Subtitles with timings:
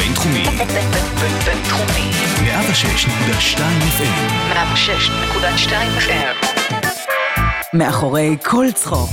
[0.00, 0.44] הבינתחומי.
[1.44, 2.10] בינתחומי.
[2.40, 3.58] 106.2
[3.98, 4.52] FM.
[4.52, 6.46] 106.2 FM.
[7.74, 9.10] מאחורי כל צחוק.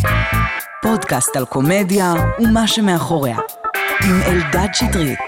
[0.82, 3.38] פודקאסט על קומדיה ומה שמאחוריה.
[4.04, 5.20] עם אלדד שטרית.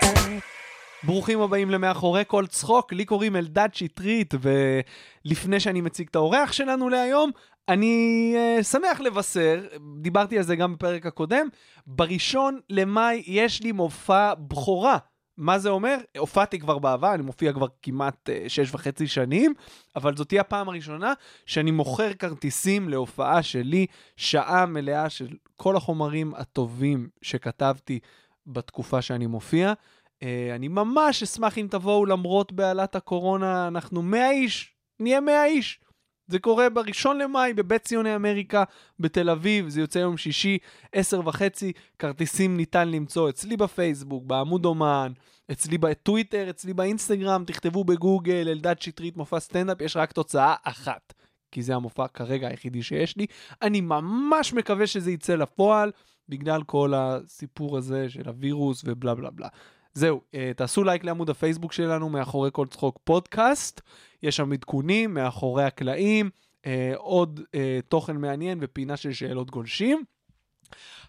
[1.04, 6.90] ברוכים הבאים למאחורי כל צחוק, לי קוראים אלדד שטרית, ולפני שאני מציג את האורח שלנו
[6.90, 7.32] להיום,
[7.70, 9.62] אני uh, שמח לבשר,
[10.02, 11.48] דיברתי על זה גם בפרק הקודם,
[11.88, 14.98] בראשון למאי יש לי מופע בכורה.
[15.40, 15.98] מה זה אומר?
[16.18, 19.54] הופעתי כבר בעבר, אני מופיע כבר כמעט uh, שש וחצי שנים,
[19.96, 21.14] אבל זאת תהיה הפעם הראשונה
[21.46, 23.86] שאני מוכר כרטיסים להופעה שלי,
[24.18, 28.00] שעה מלאה של כל החומרים הטובים שכתבתי
[28.48, 29.74] בתקופה שאני מופיע.
[29.74, 30.24] Uh,
[30.56, 35.80] אני ממש אשמח אם תבואו למרות בהלת הקורונה, אנחנו 100 איש, נהיה 100 איש.
[36.30, 38.64] זה קורה בראשון למאי בבית ציוני אמריקה
[39.00, 40.58] בתל אביב, זה יוצא יום שישי,
[40.94, 45.12] עשר וחצי, כרטיסים ניתן למצוא אצלי בפייסבוק, בעמוד אומן,
[45.52, 51.14] אצלי בטוויטר, אצלי באינסטגרם, תכתבו בגוגל, אלדד שטרית מופע סטנדאפ, יש רק תוצאה אחת,
[51.52, 53.26] כי זה המופע כרגע היחידי שיש לי.
[53.62, 55.92] אני ממש מקווה שזה יצא לפועל,
[56.30, 59.48] בגלל כל הסיפור הזה של הווירוס ובלה בלה בלה.
[59.94, 63.82] זהו, אה, תעשו לייק לעמוד הפייסבוק שלנו, מאחורי כל צחוק פודקאסט.
[64.24, 66.30] יש שם עדכונים מאחורי הקלעים,
[66.66, 70.04] אה, עוד אה, תוכן מעניין ופינה של שאלות גולשים.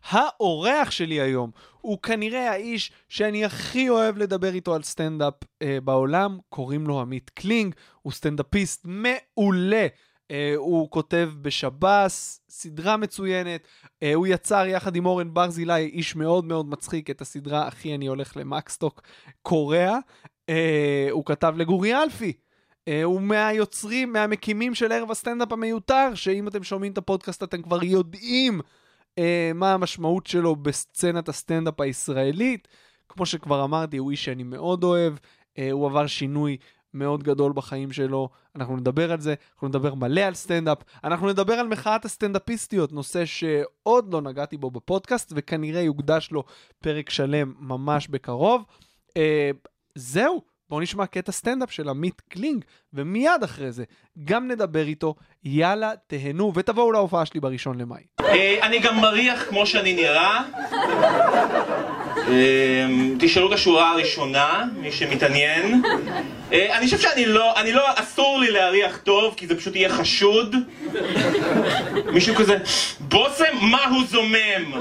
[0.04, 6.38] האורח שלי היום הוא כנראה האיש שאני הכי אוהב לדבר איתו על סטנדאפ אה, בעולם,
[6.48, 9.86] קוראים לו עמית קלינג, הוא סטנדאפיסט מעולה.
[10.30, 16.44] אה, הוא כותב בשב"ס, סדרה מצוינת, אה, הוא יצר יחד עם אורן ברזילי, איש מאוד
[16.44, 19.02] מאוד מצחיק, את הסדרה אחי אני הולך למקסטוק
[19.42, 19.98] קוריאה.
[20.50, 20.54] אה,
[21.10, 22.32] הוא כתב לגורי אלפי,
[23.04, 28.60] הוא מהיוצרים, מהמקימים של ערב הסטנדאפ המיותר, שאם אתם שומעים את הפודקאסט אתם כבר יודעים
[28.60, 29.22] אה,
[29.54, 32.68] מה המשמעות שלו בסצנת הסטנדאפ הישראלית.
[33.08, 36.56] כמו שכבר אמרתי, הוא איש שאני מאוד אוהב, אה, הוא עבר שינוי
[36.94, 41.54] מאוד גדול בחיים שלו, אנחנו נדבר על זה, אנחנו נדבר מלא על סטנדאפ, אנחנו נדבר
[41.54, 46.44] על מחאת הסטנדאפיסטיות, נושא שעוד לא נגעתי בו בפודקאסט, וכנראה יוקדש לו
[46.78, 48.64] פרק שלם ממש בקרוב.
[49.16, 49.50] אה,
[49.94, 52.64] זהו, בואו נשמע קטע סטנדאפ של עמית קלינג,
[52.94, 53.84] ומיד אחרי זה
[54.24, 55.14] גם נדבר איתו,
[55.44, 58.02] יאללה, תהנו, ותבואו להופעה שלי בראשון למאי.
[58.20, 60.42] אה, אני גם מריח כמו שאני נראה.
[62.28, 62.86] אה,
[63.18, 65.82] תשאלו את השורה הראשונה, מי שמתעניין.
[66.52, 69.88] אה, אני חושב שאני לא, אני לא, אסור לי להריח טוב, כי זה פשוט יהיה
[69.88, 70.56] חשוד.
[72.12, 72.56] מישהו כזה,
[73.00, 74.80] בושם, מה הוא זומם?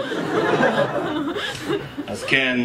[2.08, 2.60] אז כן.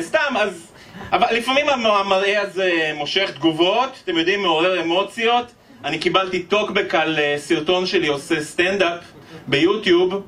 [0.00, 0.69] סתם, אז...
[1.12, 5.52] אבל לפעמים המראה הזה מושך תגובות, אתם יודעים, מעורר אמוציות.
[5.84, 9.00] אני קיבלתי טוקבק על סרטון שלי עושה סטנדאפ
[9.46, 10.22] ביוטיוב,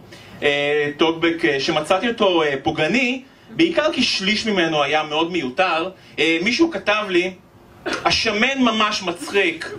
[0.97, 5.91] טוקבק שמצאתי אותו פוגעני, בעיקר כי שליש ממנו היה מאוד מיותר.
[6.43, 7.35] מישהו כתב לי,
[7.87, 9.71] השמן ממש מצחיק.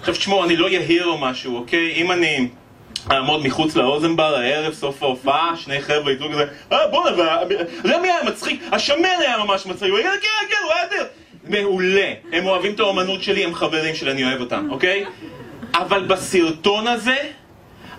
[0.00, 1.92] עכשיו תשמעו, אני לא יהיר או משהו, אוקיי?
[1.92, 2.48] אם אני...
[3.10, 7.38] אעמוד מחוץ לאוזנבר הערב, סוף ההופעה, שני חבר'ה יתנו כזה, אה בואנה,
[7.84, 8.62] זה מי היה מצחיק?
[8.72, 11.04] השמן היה ממש מצחיק, הוא יגיד, כן, כן, הוא היה יותר...
[11.44, 15.04] מעולה, הם אוהבים את האומנות שלי, הם חברים שלי, אני אוהב אותם, אוקיי?
[15.74, 17.16] אבל בסרטון הזה,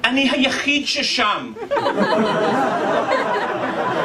[0.04, 1.54] אני היחיד ששם.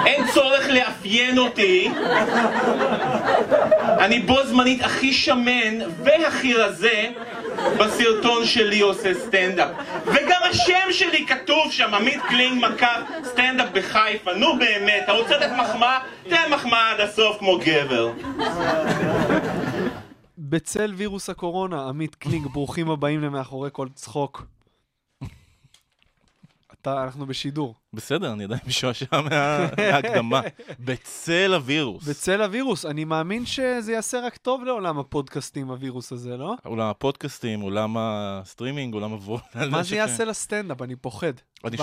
[0.07, 1.89] אין צורך לאפיין אותי.
[3.99, 7.05] אני בו זמנית הכי שמן והכי רזה
[7.79, 9.69] בסרטון שלי עושה סטנדאפ.
[10.07, 14.35] וגם השם שלי כתוב שם, עמית קלינג מקף סטנדאפ בחיפה.
[14.35, 15.99] נו באמת, אתה רוצה לתת מחמאה?
[16.29, 18.13] תן מחמאה עד הסוף כמו גבר.
[20.39, 24.43] בצל וירוס הקורונה, עמית קלינג, ברוכים הבאים למאחורי כל צחוק.
[26.83, 27.75] אתה, אנחנו בשידור.
[27.93, 30.41] בסדר, אני עדיין משועשע מההקדמה.
[30.81, 32.09] בצל הווירוס.
[32.09, 36.55] בצל הווירוס, אני מאמין שזה יעשה רק טוב לעולם הפודקאסטים, הווירוס הזה, לא?
[36.65, 39.39] עולם הפודקאסטים, עולם הסטרימינג, עולם הוול.
[39.71, 40.83] מה זה יעשה לסטנדאפ?
[40.83, 41.33] אני פוחד.
[41.65, 41.77] אני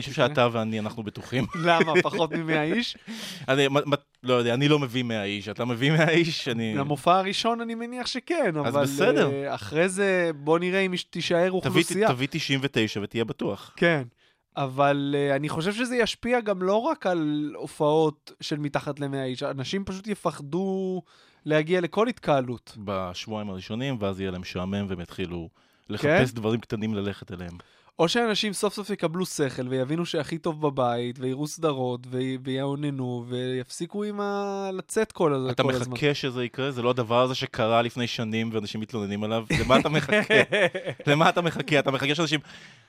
[0.00, 1.46] חושב שאתה ואני, אנחנו בטוחים.
[1.66, 1.92] למה?
[2.02, 2.96] פחות מ-100 איש?
[3.48, 3.66] אני
[4.22, 5.48] לא יודע, אני לא מביא 100 איש.
[5.48, 6.74] אתה מביא 100 איש, אני...
[6.74, 8.82] למופע הראשון אני מניח שכן, אבל...
[8.82, 9.54] אז בסדר.
[9.54, 12.08] אחרי זה, בוא נראה אם תישאר אוכלוסייה.
[12.08, 13.72] תביא 99 ותהיה בטוח.
[13.76, 14.02] כן.
[14.64, 19.42] אבל uh, אני חושב שזה ישפיע גם לא רק על הופעות של מתחת ל-100 איש,
[19.42, 21.02] אנשים פשוט יפחדו
[21.44, 22.76] להגיע לכל התקהלות.
[22.84, 25.48] בשבועיים הראשונים, ואז יהיה להם משעמם והם יתחילו
[25.88, 26.36] לחפש כן?
[26.36, 27.56] דברים קטנים ללכת אליהם.
[27.98, 32.06] או שאנשים סוף סוף יקבלו שכל ויבינו שהכי טוב בבית, ויראו סדרות,
[32.42, 34.70] ויאוננו, ויפסיקו עם ה...
[34.72, 35.50] לצאת כל, הזמן.
[35.50, 36.70] אתה מחכה שזה יקרה?
[36.70, 39.44] זה לא הדבר הזה שקרה לפני שנים ואנשים מתלוננים עליו?
[39.60, 40.34] למה אתה מחכה?
[41.06, 41.78] למה אתה מחכה?
[41.78, 42.40] אתה מחכה שאנשים...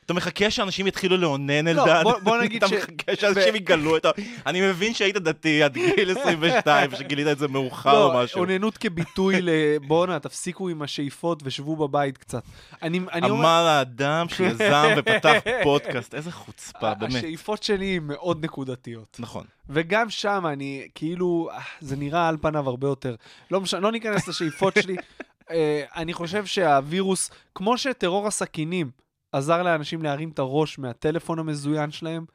[0.05, 2.03] אתה מחכה שאנשים יתחילו לאונן, לא, אלדד?
[2.03, 4.09] בוא- בוא נגיד ש- אתה מחכה שאנשים יגלו את ה...
[4.45, 8.39] אני מבין שהיית דתי עד גיל 22, ושגילית את זה מאוחר או לא, משהו.
[8.39, 9.49] אוננות כביטוי ל...
[9.87, 12.43] בואנה, תפסיקו עם השאיפות ושבו בבית קצת.
[12.81, 13.41] אני, אני אומר...
[13.41, 15.33] אמר האדם שיזם ופתח
[15.63, 17.15] פודקאסט, איזה חוצפה, באמת.
[17.15, 19.17] השאיפות שלי הן מאוד נקודתיות.
[19.19, 19.43] נכון.
[19.69, 23.15] וגם שם אני, כאילו, אה, זה נראה על פניו הרבה יותר.
[23.51, 24.95] לא משנה, לא ניכנס לשאיפות שלי.
[25.51, 28.89] אה, אני חושב שהווירוס, כמו שטרור הסכינים
[29.31, 32.25] עזר לאנשים להרים את הראש מהטלפון המזוין שלהם,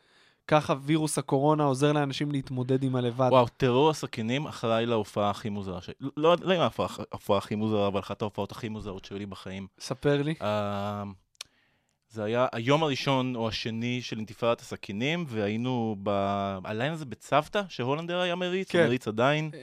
[0.48, 3.28] ככה וירוס הקורונה עוזר לאנשים להתמודד עם הלבד.
[3.30, 5.94] וואו, טרור הסכינים אחראי להופעה הכי מוזרה שלי.
[6.16, 9.66] לא לא עם ההופעה ההופעה הכי מוזרה, אבל אחת ההופעות הכי מוזרות שהיו לי בחיים.
[9.80, 10.34] ספר לי.
[10.42, 11.02] אה,
[12.08, 16.08] זה היה היום הראשון או השני של אינתיפאדת הסכינים, והיינו ב...
[16.64, 18.84] הליין הזה בצוותא, שהולנדר היה מריץ, כן.
[18.84, 19.50] מריץ עדיין.
[19.54, 19.60] אה,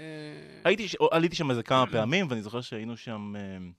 [0.63, 3.71] הייתי, ש- עליתי שם איזה כמה פעמים, ואני זוכר שהיינו שם, אה, אני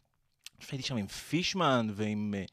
[0.58, 2.44] חושב שהייתי שם עם פישמן ועם, אה,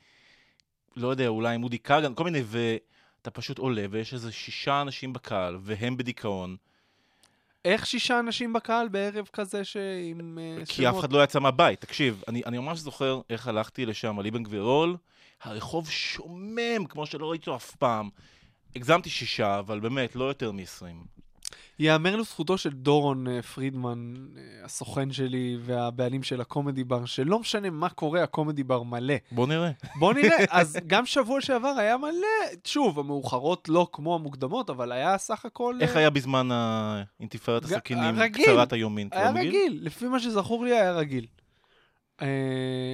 [0.95, 5.13] לא יודע, אולי עם אודי כגן, כל מיני, ואתה פשוט עולה, ויש איזה שישה אנשים
[5.13, 6.55] בקהל, והם בדיכאון,
[7.65, 10.39] איך שישה אנשים בקהל בערב כזה שעם...
[10.41, 10.99] אה, כי אף?
[10.99, 11.81] אחד לא יצא מהבית.
[11.81, 14.97] תקשיב, אני, אני ממש זוכר איך הלכתי לשם, על אבן גבירול,
[15.43, 18.09] הרחוב שומם, כמו שלא ראיתי אותו אף פעם.
[18.75, 21.21] הגזמתי שישה, אבל באמת, לא יותר מ-20.
[21.79, 27.69] ייאמר לזכותו של דורון אה, פרידמן, אה, הסוכן שלי והבעלים של הקומדי בר, שלא משנה
[27.69, 29.13] מה קורה, הקומדי בר מלא.
[29.31, 29.71] בוא נראה.
[29.95, 35.17] בוא נראה, אז גם שבוע שעבר היה מלא, שוב, המאוחרות לא כמו המוקדמות, אבל היה
[35.17, 35.75] סך הכל...
[35.81, 38.15] איך אה, היה בזמן האינתיפאדת ג- הסכינים.
[38.33, 39.07] קצרת היומין?
[39.11, 39.47] היה אתה מבין?
[39.47, 41.25] רגיל, לפי מה שזכור לי היה רגיל.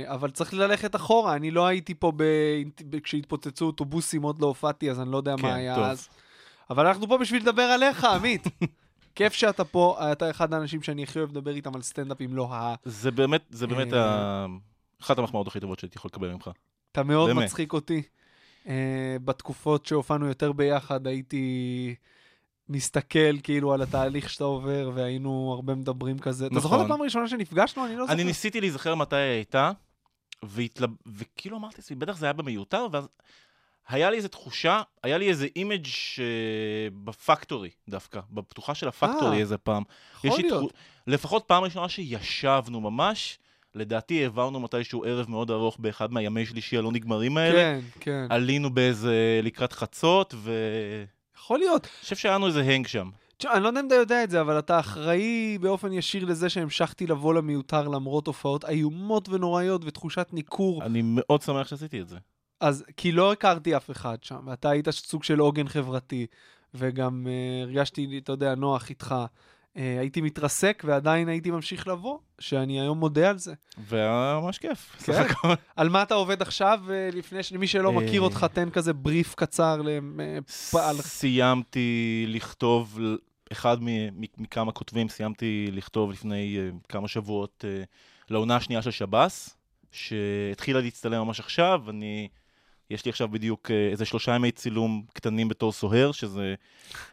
[0.06, 2.24] אבל צריך ללכת אחורה, אני לא הייתי פה ב...
[3.04, 5.84] כשהתפוצצו אוטובוסים, עוד לא הופעתי, אז אני לא יודע כן, מה היה טוב.
[5.84, 6.10] אז.
[6.70, 8.44] אבל אנחנו פה בשביל לדבר עליך, עמית.
[9.16, 12.54] כיף שאתה פה, אתה אחד האנשים שאני הכי אוהב לדבר איתם על סטנדאפ, אם לא
[12.54, 12.76] ה...
[12.86, 14.46] זה באמת, זה באמת אה, ה...
[15.02, 16.50] אחת המחמאות הכי טובות שהייתי יכול לקבל ממך.
[16.92, 17.44] אתה מאוד באמת.
[17.44, 18.02] מצחיק אותי.
[18.66, 18.70] Uh,
[19.26, 21.96] בתקופות שהופענו יותר ביחד, הייתי
[22.70, 26.48] מסתכל כאילו על התהליך שאתה עובר, והיינו הרבה מדברים כזה.
[26.48, 26.86] אתה זוכר את נכון.
[26.86, 27.86] הפעם הראשונה שנפגשנו?
[27.86, 28.14] אני לא זוכר.
[28.14, 29.72] אני ניסיתי להיזכר מתי היא הייתה,
[30.44, 30.90] והתלב...
[31.06, 33.08] וכאילו אמרתי לעצמי, בטח זה היה במיותר, ואז
[33.90, 35.88] היה לי איזו תחושה, היה לי איזה image
[37.04, 39.84] בפקטורי דווקא, בפתוחה של הפקטורי אה, איזה פעם.
[40.24, 40.72] יכול להיות.
[40.72, 43.40] תחו- לפחות פעם ראשונה שישבנו ממש,
[43.76, 47.56] לדעתי העברנו מתישהו ערב מאוד ארוך באחד מהימי שלישי הלא נגמרים האלה.
[47.56, 48.26] כן, כן.
[48.30, 51.06] עלינו באיזה לקראת חצות, ואני
[51.38, 51.88] יכול להיות.
[52.02, 53.10] חושב שהיה לנו איזה hang שם.
[53.38, 56.50] תשמע, אני לא יודע אם אתה יודע את זה, אבל אתה אחראי באופן ישיר לזה
[56.50, 60.84] שהמשכתי לבוא למיותר למרות הופעות איומות ונוראיות ותחושת ניכור.
[60.84, 62.18] אני מאוד שמח שעשיתי את זה.
[62.60, 66.26] אז כי לא הכרתי אף אחד שם, ואתה היית סוג של עוגן חברתי,
[66.74, 69.16] וגם uh, הרגשתי, אתה יודע, נוח איתך.
[69.76, 73.54] Uh, הייתי מתרסק ועדיין הייתי ממשיך לבוא, שאני היום מודה על זה.
[73.78, 74.96] והיה ממש כיף.
[74.98, 75.14] כן.
[75.14, 75.54] סך הכל.
[75.76, 78.22] על מה אתה עובד עכשיו, uh, לפני שמי שלא מכיר.
[78.22, 80.96] אותך, תן כזה בריף קצר לפעל.
[81.02, 83.00] סיימתי לכתוב,
[83.52, 83.78] אחד
[84.38, 87.84] מכמה כותבים, סיימתי לכתוב לפני אה, כמה שבועות אה,
[88.30, 89.58] לעונה השנייה של שב"ס,
[89.92, 92.28] שהתחילה להצטלם ממש עכשיו, אני...
[92.90, 96.56] יש לי עכשיו בדיוק אה, איזה שלושה ימי צילום קטנים בתור סוהר, שזה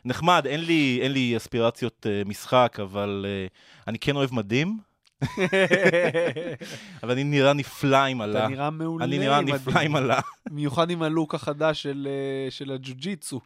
[0.04, 3.46] נחמד, אין לי, אין לי אספירציות אה, משחק, אבל אה,
[3.86, 4.78] אני כן אוהב מדים,
[7.02, 8.48] אבל אני נראה נפלא עם אתה עלה.
[8.48, 9.04] נראה מעולה.
[9.04, 10.20] אני נראה נפלא עם עלה.
[10.48, 12.08] במיוחד עם הלוק החדש של,
[12.50, 13.40] של הג'ו-ג'יצו.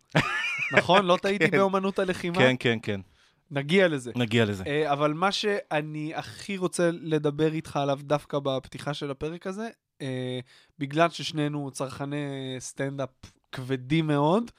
[0.73, 1.06] נכון?
[1.06, 1.56] לא טעיתי כן.
[1.56, 2.37] באומנות הלחימה?
[2.37, 3.00] כן, כן, כן,
[3.50, 4.12] נגיע לזה.
[4.16, 4.64] נגיע לזה.
[4.92, 9.68] אבל מה שאני הכי רוצה לדבר איתך עליו דווקא בפתיחה של הפרק הזה,
[10.78, 12.16] בגלל ששנינו צרכני
[12.58, 13.08] סטנדאפ
[13.52, 14.50] כבדים מאוד,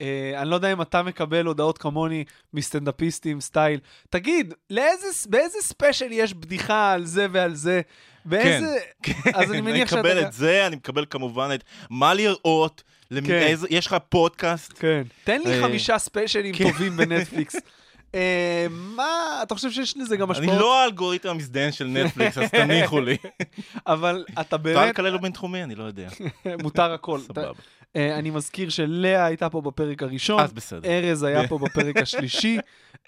[0.00, 6.08] אה, אני לא יודע אם אתה מקבל הודעות כמוני מסטנדאפיסטים סטייל, תגיד, לאיזה, באיזה ספיישל
[6.12, 7.80] יש בדיחה על זה ועל זה?
[8.24, 8.76] באיזה...
[9.34, 10.00] אז אני מניח שאתה...
[10.02, 13.32] מקבל את זה, אני מקבל כמובן את מה לראות, למ- כן.
[13.38, 14.72] איזה- יש לך פודקאסט.
[14.78, 15.02] כן.
[15.24, 16.64] תן לי אה, חמישה ספיישלים כן.
[16.64, 17.56] טובים בנטפליקס.
[18.14, 20.60] אה, מה, אתה חושב שיש לזה גם אני השפעות?
[20.60, 23.16] לא האלגוריתם המזדיין של נטפליקס, אז תניחו לי.
[23.86, 25.62] אבל אתה באמת, לקלל לו בינתחומי?
[25.62, 26.08] אני לא יודע.
[26.62, 27.20] מותר הכל.
[27.28, 27.50] סבבה.
[27.96, 30.88] אה, אני מזכיר שלאה הייתה פה בפרק הראשון, אז בסדר.
[30.90, 32.58] ארז היה פה בפרק השלישי,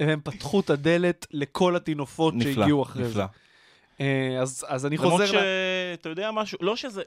[0.00, 3.22] והם פתחו את הדלת לכל הטינופות שהגיעו אחרי זה.
[4.00, 5.24] אה, אז אז אני למרות חוזר...
[5.24, 7.02] ל- שאתה יודע משהו, לא שזה...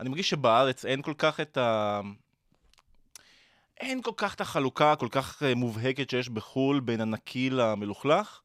[0.00, 2.00] אני מרגיש שבארץ אין כל כך את ה...
[3.82, 8.40] אין כל כך את החלוקה הכל כך אה, מובהקת שיש בחו"ל בין הנקי למלוכלך,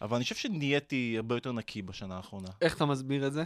[0.00, 2.48] אבל אני חושב שנהייתי הרבה יותר נקי בשנה האחרונה.
[2.60, 3.44] איך אתה מסביר את זה?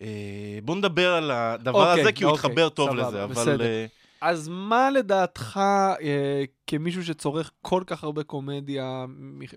[0.00, 3.32] אה, בוא נדבר על הדבר אוקיי, הזה, כי הוא אוקיי, התחבר טוב סבבה, לזה, אבל...
[3.32, 3.64] בסדר.
[3.64, 3.86] אה,
[4.20, 5.60] אז מה לדעתך,
[6.02, 9.04] אה, כמישהו שצורך כל כך הרבה קומדיה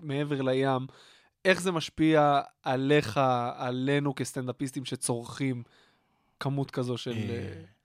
[0.02, 0.86] מעבר לים,
[1.44, 3.20] איך זה משפיע עליך,
[3.56, 5.62] עלינו כסטנדאפיסטים שצורכים
[6.40, 7.10] כמות כזו של...
[7.10, 7.75] אה, אה,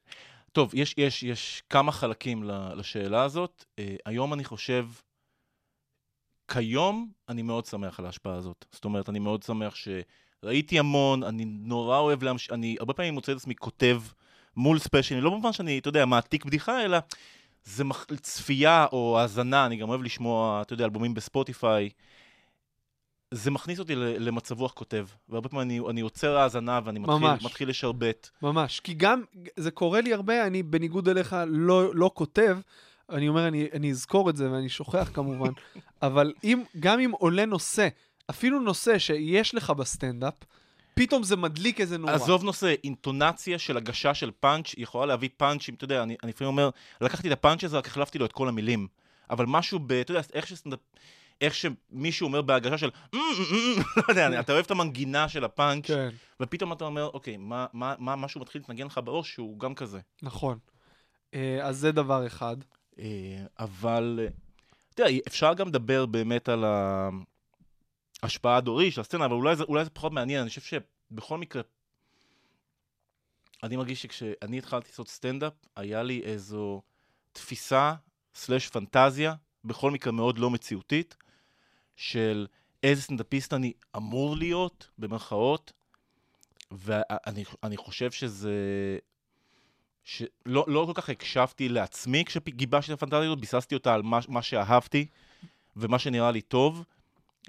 [0.51, 2.43] טוב, יש, יש, יש כמה חלקים
[2.75, 3.65] לשאלה הזאת.
[3.79, 4.87] אה, היום אני חושב,
[6.47, 8.65] כיום אני מאוד שמח על ההשפעה הזאת.
[8.71, 13.31] זאת אומרת, אני מאוד שמח שראיתי המון, אני נורא אוהב להמשיך, אני הרבה פעמים מוצא
[13.31, 14.01] את עצמי כותב
[14.55, 16.97] מול ספיישלים, לא במובן שאני, אתה יודע, מעתיק בדיחה, אלא
[17.63, 18.05] זה מח...
[18.21, 21.89] צפייה או האזנה, אני גם אוהב לשמוע, אתה יודע, אלבומים בספוטיפיי.
[23.33, 27.43] זה מכניס אותי למצב רוח כותב, והרבה פעמים אני, אני עוצר האזנה ואני מתחיל, ממש.
[27.43, 28.29] מתחיל לשרבט.
[28.41, 28.79] ממש.
[28.79, 29.23] כי גם,
[29.55, 32.57] זה קורה לי הרבה, אני בניגוד אליך לא, לא כותב,
[33.09, 35.51] אני אומר, אני, אני אזכור את זה ואני שוכח כמובן,
[36.01, 37.87] אבל אם, גם אם עולה נושא,
[38.29, 40.33] אפילו נושא שיש לך בסטנדאפ,
[40.93, 42.13] פתאום זה מדליק איזה נורא.
[42.13, 46.69] עזוב נושא, אינטונציה של הגשה של פאנץ' יכולה להביא פאנצ'ים, אתה יודע, אני לפעמים אומר,
[47.01, 48.87] לקחתי את הפאנץ' הזה, רק החלפתי לו את כל המילים.
[49.29, 49.91] אבל משהו ב...
[49.91, 50.79] אתה יודע, איך שסטנדאפ...
[51.41, 52.89] איך שמישהו אומר בהגשה של...
[53.97, 57.67] לא יודע, אתה אוהב את המנגינה של הפאנץ', כן, ופתאום אתה אומר, אוקיי, מה,
[57.99, 59.99] משהו מתחיל להתנגן לך בראש שהוא גם כזה.
[60.21, 60.59] נכון.
[61.33, 62.57] אה, אז זה דבר אחד.
[62.99, 63.05] אה,
[63.59, 64.19] אבל,
[64.93, 66.63] אתה יודע, אפשר גם לדבר באמת על
[68.23, 70.41] ההשפעה הדורית של הסצנה, אבל אולי זה, אולי זה פחות מעניין.
[70.41, 71.61] אני חושב שבכל מקרה,
[73.63, 76.81] אני מרגיש שכשאני התחלתי לעשות סטנדאפ, היה לי איזו
[77.31, 77.93] תפיסה,
[78.35, 79.33] סלש פנטזיה,
[79.65, 81.15] בכל מקרה מאוד לא מציאותית,
[81.95, 82.47] של
[82.83, 85.73] איזה סטנדאפיסט אני אמור להיות, במרכאות,
[86.71, 88.53] ואני אני חושב שזה...
[90.03, 94.41] שלא לא כל כך הקשבתי לעצמי כשגיבשתי את הפנטזיה הזאת, ביססתי אותה על מה, מה
[94.41, 95.05] שאהבתי
[95.75, 96.83] ומה שנראה לי טוב,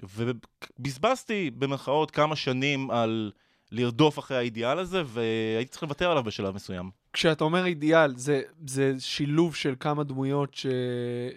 [0.03, 3.31] ובזבזתי במרכאות כמה שנים על
[3.71, 6.91] לרדוף אחרי האידיאל הזה, והייתי צריך לוותר עליו בשלב מסוים.
[7.13, 10.65] כשאתה אומר אידיאל, זה, זה שילוב של כמה דמויות ש...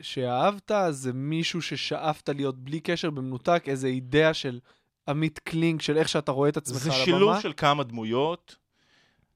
[0.03, 0.73] שאהבת?
[0.91, 4.61] זה מישהו ששאפת להיות בלי קשר, במנותק, איזה אידאה של
[5.09, 7.05] עמית קלינג, של איך שאתה רואה את עצמך זה על הבמה?
[7.05, 8.57] שילוב של כמה דמויות.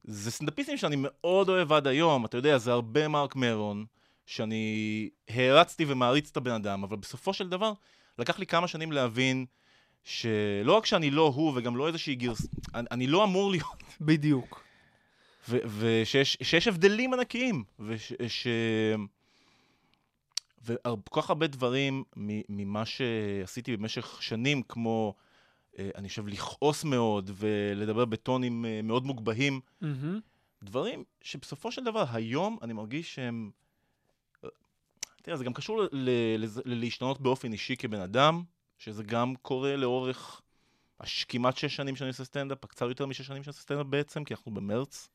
[0.05, 3.85] זה סטנדאפיסטים שאני מאוד אוהב עד היום, אתה יודע, זה הרבה מרק מרון,
[4.27, 7.73] שאני הערצתי ומעריץ את הבן אדם, אבל בסופו של דבר,
[8.19, 9.47] לקח לי כמה שנים להבין
[10.05, 12.47] שלא רק שאני לא הוא וגם לא איזושהי גרס...
[12.75, 14.70] אני, אני לא אמור להיות, בדיוק.
[15.51, 18.13] ושיש שיש הבדלים ענקיים, וש...
[18.29, 18.47] ש...
[20.65, 22.05] וכל כך הרבה דברים
[22.49, 25.15] ממה שעשיתי במשך שנים, כמו,
[25.79, 30.21] אה, אני חושב, לכעוס מאוד ולדבר בטונים אה, מאוד מוגבהים, מהמם.
[30.63, 33.51] דברים שבסופו של דבר היום אני מרגיש שהם...
[35.23, 35.83] תראה, זה גם קשור
[36.65, 38.43] ללהשתנות באופן אישי כבן אדם,
[38.79, 40.41] שזה גם קורה לאורך
[41.01, 41.25] הש...
[41.25, 44.35] כמעט שש שנים שאני עושה סטנדאפ, קצת יותר משש שנים שאני עושה סטנדאפ בעצם, כי
[44.35, 45.09] אנחנו במרץ.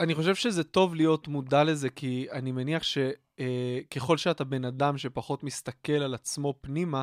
[0.00, 5.44] אני חושב שזה טוב להיות מודע לזה, כי אני מניח שככל שאתה בן אדם שפחות
[5.44, 7.02] מסתכל על עצמו פנימה,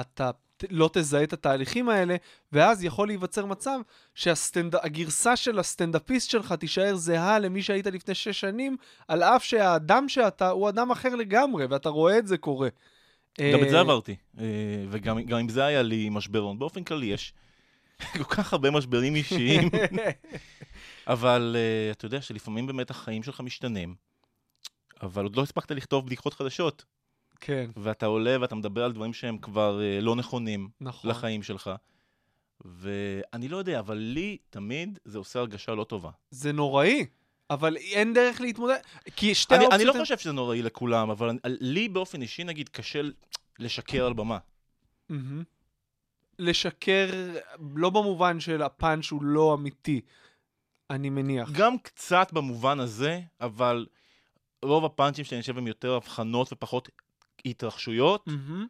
[0.00, 0.30] אתה
[0.70, 2.16] לא תזהה את התהליכים האלה,
[2.52, 3.78] ואז יכול להיווצר מצב
[4.14, 8.76] שהגרסה של הסטנדאפיסט שלך תישאר זהה למי שהיית לפני שש שנים,
[9.08, 12.68] על אף שהאדם שאתה הוא אדם אחר לגמרי, ואתה רואה את זה קורה.
[13.40, 14.44] גם את זה אה, עברתי, אה,
[14.90, 16.58] וגם גם עם זה היה לי משברון.
[16.58, 17.34] באופן כללי יש
[18.18, 19.70] כל כך הרבה משברים אישיים,
[21.06, 23.94] אבל אה, אתה יודע שלפעמים באמת החיים שלך משתנים,
[25.02, 26.84] אבל עוד לא הספקת לכתוב בדיחות חדשות,
[27.40, 31.10] כן, ואתה עולה ואתה מדבר על דברים שהם כבר אה, לא נכונים נכון.
[31.10, 31.70] לחיים שלך.
[32.64, 36.10] ואני לא יודע, אבל לי תמיד זה עושה הרגשה לא טובה.
[36.30, 37.06] זה נוראי,
[37.50, 38.76] אבל אין דרך להתמודד,
[39.16, 39.80] כי שתי אני, האופציות...
[39.88, 43.00] אני לא חושב שזה נוראי לכולם, אבל אני, לי באופן אישי, נגיד, קשה
[43.58, 44.38] לשקר על במה.
[46.38, 47.10] לשקר,
[47.74, 50.00] לא במובן של הפאנץ' הוא לא אמיתי,
[50.92, 51.50] אני מניח.
[51.50, 53.86] גם קצת במובן הזה, אבל
[54.62, 56.88] רוב הפאנצ'ים שאני חושב הם יותר הבחנות ופחות
[57.44, 58.26] התרחשויות.
[58.26, 58.66] מהמם.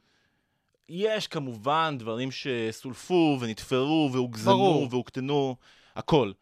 [0.89, 4.89] יש כמובן דברים שסולפו ונתפרו והוגזמו ברור.
[4.91, 5.57] והוקטנו,
[5.95, 6.33] הכל.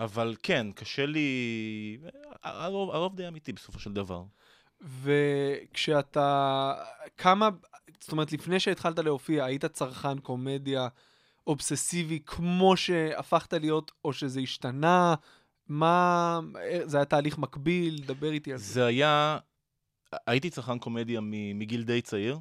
[0.00, 1.98] אבל כן, קשה לי...
[2.42, 4.22] הרוב, הרוב די אמיתי בסופו של דבר.
[5.02, 6.74] וכשאתה...
[7.16, 7.48] כמה...
[8.00, 10.88] זאת אומרת, לפני שהתחלת להופיע, היית צרכן קומדיה
[11.48, 15.14] אובססיבי כמו שהפכת להיות, או שזה השתנה?
[15.68, 16.40] מה...
[16.84, 18.02] זה היה תהליך מקביל?
[18.06, 18.72] דבר איתי על זה.
[18.72, 19.38] זה היה...
[20.26, 21.20] הייתי צרכן קומדיה
[21.54, 22.38] מגיל די צעיר.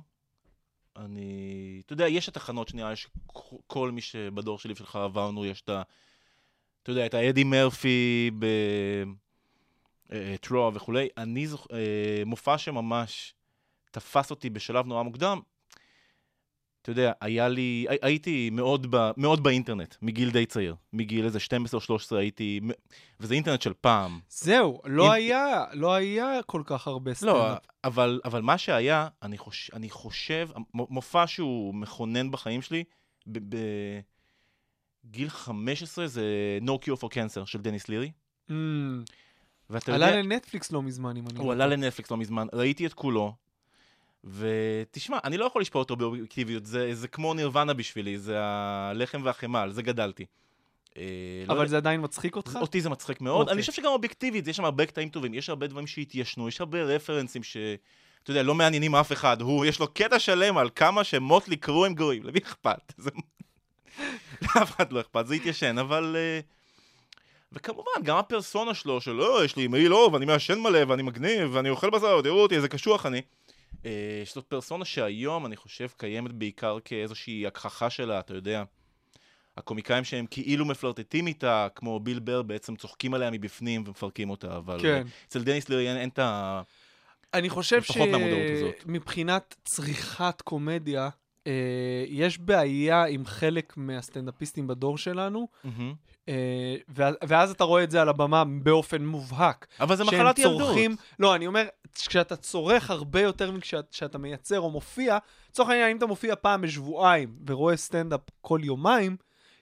[0.95, 1.81] אני...
[1.85, 5.81] אתה יודע, יש התחנות שנראה לי שכל מי שבדור שלי ושלך עברנו, יש את ה...
[6.83, 8.31] אתה יודע, את האדי מרפי
[10.09, 11.07] בטרוע וכולי.
[11.17, 11.67] אני זוכ...
[11.71, 13.33] אה, מופע שממש
[13.91, 15.39] תפס אותי בשלב נורא מוקדם.
[16.87, 17.85] אתה יודע, היה לי...
[17.89, 19.11] הי- הייתי מאוד, ב...
[19.17, 20.75] מאוד באינטרנט, מגיל די צעיר.
[20.93, 22.59] מגיל איזה 12 או 13 הייתי...
[23.19, 24.19] וזה אינטרנט של פעם.
[24.29, 27.65] זהו, לא אם- היה, לא היה כל כך הרבה לא, סטנדאפ.
[27.83, 32.83] אבל, אבל מה שהיה, אני, חוש, אני חושב, מופע שהוא מכונן בחיים שלי,
[35.05, 36.23] בגיל 15 זה
[36.65, 38.11] No Cure for Cancer של דניס לירי.
[38.49, 38.53] Mm,
[39.69, 40.21] ואתה עלה יודע...
[40.21, 41.39] לנטפליקס לא מזמן, אם אני...
[41.39, 41.75] הוא לא עלה טועה.
[41.77, 43.33] לנטפליקס לא מזמן, ראיתי את כולו,
[44.23, 49.61] ותשמע, אני לא יכול לשפוט אותו באובייקטיביות, זה, זה כמו נירוונה בשבילי, זה הלחם והחמאה,
[49.61, 50.25] על זה גדלתי.
[50.97, 51.03] אה,
[51.47, 52.57] לא אבל יודע- זה עדיין מצחיק אותך?
[52.61, 53.41] אותי זה מצחיק מאוד.
[53.41, 53.53] אוקיי.
[53.53, 56.83] אני חושב שגם אובייקטיבית, יש שם הרבה קטעים טובים, יש הרבה דברים שהתיישנו, יש הרבה
[56.83, 57.57] רפרנסים ש...
[58.23, 59.41] אתה יודע, לא מעניינים אף אחד.
[59.41, 62.93] הוא, יש לו קטע שלם על כמה שמוטלי קרו הם גרועים, למי אכפת?
[62.97, 63.09] זה...
[64.41, 66.15] לאף אחד לא אכפת, זה התיישן, אבל...
[66.19, 66.39] אה,
[67.51, 71.49] וכמובן, גם הפרסונה שלו, של לא, יש לי מעיל אוב, אני מעשן מלא, ואני מגניב,
[71.53, 73.21] ואני אוכל בשר, תראו אותי, איזה קשוח אני.
[73.85, 78.63] אה, לו פרסונה שהיום, אני חושב, קיימת בעיקר כאיזושהי הכחכה שלה, אתה יודע.
[79.57, 84.79] הקומיקאים שהם כאילו מפלרטטים איתה, כמו ביל בר, בעצם צוחקים עליה מבפנים ומפרקים אותה, אבל
[84.81, 85.03] כן.
[85.27, 86.61] אצל דניס לירי אין, אין את ה...
[87.33, 87.81] אני חושב.
[87.83, 91.09] שמבחינת צריכת קומדיה,
[91.47, 95.93] אה, יש בעיה עם חלק מהסטנדאפיסטים בדור שלנו, מהמם.
[96.29, 96.75] אה,
[97.27, 99.67] ואז- אתה רואה את זה על הבמה באופן מובהק.
[99.79, 100.61] אבל זה מחלת ילדות.
[100.61, 105.17] צורכים, לא, אני אומר, כשאתה צורך הרבה יותר מכשאתה מייצר או מופיע,
[105.49, 109.17] לצורך העניין, אם אתה מופיע פעם בשבועיים ורואה סטנדאפ כל יומיים,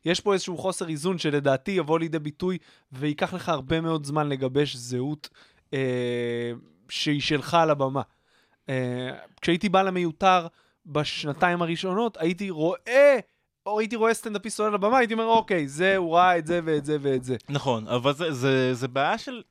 [0.05, 2.57] יש פה איזשהו חוסר איזון שלדעתי יבוא לידי ביטוי
[2.91, 5.29] וייקח לך הרבה מאוד זמן לגבש זהות
[5.73, 6.51] אה,
[6.89, 8.01] שהיא שלך על הבמה.
[8.69, 9.09] אה,
[9.41, 10.47] כשהייתי בא למיותר
[10.85, 13.17] בשנתיים הראשונות, הייתי רואה,
[13.65, 16.85] או הייתי רואה סטנדאפיסט עולה לבמה, הייתי אומר, אוקיי, זה, הוא ראה את זה ואת
[16.85, 17.35] זה ואת זה.
[17.49, 19.43] נכון, אבל זה, זה, זה בעיה של...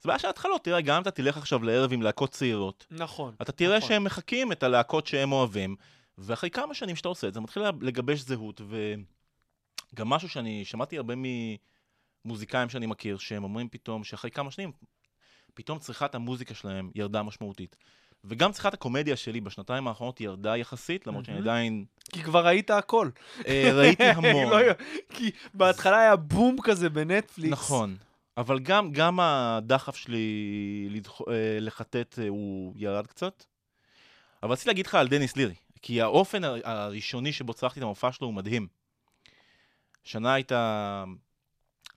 [0.00, 3.34] זה בעיה של התחלות, תראה, גם אם אתה תלך עכשיו לערב עם להקות צעירות, נכון.
[3.42, 3.88] אתה תראה נכון.
[3.88, 5.76] שהם מחקים את הלהקות שהם אוהבים,
[6.18, 8.60] ואחרי כמה שנים שאתה עושה את זה, מתחיל לגבש זהות,
[9.92, 11.14] וגם משהו שאני שמעתי הרבה
[12.24, 14.72] ממוזיקאים שאני מכיר, שהם אומרים פתאום שאחרי כמה שנים,
[15.54, 17.76] פתאום צריכת המוזיקה שלהם ירדה משמעותית.
[18.28, 21.38] וגם צריכת הקומדיה שלי בשנתיים האחרונות ירדה יחסית, למרות שאני.
[21.38, 23.08] עדיין כי כבר ראית הכל.
[23.46, 24.48] אה, ראיתי המון.
[24.50, 24.58] לא,
[25.08, 27.52] כי בהתחלה היה בום כזה בנטפליקס.
[27.52, 27.96] נכון.
[28.36, 30.26] אבל גם, גם הדחף שלי
[30.90, 31.20] לדח...
[31.20, 31.24] אה,
[31.60, 33.44] לחטט אה, הוא ירד קצת.
[34.42, 38.12] אבל רציתי להגיד לך על דניס לירי, כי האופן הר- הראשוני שבו צרכתי את המופע
[38.12, 38.66] שלו הוא מדהים.
[40.04, 41.04] שנה הייתה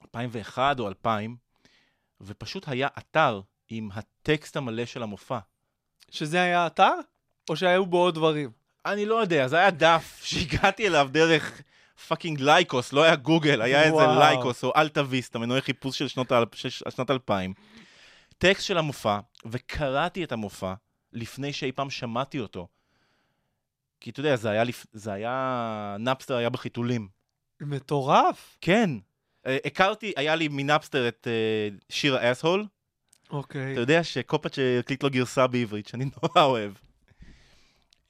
[0.02, 1.36] 2001 או 2000,
[2.22, 5.40] ופשוט היה אתר עם הטקסט המלא של המופע.
[6.12, 6.94] שזה היה אתר?
[7.50, 8.52] או שהיו בו עוד דברים?
[8.86, 11.62] אני לא יודע, זה היה דף שהגעתי אליו דרך
[12.08, 14.20] fucking לייקוס, לא היה גוגל, היה איזה וואו.
[14.20, 17.54] לייקוס או אלטה ויסטה, מנועי חיפוש של שנות, האל- של שנת 2000.
[18.38, 20.74] טקסט של המופע, וקראתי את המופע
[21.14, 22.68] לפני שאי פעם שמעתי אותו.
[24.00, 24.86] כי אתה יודע, זה היה, לפ...
[24.94, 27.08] זה היה, נאפסטר היה בחיתולים.
[27.62, 28.58] מטורף.
[28.62, 28.90] כן.
[29.46, 32.66] אה, הכרתי, היה לי מנאפסטר את אה, שיר ה-asshole.
[33.30, 33.72] אוקיי.
[33.74, 36.72] אתה יודע שקופץ' הקליט לו גרסה בעברית, שאני נורא אוהב.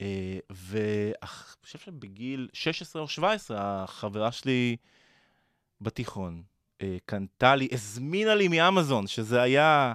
[0.00, 1.26] אה, ואני
[1.64, 4.76] חושב שבגיל 16 או 17, החברה שלי
[5.80, 6.42] בתיכון
[6.82, 9.94] אה, קנתה לי, הזמינה לי מאמזון, שזה היה...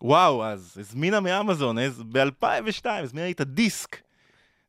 [0.00, 1.76] וואו, אז הזמינה מאמזון,
[2.12, 3.96] ב-2002, הזמינה לי את הדיסק,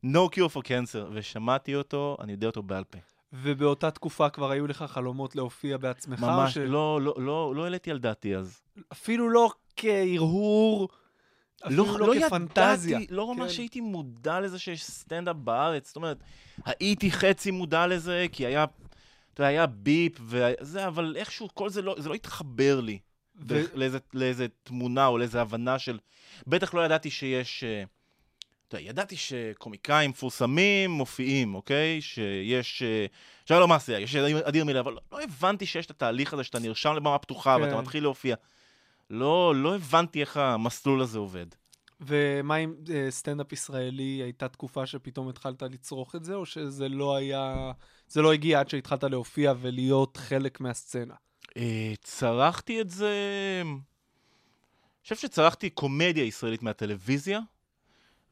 [0.04, 2.98] No Cure for Cancer, ושמעתי אותו, אני יודע אותו בעל פה.
[3.32, 6.20] ובאותה תקופה כבר היו לך חלומות להופיע בעצמך?
[6.20, 8.60] ממש, ש- לא, לא, לא, לא העליתי על דעתי אז.
[8.94, 10.88] אפילו לא כהרהור,
[11.66, 12.96] אפילו לא, כפנטזיה.
[12.96, 13.62] ידעתי, לא ממש כן.
[13.62, 15.86] הייתי מודע לזה שיש סטנדאפ בארץ.
[15.86, 16.16] זאת אומרת,
[16.66, 18.64] הייתי חצי מודע לזה, כי היה,
[19.34, 22.98] אתה יודע, היה ביפ וזה, אבל איכשהו כל זה לא, זה לא התחבר לי.
[23.36, 25.98] ו- דרך, לאיזה, לאיזה תמונה או לאיזה הבנה של...
[26.46, 27.64] בטח לא ידעתי שיש...
[27.64, 27.84] אה,
[28.68, 32.00] אתה יודע, ידעתי שקומיקאים מפורסמים מופיעים, אוקיי?
[32.00, 32.82] שיש...
[32.82, 33.06] אה,
[33.44, 36.58] אפשר לא מעשייה, יש אדיר, מילה, אבל לא, לא הבנתי שיש את התהליך הזה שאתה
[36.58, 37.62] נרשם לבמה פתוחה כן.
[37.62, 38.36] ואתה מתחיל להופיע.
[39.10, 41.46] לא, לא הבנתי איך המסלול הזה עובד.
[42.00, 47.16] ומה עם אה, סטנדאפ ישראלי, הייתה תקופה שפתאום התחלת לצרוך את זה, או שזה לא
[47.16, 47.72] היה...
[48.08, 51.14] זה לא הגיע עד שהתחלת להופיע ולהיות חלק מהסצנה?
[51.56, 53.12] אה, צרחתי את זה...
[53.64, 57.40] אני חושב שצרחתי קומדיה ישראלית מהטלוויזיה,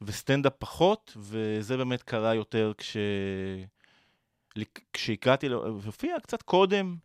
[0.01, 2.97] וסטנדאפ פחות, וזה באמת קרה יותר כש...
[4.93, 6.95] כשהגעתי, ל- והופיע קצת קודם,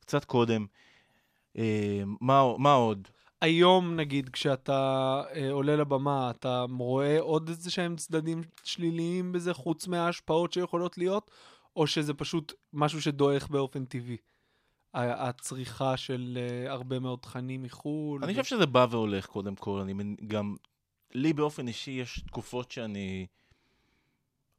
[0.00, 0.66] קצת קודם.
[1.60, 3.08] אה, מה, מה עוד?
[3.40, 9.86] היום, נגיד, כשאתה אה, עולה לבמה, אתה רואה עוד איזה שהם צדדים שליליים בזה, חוץ
[9.86, 11.30] מההשפעות שיכולות להיות,
[11.76, 14.16] או שזה פשוט משהו שדועך באופן טבעי?
[14.94, 18.24] הצריכה של אה, הרבה מאוד תכנים מחו"ל.
[18.24, 20.56] אני חושב שזה בא והולך קודם כל, אני גם,
[21.14, 23.26] לי באופן אישי יש תקופות שאני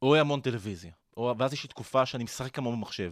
[0.01, 3.11] רואה המון טלוויזיה, או, ואז יש לי תקופה שאני משחק המון במחשב,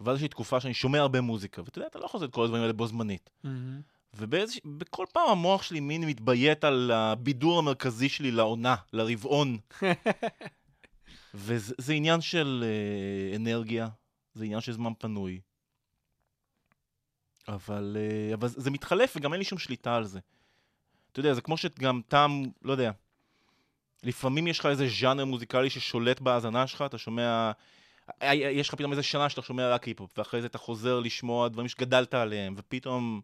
[0.00, 2.34] ואז יש לי תקופה שאני שומע הרבה מוזיקה, ואתה יודע, אתה לא יכול לעשות את
[2.34, 3.30] כל הדברים האלה בו זמנית.
[3.44, 3.80] מהמם.
[4.14, 9.58] ובכל פעם המוח שלי מין מתביית על הבידור המרכזי שלי לעונה, לרבעון.
[11.34, 13.88] וזה זה עניין של אה, אנרגיה,
[14.34, 15.40] זה עניין של זמן פנוי.
[17.48, 20.20] אבל, אה, אבל זה מתחלף וגם אין לי שום שליטה על זה.
[21.12, 22.90] אתה יודע, זה כמו שגם טעם, לא יודע,
[24.02, 27.52] לפעמים יש לך איזה ז'אנר מוזיקלי ששולט בהאזנה שלך, אתה שומע...
[28.22, 31.48] אה, יש לך פתאום איזה שנה שאתה שומע רק היפ-הופ, ואחרי זה אתה חוזר לשמוע
[31.48, 33.20] דברים שגדלת עליהם, ופתאום...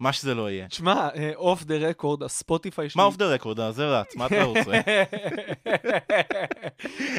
[0.00, 0.68] מה שזה לא יהיה.
[0.68, 3.02] תשמע, off the record, הספוטיפיי שלי...
[3.02, 3.70] מה off the record?
[3.70, 4.80] זה רץ, מה אתה רוצה?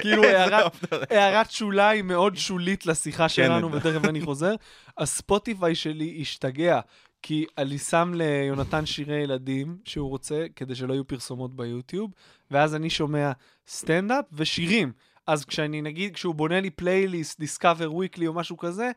[0.02, 0.24] כאילו
[1.10, 3.76] הערת- שוליים מאוד שולית לשיחה שלנו, כן.
[3.78, 4.56] ותכף אני חוזר.
[4.98, 6.80] הספוטיפיי שלי השתגע,
[7.22, 12.12] כי אני שם ליונתן שירי ילדים שהוא רוצה, כדי שלא יהיו פרסומות ביוטיוב,
[12.52, 13.32] ואז אני שומע
[13.68, 14.92] סטנדאפ ושירים.
[15.28, 18.92] אז כשאני, נגיד, כשהוא בונה לי פלייליסט, Discover Weekly או משהו כזה,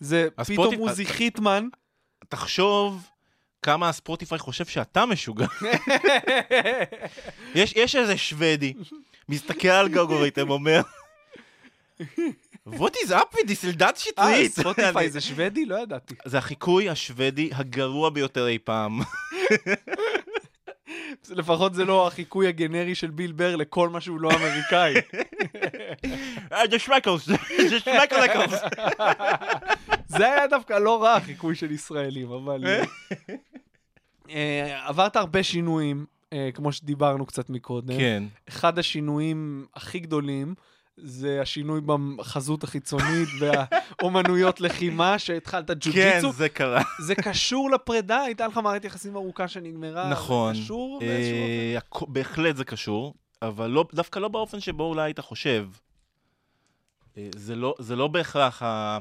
[0.00, 1.68] זה פתאום הספוטיפ- עוזי חיטמן.
[2.28, 3.08] תחשוב
[3.62, 5.46] כמה הספוטיפיי חושב שאתה משוגע.
[7.54, 8.72] יש, יש איזה שוודי,
[9.28, 10.80] מסתכל על גלגוריתם, אומר,
[12.68, 14.52] What is up with this אלדד אה, שטרית?
[14.52, 15.64] ספוטיפיי אני- זה שוודי?
[15.66, 16.14] לא ידעתי.
[16.24, 19.00] זה החיקוי השוודי הגרוע ביותר אי פעם.
[21.30, 24.94] לפחות זה לא החיקוי הגנרי של ביל בר לכל מה שהוא לא אמריקאי.
[26.52, 27.26] אה, זה שמקלס,
[27.70, 28.62] זה שמקלקלס.
[30.06, 32.66] זה היה דווקא לא רע, החיקוי של ישראלים, אבל...
[32.66, 32.84] אה,
[34.30, 36.06] אה, עברת הרבה שינויים,
[36.54, 37.98] כמו שדיברנו קצת מקודם.
[37.98, 38.22] כן.
[38.48, 40.54] אחד השינויים הכי גדולים
[40.96, 41.80] זה השינוי
[42.16, 46.32] בחזות החיצונית והאומנויות לחימה, שהתחלת כן, ג'ו-ג'יצו.
[46.32, 46.82] זה קרה.
[47.00, 48.20] זה קשור לפרידה?
[48.22, 50.08] הייתה לך מערכת יחסים ארוכה שנגמרה?
[50.10, 50.54] נכון.
[50.54, 52.06] זה קשור באיזשהו אופן?
[52.06, 55.66] אה, בהחלט זה קשור, אבל לא- דווקא לא באופן שבו אולי היית חושב.
[57.18, 58.98] אה, זה לא- זה לא בהכרח ה...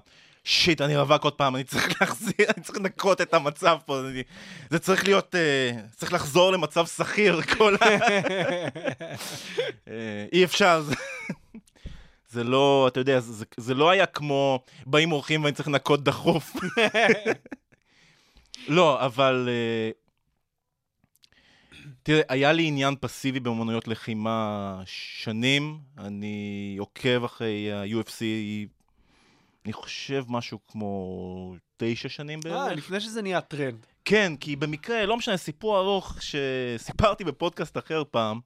[0.48, 4.24] שיט, אני רווק עוד פעם, אני צריך להחזיר, אני צריך לנקות את המצב פה, אני-
[4.70, 7.86] זה צריך להיות, אה, צריך לחזור למצב שכיר, כל ה...
[9.88, 10.84] אה, אי אפשר,
[12.36, 16.56] זה- לא, אתה יודע, זה, זה לא היה כמו באים אורחים ואני צריך לנקות דחוף.
[18.68, 19.50] לא, אבל...
[19.52, 19.90] אה,
[22.04, 25.80] תראה, היה לי עניין פסיבי באמנויות לחימה שנים.
[25.98, 28.22] אני עוקב אחרי ה-UFC,
[29.66, 32.56] אני חושב משהו כמו תשע שנים בערך.
[32.70, 33.86] אה, לפני שזה נהיה טרנד.
[34.06, 38.40] כן, כי במקרה, לא משנה, סיפור ארוך שסיפרתי בפודקאסט אחר פעם.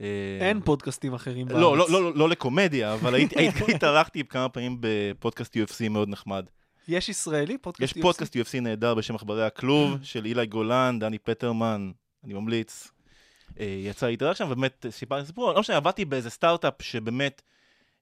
[0.00, 0.06] אה,
[0.40, 1.60] אין פודקאסטים אחרים בארץ.
[1.60, 3.14] לא, לא, לא, לא לקומדיה, אבל
[3.74, 6.46] התארחתי כמה פעמים בפודקאסט UFC מאוד נחמד.
[6.88, 7.58] יש ישראלי?
[7.58, 8.02] פודקאסט יש UFC?
[8.02, 11.90] פודקאסט UFC נהדר בשם עכברי הכלוב, של אילי גולן, דני פטרמן,
[12.24, 12.88] אני ממליץ.
[13.60, 17.42] אה, יצא להתארח שם, ובאמת סיפרתי סיפור, לא משנה, עבדתי באיזה סטארט-אפ שבאמת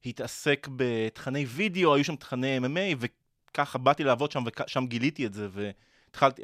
[0.07, 3.07] התעסק בתכני וידאו, היו שם תכני MMA,
[3.51, 6.43] וככה באתי לעבוד שם, ושם גיליתי את זה, והתחלתי,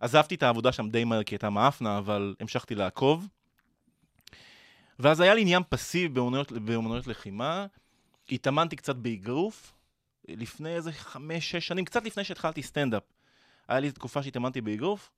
[0.00, 3.26] עזבתי את העבודה שם די מהר כי הייתה מאפנה, אבל המשכתי לעקוב.
[4.98, 7.66] ואז היה לי עניין פסיבי באמנויות, באמנויות לחימה,
[8.30, 9.74] התאמנתי קצת באגרוף,
[10.28, 13.02] לפני איזה חמש, שש שנים, קצת לפני שהתחלתי סטנדאפ.
[13.68, 15.10] היה לי תקופה שהתאמנתי באגרוף,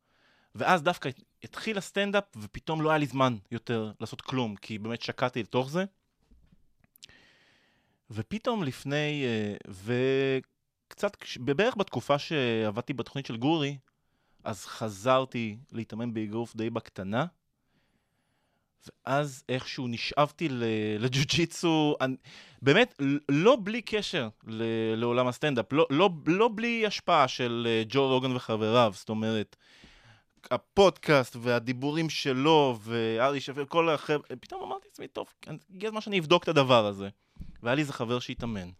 [0.55, 1.11] ואז דווקא
[1.45, 5.85] התחיל הסטנדאפ, ופתאום לא היה לי זמן יותר לעשות כלום, כי באמת שקעתי לתוך זה.
[8.11, 9.57] ופתאום לפני, אה,
[10.89, 13.79] וקצת, בערך בתקופה שעבדתי בתוכנית של גורי,
[14.45, 17.27] אז חזרתי להתאמן באגרוף די בקטנה,
[18.87, 20.49] ואז איכשהו נשאבתי
[20.99, 21.97] לג'ו-ג'יצו,
[22.63, 28.09] באמת, לא בלי קשר ל- לעולם הסטנדאפ, לא, לא, לא בלי השפעה של אה, ג'ו
[28.09, 29.57] רוגן וחבריו, זאת אומרת,
[30.51, 35.27] הפודקאסט והדיבורים שלו וארי שפיר, כל החבר'ה, פתאום אמרתי לעצמי, טוב,
[35.75, 37.09] הגיע הזמן שאני אבדוק את הדבר הזה.
[37.63, 38.71] והיה לי איזה חבר שהתאמן.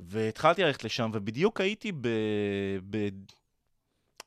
[0.00, 1.92] והתחלתי ללכת לשם, ובדיוק הייתי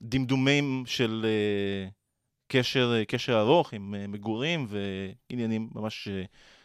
[0.01, 1.89] בדמדומים של אה,
[2.51, 6.23] קשר, אה, קשר ארוך עם אה, מגורים ועניינים ממש אה,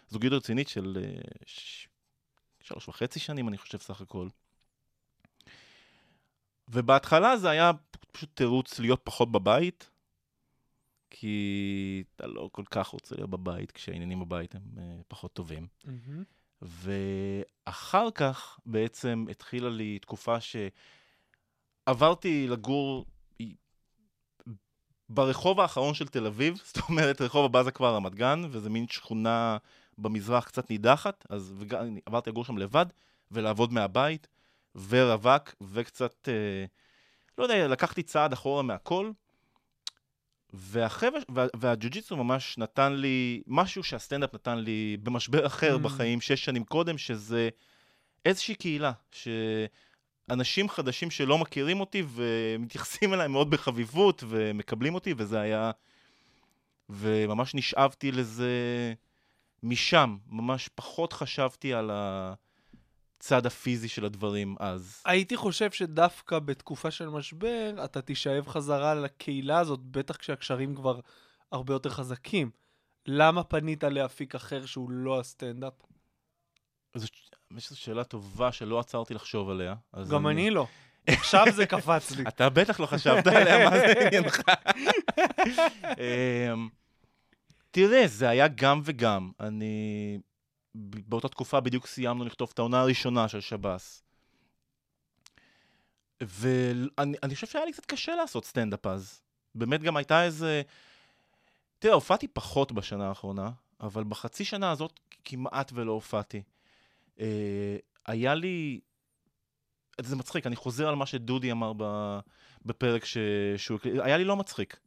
[0.09, 1.07] זוגיות רצינית של
[1.47, 1.89] ש-
[2.61, 4.29] שלוש וחצי שנים, אני חושב, סך הכל.
[6.69, 7.71] ובהתחלה זה היה
[8.13, 9.91] פשוט תירוץ להיות פחות בבית,
[11.11, 14.63] כי אתה לא כל כך רוצה להיות בבית כשהעניינים בבית הם
[15.09, 15.67] פחות טובים.
[15.85, 16.25] מהמם.
[16.63, 20.37] ואחר כך בעצם התחילה לי תקופה
[21.87, 23.07] שעברתי לגור
[25.09, 28.87] ברחוב האחרון של תל אביב, זאת אומרת רחוב הבא זה כבר רמת גן, וזה מין
[28.89, 29.57] שכונה
[29.99, 31.77] במזרח קצת נידחת, אז וג...
[32.07, 32.87] עברתי לגור שם לבד,
[33.31, 34.29] ולעבוד מהבית,
[34.89, 36.65] ורווק, וקצת, אה,
[37.39, 39.11] לא יודע, לקחתי צעד אחורה מהכל,
[40.53, 45.79] והחבר'ה, וה, והג'ו-ג'יצו ממש נתן לי משהו שהסטנדאפ נתן לי במשבר אחר Mm.
[45.79, 47.49] בחיים, שש שנים קודם, שזה
[48.25, 48.93] איזושהי קהילה,
[50.31, 55.71] שאנשים חדשים שלא מכירים אותי ומתייחסים אליי מאוד בחביבות ומקבלים אותי, וזה היה...
[56.89, 58.53] וממש נשאבתי לזה
[59.63, 61.91] משם, ממש פחות חשבתי על.
[63.21, 65.03] הצד הפיזי של הדברים אז.
[65.05, 71.01] הייתי חושב שדווקא בתקופה של משבר, אתה תישאב חזרה לקהילה הזאת, בטח כשהקשרים כבר
[71.53, 72.51] הרבה יותר חזקים.
[73.07, 75.73] למה פנית לאפיק אחר שהוא לא הסטנדאפ?
[77.57, 79.75] יש זו שאלה טובה שלא עצרתי לחשוב עליה.
[80.11, 80.67] גם אני לא.
[81.07, 82.25] עכשיו זה קפץ לי.
[82.29, 84.41] אתה בטח לא חשבת עליה, מה זה עניינך?
[86.53, 86.69] אמ,
[87.71, 89.31] תראה, זה היה גם וגם.
[89.41, 90.19] אני...
[90.75, 94.03] באותה תקופה בדיוק סיימנו לכתוב את העונה הראשונה של שב"ס.
[96.21, 99.21] ואני אני חושב שהיה לי קצת קשה לעשות סטנדאפ אז.
[99.55, 100.63] באמת גם הייתה איזה...
[101.79, 106.43] תראה, הופעתי פחות בשנה האחרונה, אבל בחצי שנה הזאת כמעט ולא הופעתי.
[107.21, 107.77] אה,
[108.07, 108.81] היה לי...
[110.01, 111.73] זה מצחיק, אני חוזר על מה שדודי אמר.
[112.65, 113.19] בפרק ש...
[113.57, 114.81] שהוא הקליט, היה לי לא מצחיק.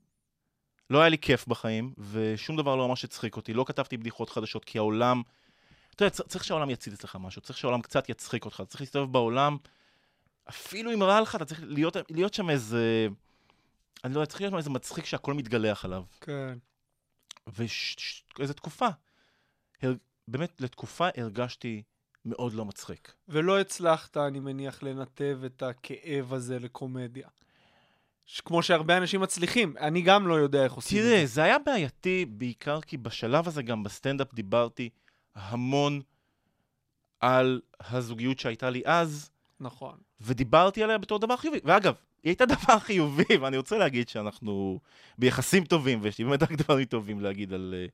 [0.89, 3.53] לא היה לי כיף בחיים, ושום דבר לא ממש הצחיק אותי.
[3.53, 5.21] לא כתבתי בדיחות חדשות, כי העולם...
[5.95, 9.57] אתה יודע, צריך שהעולם יציל אצלך משהו, צריך שהעולם קצת יצחיק אותך, צריך להסתובב בעולם,
[10.49, 13.07] אפילו אם רע לך, אתה צריך להיות, להיות שם איזה...
[14.03, 16.03] אני לא יודע, צריך להיות שם איזה מצחיק שהכל מתגלח עליו.
[16.21, 16.57] כן.
[17.47, 18.87] ואיזה תקופה.
[19.81, 19.93] הר...
[20.27, 21.83] באמת, לתקופה הרגשתי
[22.25, 23.13] מאוד לא מצחיק.
[23.29, 27.27] ולא הצלחת, אני מניח, לנתב את הכאב הזה לקומדיה.
[28.45, 31.33] כמו שהרבה אנשים מצליחים, אני גם לא יודע איך עושים תראה, את זה.
[31.33, 34.89] זה היה בעייתי בעיקר כי בשלב הזה גם בסטנדאפ דיברתי
[35.35, 36.01] המון
[37.19, 39.29] על הזוגיות שהייתה לי אז,
[39.59, 39.97] נכון.
[40.21, 41.59] ודיברתי עליה בתור דבר חיובי.
[41.63, 44.79] ואגב, היא הייתה דבר חיובי, ואני רוצה להגיד שאנחנו
[45.17, 47.85] ביחסים טובים, ויש לי באמת רק דברים טובים להגיד על, אה,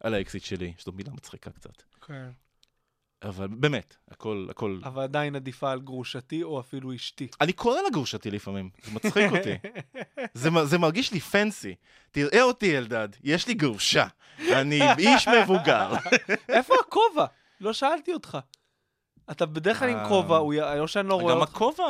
[0.00, 1.82] על האקסית שלי, שזאת מילה מצחיקה קצת.
[2.06, 2.30] כן.
[3.22, 4.78] אבל באמת, הכל, הכל...
[4.84, 7.28] אבל עדיין עדיפה על גרושתי או אפילו אשתי.
[7.40, 9.68] אני קורא לה גרושתי לפעמים, זה מצחיק אותי.
[10.34, 11.74] זה, זה מרגיש לי פנסי.
[12.10, 14.06] תראה אותי, אלדד, יש לי גרושה.
[14.52, 15.92] אני איש מבוגר.
[16.48, 17.26] איפה הכובע?
[17.60, 18.38] לא שאלתי אותך.
[19.30, 20.38] אתה בדרך כלל עם אה, כובע,
[20.78, 21.52] או שאני לא רואה גם אותך.
[21.54, 21.86] הכובע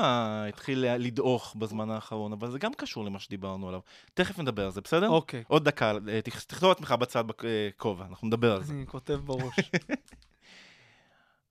[0.48, 3.80] התחיל לדעוך בזמן האחרון, אבל זה גם קשור למה שדיברנו עליו.
[4.14, 5.08] תכף נדבר על זה, בסדר?
[5.08, 5.44] אוקיי.
[5.48, 8.72] עוד דקה, אה, תכ- תכתוב לעצמך בצד בכובע, אנחנו נדבר על זה.
[8.74, 9.56] אני כותב בראש.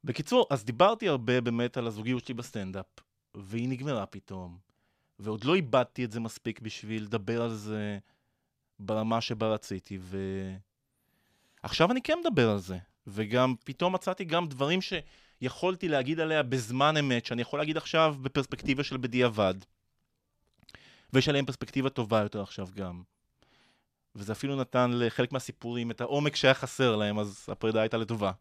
[0.03, 2.85] בקיצור, אז דיברתי הרבה באמת על הזוגיות שלי בסטנדאפ,
[3.35, 4.57] והיא נגמרה פתאום,
[5.19, 7.99] ועוד לא איבדתי את זה מספיק בשביל לדבר על זה
[8.79, 9.99] ברמה שבה רציתי,
[11.63, 16.97] ועכשיו אני כן מדבר על זה, וגם פתאום מצאתי גם דברים שיכולתי להגיד עליה בזמן
[16.97, 19.53] אמת, שאני יכול להגיד עכשיו בפרספקטיבה של בדיעבד,
[21.13, 23.03] ויש עליהם פרספקטיבה טובה יותר עכשיו גם.
[24.15, 28.31] וזה אפילו נתן לחלק מהסיפורים את העומק שהיה חסר להם, אז הפרידה הייתה לטובה.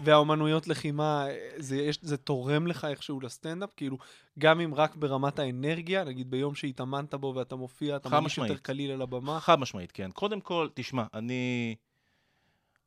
[0.00, 3.70] והאומנויות לחימה, זה, יש, זה תורם לך איכשהו לסטנדאפ?
[3.76, 3.98] כאילו,
[4.38, 8.56] גם אם רק ברמת האנרגיה, נגיד ביום שהתאמנת בו ואתה מופיע, אתה מרגיש יותר.
[8.56, 9.40] קליל על הבמה?
[9.40, 10.10] חד משמעית, כן.
[10.10, 11.74] קודם כל, תשמע, אני...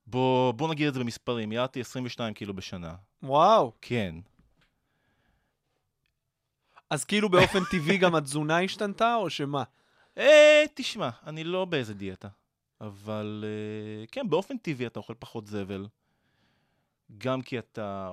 [0.08, 2.96] בוא, בוא נגיד את זה במספרים, ירדתי 22 קילו בשנה.
[3.24, 3.72] וואו.
[3.82, 4.16] כן.
[6.90, 9.64] אז כאילו באופן טבעי גם התזונה השתנתה, או שמה?
[10.18, 12.28] אה, תשמע, אני לא באיזה דיאטה.
[12.82, 15.88] אבל אה, כן, באופן טבעי אתה אוכל פחות זבל.
[17.18, 18.10] גם כי אתה,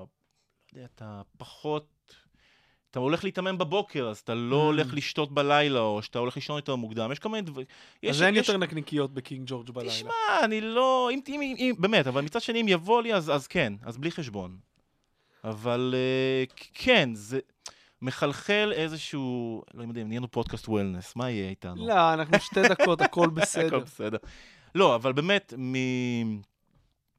[0.72, 1.86] לא יודע, אתה פחות...
[2.90, 4.64] אתה הולך להתאמן בבוקר, אז אתה לא Mm.
[4.64, 7.12] הולך לשתות בלילה, או שאתה הולך לישון יותר מוקדם.
[7.12, 7.66] יש כל מיני דברים...
[8.10, 9.92] אז אין יותר נקניקיות בקינג ג'ורג' בלילה.
[9.92, 10.10] תשמע,
[10.44, 11.08] אני לא...
[11.12, 13.96] אם, אם, אם, אם, באמת, אבל מצד שני, אם יבוא לי, אז, אז כן, אז
[13.96, 14.56] בלי חשבון.
[15.44, 17.38] אבל uh, כן, זה
[18.02, 19.62] מחלחל איזשהו...
[19.74, 21.86] לא יודע, נהיינו פודקאסט וולנס, מה יהיה איתנו?
[21.86, 23.66] לא, אנחנו שתי דקות, הכל בסדר.
[23.66, 24.18] הכל בסדר.
[24.74, 25.74] לא, אבל באמת, מ...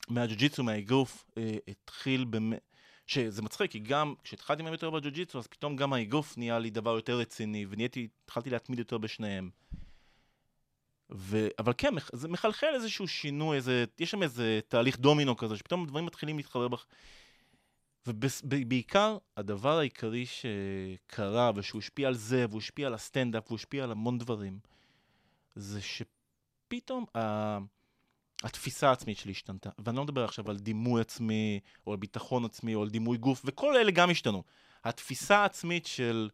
[0.07, 2.59] מהג'ו-ג'יצו, מהאגרוף, אה, התחיל באמת...
[3.07, 6.95] שזה מצחיק, כי גם כשהתחלתי מהם יותר בג'ו-ג'יצו, אז פתאום גם האגרוף נהיה לי דבר
[6.95, 9.49] יותר רציני, ונהייתי, התחלתי להתמיד יותר בשניהם.
[11.11, 11.47] ו...
[11.59, 13.85] אבל כן, מח- זה מחלחל איזשהו שינוי, איזה...
[13.99, 16.85] יש שם איזה תהליך דומינו כזה, שפתאום דברים מתחילים להתחבר בך.
[18.07, 23.91] ובעיקר, הדבר העיקרי שקרה, ושהוא השפיע על זה, והוא השפיע על הסטנדאפ, והוא השפיע על
[23.91, 24.59] המון דברים,
[25.55, 27.57] זה שפתאום ה...
[28.43, 29.69] התפיסה העצמית שלי השתנתה.
[29.79, 33.41] ואני לא מדבר עכשיו על דימוי עצמי, או על ביטחון עצמי, או על דימוי גוף,
[33.45, 34.43] וכל אלה גם השתנו.
[34.83, 36.29] התפיסה העצמית של...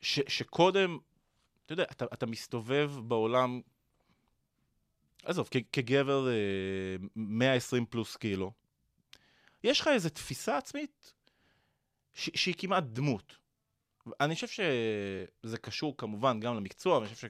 [0.00, 0.20] ש...
[0.28, 0.98] שקודם,
[1.66, 3.60] אתה יודע, אתה, אתה מסתובב בעולם,
[5.24, 5.56] עזוב, כ...
[5.72, 8.52] כגבר אה, 120 פלוס קילו,
[9.64, 11.12] יש לך איזו תפיסה עצמית
[12.14, 12.30] ש...
[12.34, 13.36] שהיא כמעט דמות.
[14.20, 17.28] אני חושב שזה קשור כמובן גם למקצוע, ואני חושב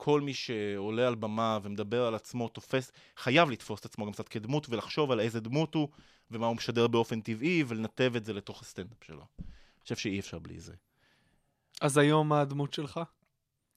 [0.00, 4.28] שכל מי שעולה על במה ומדבר על עצמו תופס, חייב לתפוס את עצמו גם קצת
[4.28, 5.88] כדמות ולחשוב על איזה דמות הוא
[6.30, 9.24] ומה הוא משדר באופן טבעי ולנתב את זה לתוך הסטנדאפ שלו.
[9.38, 9.46] אני
[9.82, 10.72] חושב שאי אפשר בלי זה.
[11.80, 13.00] אז היום מה הדמות שלך?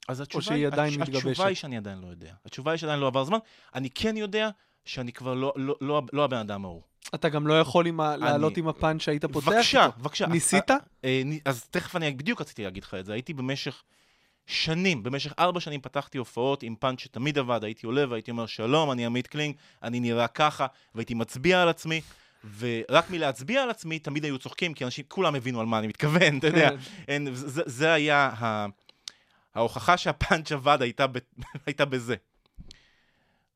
[0.07, 1.25] אז התשובה, שהיא עדיין התש- מתגבשת?
[1.27, 2.33] התשובה היא שאני עדיין לא יודע.
[2.45, 3.37] התשובה היא שעדיין לא עבר זמן.
[3.75, 4.49] אני כן יודע
[4.85, 6.81] שאני כבר לא, לא, לא, לא הבן אדם ההוא.
[7.15, 9.87] אתה גם לא יכול עם ה- לעלות אני- עם הפאנץ' שהיית פותח בבקשה.
[9.97, 10.27] בבקשה.
[10.27, 10.71] ניסית?
[10.71, 13.13] אה, אה, ני- אז תכף אני, בדיוק רציתי להגיד לך את זה.
[13.13, 13.83] הייתי במשך
[14.45, 18.91] שנים, במשך ארבע שנים פתחתי הופעות עם פאנץ' שתמיד עבד, הייתי עולה והייתי אומר, שלום,
[18.91, 22.01] אני עמית קלינג, אני נראה ככה, והייתי מצביע על עצמי,
[22.57, 26.37] ורק מלהצביע על עצמי תמיד היו צוחקים, כי אנשים, כולם הבינו על מה אני מתכוון,
[26.37, 26.69] אתה יודע.
[26.69, 26.75] כן.
[27.07, 28.65] אין, זה, זה היה ה...
[29.55, 31.17] ההוכחה שהפאנץ' עבד הייתה, ב...
[31.65, 32.15] הייתה בזה.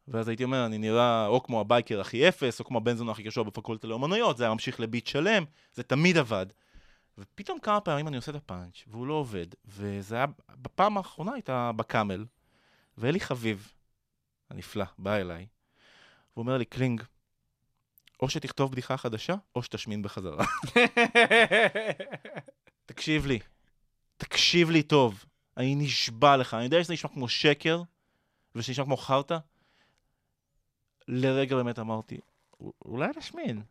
[0.08, 3.24] ואז הייתי אומר, אני נראה או כמו ה-biker הכי אפס, או כמו הבן זונה הכי
[3.24, 6.46] קשור בפקולטה לאומנויות, זה היה ממשיך לביט שלם, זה תמיד עבד.
[7.18, 11.72] ופתאום כמה פעמים אני עושה את הפאנץ', והוא לא עובד, וזה היה, בפעם האחרונה הייתה
[11.76, 12.26] בקאמל,
[12.98, 13.74] ואלי חביב,
[14.50, 15.48] הנפלא, בא אליי,
[16.34, 17.04] והוא אומר לי, קלינג,
[18.22, 20.46] או שתכתוב בדיחה חדשה, או שתשמין בחזרה.
[22.86, 23.40] תקשיב לי,
[24.18, 25.26] תקשיב לי טוב,
[25.58, 27.82] אני נשבע לך, אני יודע שזה נשמע כמו שקר,
[28.56, 29.38] ושזה נשמע כמו חרטא.
[31.08, 33.62] לרגע באמת אמרתי, "א- אולי נשמין.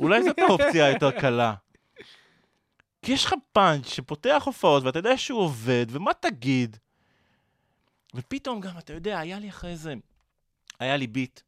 [0.00, 1.54] אולי זאת האופציה היותר קלה.
[3.06, 6.76] כי יש לך פאנץ' שפותח הופעות, ואתה יודע שהוא עובד, ומה תגיד?
[8.14, 9.94] ופתאום גם, אתה יודע, היה לי אחרי זה,
[10.78, 11.40] היה לי ביט,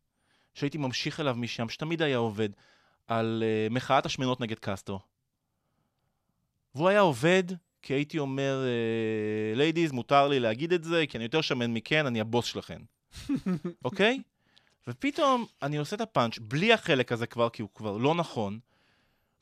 [0.55, 2.49] שהייתי ממשיך אליו משם, שתמיד היה עובד,
[3.07, 5.01] על אה, מחאת השמנות נגד קסטרו.
[6.75, 7.45] והוא היה עובד,
[7.83, 8.65] כי הייתי אומר,
[9.55, 12.83] ladies, מותר לי להגיד את זה, כי אני יותר שמן מכן, אני הבוס שלכן.
[13.85, 14.23] אוקיי?
[14.89, 18.59] ופתאום אני עושה את הפאנץ' בלי החלק הזה כבר, כי הוא כבר לא נכון,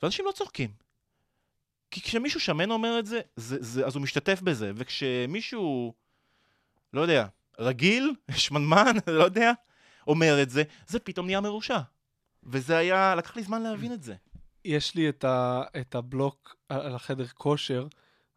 [0.03, 0.86] ואנשים לא צוחקים.
[1.97, 5.95] כי כשמישהו שמן אומר את זה, זה, זה אז הוא משתתף בזה, וכשמישהו,
[6.93, 7.27] לא יודע,
[7.59, 9.53] רגיל, שמנמן, לא יודע,
[10.07, 11.79] אומר את זה, זה פתאום נהיה מרושע.
[12.45, 14.15] וזה היה, לקח לי זמן להבין את זה.
[14.65, 17.87] יש לי את, ה, את הבלוק על החדר כושר,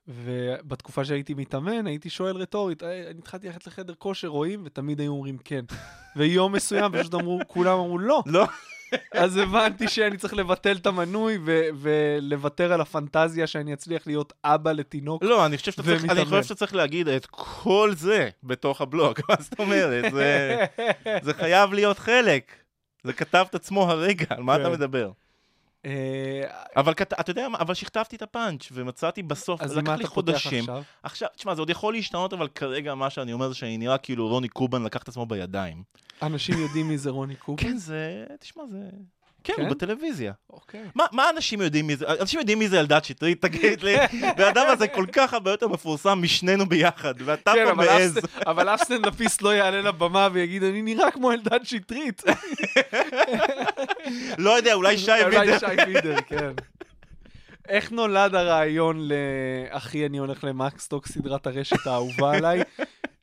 [0.08, 4.62] ובתקופה שהייתי מתאמן, הייתי שואל רטורית, "אה, אני התחלתי ללכת לחדר כושר, רואים?
[4.66, 5.66] ותמיד היו אומרים כן.
[6.18, 8.24] ויום מסוים פשוט אמרו, כולם אמרו לא.
[8.26, 8.46] לא.
[9.12, 14.72] אז הבנתי שאני צריך לבטל את המנוי ו- ולוותר על הפנטזיה שאני אצליח להיות אבא
[14.72, 15.24] לתינוק.
[15.24, 16.26] לא, אני חושב שאתה צריך, אני.
[16.26, 20.12] חושב שאתה צריך להגיד את כל זה בתוך הבלוג, מה זאת אומרת?
[20.14, 20.66] זה,
[21.22, 22.52] זה חייב להיות חלק.
[23.04, 24.72] זה כתב את עצמו הרגע, על מה אתה כן.
[24.72, 25.12] מדבר?
[25.86, 26.42] אה,
[26.76, 30.14] אבל אתה יודע מה, אבל שכתבתי את הפאנץ' ומצאתי בסוף, אז לקח מה לי אתה
[30.14, 30.66] פותח חודשים.
[31.04, 34.28] עכשיו, תשמע, זה עוד יכול להשתנות, אבל כרגע מה שאני אומר זה שאני נראה כאילו
[34.28, 35.84] רוני קובן לקח את עצמו בידיים.
[36.22, 37.64] אנשים יודעים מי זה רוני קובן?
[37.64, 38.90] כן, זה, תשמע, זה...
[39.44, 39.62] כן, כן?
[39.62, 40.34] הוא בטלוויזיה.
[40.50, 40.84] אוקיי.
[40.96, 42.06] מה, מה אנשים יודעים מי זה?
[42.22, 43.96] אנשים יודעים מי זה אלדד שטרית, תגיד לי.
[44.30, 48.20] הבן אדם הזה כל כך הרבה יותר מפורסם משנינו ביחד, ואתה כן, פה מעז.
[48.46, 52.24] אבל אף סטנדאפיסט לא יעלה לבמה ויגיד, אני נראה כמו אלדד שטרית.
[54.38, 55.60] לא יודע, אולי שי אולי וידר.
[55.60, 56.52] שי וידר, כן.
[57.70, 62.62] איך נולד הרעיון ל"אחי, אני הולך למקסטוק", סדרת הרשת האהובה עליי?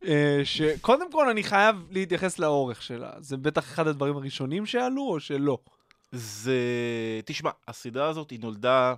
[0.07, 3.11] אה, שקודם כל אני חייב להתייחס לאורך שלה.
[3.19, 5.59] זה בטח אחד הדברים הראשונים שעלו, או שלא?
[6.13, 6.61] זה...
[7.25, 8.95] תשמע, הסדרה הזאת היא נולדה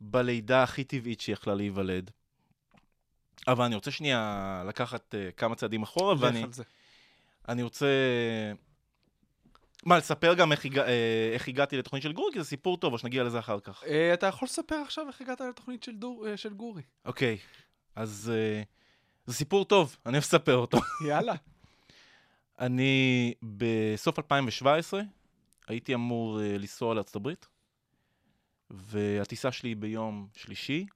[0.00, 2.10] בלידה הכי טבעית שיכלה להיוולד.
[3.48, 6.44] אבל אני רוצה שנייה לקחת uh, כמה צעדים אחורה, ואני.
[7.48, 7.86] אני רוצה...
[9.86, 10.86] מה, לספר גם איך, הגע...
[10.86, 12.32] אה, איך הגעתי לתוכנית של גורי?
[12.32, 13.84] כי זה סיפור טוב, או שנגיע לזה אחר כך.
[13.84, 16.82] אה, אתה יכול לספר עכשיו איך הגעת לתוכנית של דור- של גורי.
[17.04, 17.38] אוקיי,
[17.96, 18.30] אז
[19.26, 20.78] זה סיפור טוב, אני אוהב לספר אותו.
[21.06, 21.34] יאללה.
[22.58, 25.00] אני בסוף 2017
[25.70, 27.46] הייתי אמור אה, לנסוע לארצות הברית,
[28.70, 30.86] והטיסה שלי היא ביום שלישי,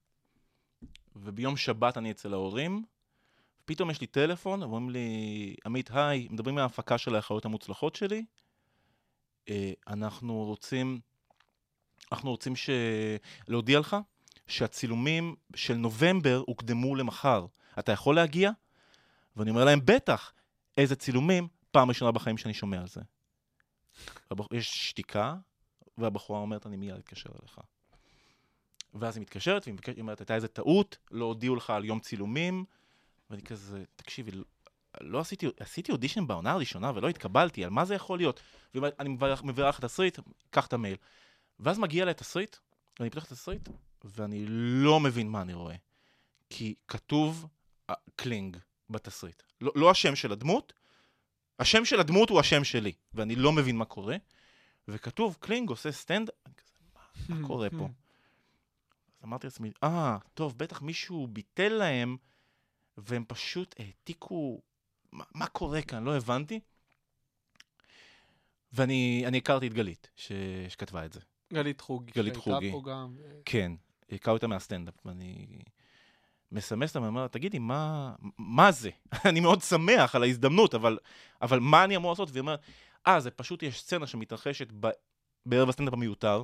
[1.16, 2.84] וביום שבת אני אצל ההורים.
[3.64, 8.24] פתאום יש לי טלפון, אומרים לי, עמית, היי, מדברים מההפקה של האחיות המוצלחות שלי.
[9.48, 11.00] אה, אנחנו רוצים,
[12.12, 12.70] אנחנו רוצים ש...
[13.48, 13.96] להודיע לך
[14.46, 17.46] שהצילומים של נובמבר הוקדמו למחר.
[17.78, 18.50] אתה יכול להגיע?
[19.36, 20.32] ואני אומר להם, בטח.
[20.76, 21.48] איזה צילומים?
[21.70, 23.00] פעם ראשונה בחיים שאני שומע על זה.
[24.52, 25.36] יש שתיקה,
[25.98, 27.60] והבחורה אומרת, אני מיד אתקשר אליך.
[28.94, 32.00] ואז היא מתקשרת, והיא מבקשת- היא אומרת, הייתה איזה טעות, לא הודיעו לך על יום
[32.00, 32.64] צילומים,
[33.30, 34.44] ואני כזה, תקשיבי, לא-
[35.00, 38.40] לא עשיתי, עשיתי אודישן בעונה הראשונה ולא התקבלתי, על מה זה יכול להיות?
[38.72, 40.18] והיא אומרת, אני מביאה לך תסריט,
[40.50, 40.96] קח את המייל.
[41.60, 42.56] ואז מגיע אליי תסריט,
[43.00, 43.68] ואני פותח את התסריט,
[44.04, 44.44] ואני
[44.84, 45.76] לא מבין מה אני רואה.
[46.50, 47.46] כי כתוב
[48.16, 48.56] קלינג
[48.90, 49.42] בתסריט.
[49.60, 50.72] לא, לא השם של הדמות,
[51.58, 54.16] השם של הדמות הוא השם שלי, ואני לא מבין מה קורה.
[54.88, 57.88] וכתוב, קלינג עושה סטנד, אני כזה, מה, מה קורה פה?
[59.18, 62.16] אז אמרתי לעצמי, אה, טוב, בטח מישהו ביטל להם,
[62.96, 64.60] והם פשוט העתיקו,
[65.12, 66.04] מה, מה קורה כאן?
[66.04, 66.60] לא הבנתי.
[68.72, 70.32] ואני אני הכרתי את גלית, ש,
[70.68, 71.20] שכתבה את זה.
[71.52, 72.12] גלית חוגי.
[72.12, 72.72] גלית חוגי.
[72.72, 73.16] פה גם.
[73.44, 73.72] כן,
[74.12, 75.46] הכרתי אותה מהסטנדאפ, ואני
[76.52, 78.90] מסמס לה ואומר לה, תגידי, מה, מה זה?
[79.28, 80.98] אני מאוד שמח על ההזדמנות, אבל,
[81.42, 82.30] אבל מה אני אמור לעשות?
[82.30, 82.60] והיא אומרת,
[83.06, 84.88] אה, זה פשוט יש סצנה שמתרחשת ב,
[85.46, 86.42] בערב הסטנדאפ המיותר,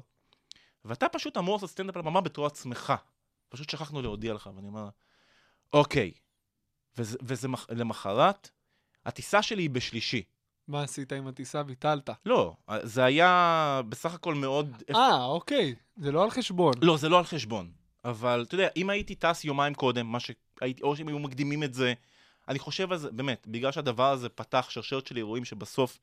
[0.85, 2.93] ואתה פשוט אמור לעשות סטנדאפ על הבמה בתור עצמך.
[3.49, 4.89] פשוט שכחנו להודיע לך, ואני אומר,
[5.73, 6.13] אוקיי.
[6.99, 7.67] וזה, וזה מח...
[7.71, 8.51] למחרת,
[9.07, 10.23] הטיסה שלי היא בשלישי.
[10.69, 11.63] מה עשית עם הטיסה?
[11.63, 12.11] ביטלת.
[12.27, 14.83] לא, זה היה בסך הכל מאוד...
[14.95, 15.75] אה, אוקיי.
[15.97, 16.75] זה לא על חשבון.
[16.83, 17.71] לא, זה לא על חשבון.
[18.05, 21.75] אבל אתה יודע, אם הייתי טס יומיים קודם, מה שהייתי, או שהם היו מקדימים את
[21.75, 21.95] זה,
[22.49, 25.99] אני חושב על זה, באמת, בגלל שהדבר הזה פתח שרשרת של אירועים שבסוף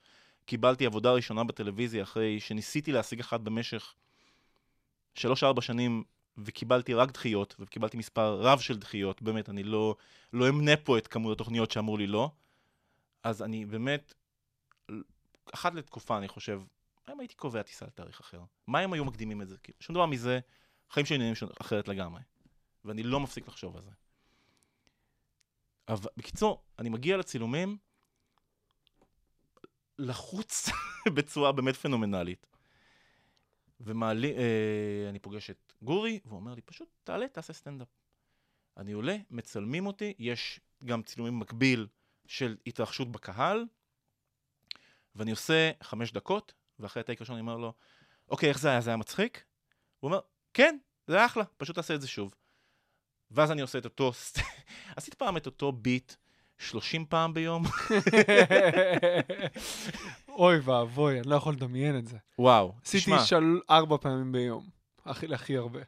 [0.46, 3.94] קיבלתי עבודה ראשונה בטלוויזיה אחרי שניסיתי להשיג אחת במשך
[5.16, 6.04] שלוש-ארבע שנים
[6.38, 9.96] וקיבלתי רק דחיות, וקיבלתי מספר רב של דחיות, באמת, אני לא,
[10.34, 12.32] לא אמנה פה את כמות התוכניות שאמרו לי לא,
[13.24, 14.14] אז אני באמת,
[15.54, 16.62] אחת לתקופה אני חושב,
[17.08, 18.40] האם הייתי קובע טיסה לתאריך אחר?
[18.68, 19.56] מה הם היו מקדימים את זה?
[19.64, 20.40] כי שום דבר מזה,
[20.90, 22.22] החיים שלי נראים אחרת לגמרי,
[22.86, 23.92] ואני לא מפסיק לחשוב על זה.
[25.88, 27.78] אבל בקיצור, אני מגיע לצילומים
[30.00, 30.70] לחוץ
[31.16, 32.48] בצורה באמת פנומנלית.
[33.80, 37.88] ומעלי, אה, אני פוגש את גורי, והוא אומר לי, פשוט תעלה, תעשה סטנדאפ.
[38.78, 41.88] אני עולה, מצלמים אותי, יש גם צילומים מקביל
[42.26, 43.66] של התרחשות בקהל,
[45.16, 47.74] ואני עושה חמש דקות, ואחרי הטייק ראשון אני אומר לו,
[48.30, 48.82] אוקיי, איך זה היה?
[48.82, 49.44] זה היה מצחיק?
[50.00, 50.20] הוא אומר,
[50.58, 50.78] כן,
[51.08, 52.34] זה אחלה, פשוט תעשה את זה שוב.
[53.32, 54.12] ואז אני עושה את אותו,
[54.98, 56.14] עשיתי פעם את אותו ביט
[56.58, 57.64] 30 פעם ביום.
[60.30, 62.18] אוי ואבוי, אני לא יכול לדמיין את זה.
[62.40, 64.70] וואו, עשיתי תשמע, של ארבע פעמים ביום.
[65.06, 65.80] הכי הכי הרבה.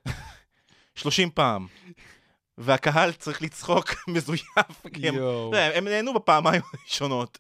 [0.96, 1.68] 30 פעם.
[2.58, 7.40] והקהל צריך לצחוק מזויף, כי הם, יודע, הם נהנו בפעמיים הראשונות.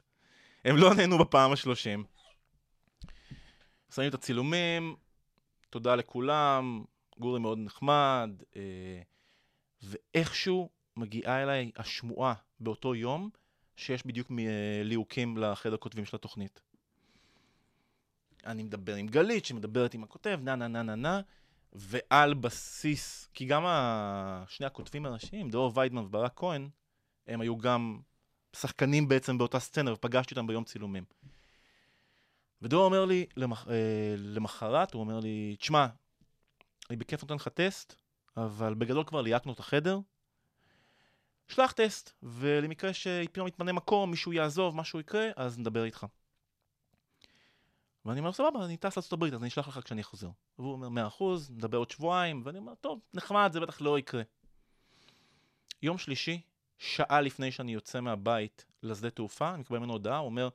[0.65, 2.03] הם לא נהנו בפעם השלושים.
[3.95, 4.95] שמים את הצילומים,
[5.69, 6.84] תודה לכולם,
[7.20, 9.01] גורי מאוד נחמד, אה,
[9.82, 13.30] ואיכשהו מגיעה אליי השמועה באותו יום
[13.76, 16.61] שיש בדיוק אה, ליהוקים לחדר כותבים של התוכנית.
[18.45, 21.22] אני מדבר עם גלית, שמדברת עם הכותב, נה נה נה נה נה,
[21.74, 23.63] ועל בסיס, כי גם
[24.47, 26.70] שני הכותבים הראשיים, דרור ויידמן וברק כהן,
[27.28, 27.99] הם היו גם
[28.55, 31.03] שחקנים בעצם באותה סצנה, ופגשתי אותם ביום צילומים.
[32.61, 33.67] ודרור אומר לי, למח...
[33.67, 35.88] אה, למחרת, הוא אומר לי, תשמע,
[36.89, 37.95] אני בכיף נותן לך טסט,
[38.37, 39.99] אבל בגדול כבר ליהקנו את החדר,
[41.47, 46.05] שלח טסט, ולמקרה שפתאום יתמנה מקום, מישהו יעזוב, משהו יקרה, אז נדבר איתך.
[48.05, 50.29] ואני אומר, סבבה, אני טס לארצות הברית, אז אני אשלח לך כשאני חוזר.
[50.59, 54.21] והוא אומר, מאה אחוז, נדבר עוד שבועיים, ואני אומר, טוב, נחמד, זה בטח לא יקרה.
[55.81, 56.41] יום שלישי,
[56.77, 60.49] שעה לפני שאני יוצא מהבית לשדה תעופה, אני מקבל ממנו הודעה, הוא אומר,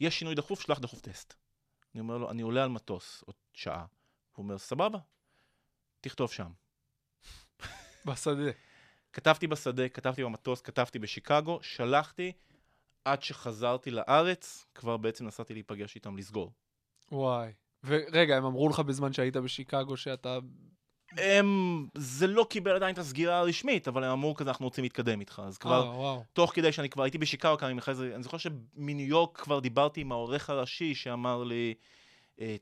[0.00, 1.34] יש שינוי דחוף, שלח דחוף טסט.
[1.94, 3.86] אני אומר לו, אני עולה על מטוס עוד שעה.
[4.36, 4.98] הוא אומר, סבבה,
[6.00, 6.50] תכתוב שם.
[8.06, 8.50] בשדה.
[9.12, 12.32] כתבתי בשדה, כתבתי במטוס, כתבתי בשיקגו, שלחתי,
[13.04, 16.52] עד שחזרתי לארץ, כבר בעצם נסעתי להיפגש איתם לסגור.
[17.12, 17.52] וואי.
[17.84, 20.38] ורגע, הם אמרו לך בזמן שהיית בשיקגו שאתה...
[21.16, 25.20] הם, זה לא קיבל עדיין את הסגירה הרשמית, אבל הם אמרו כזה, אנחנו רוצים להתקדם
[25.20, 25.42] איתך.
[25.46, 26.24] אז כבר, אה, וואו.
[26.32, 29.60] תוך כדי שאני כבר הייתי בשיקגו כמה ימים אחרי זה, אני זוכר שמניו יורק כבר
[29.60, 31.82] דיברתי עם העורך הראשי שאמר לי, "אה,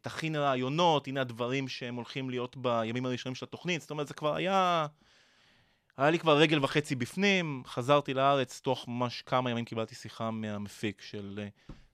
[0.01, 3.81] תכין רעיונות, הנה הדברים שהם הולכים להיות בימים הראשונים של התוכנית.
[3.81, 4.87] זאת אומרת, זה כבר היה...
[5.97, 11.03] היה לי כבר רגל וחצי בפנים, חזרתי לארץ, תוך ממש כמה ימים קיבלתי שיחה מהמפיק
[11.03, 11.49] של אה,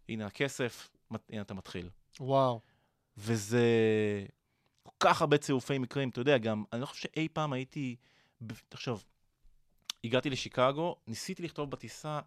[0.08, 0.90] הנה הכסף,
[1.30, 1.88] הנה אתה מתחיל.
[2.20, 2.60] וואו.
[3.16, 3.66] וזה
[4.82, 7.96] כל כך הרבה צירופי מקרים, אתה יודע, גם, אני לא חושב שאי פעם הייתי,
[8.68, 9.04] תחשוב,
[10.04, 12.20] הגעתי לשיקגו, ניסיתי לכתוב בטיסה,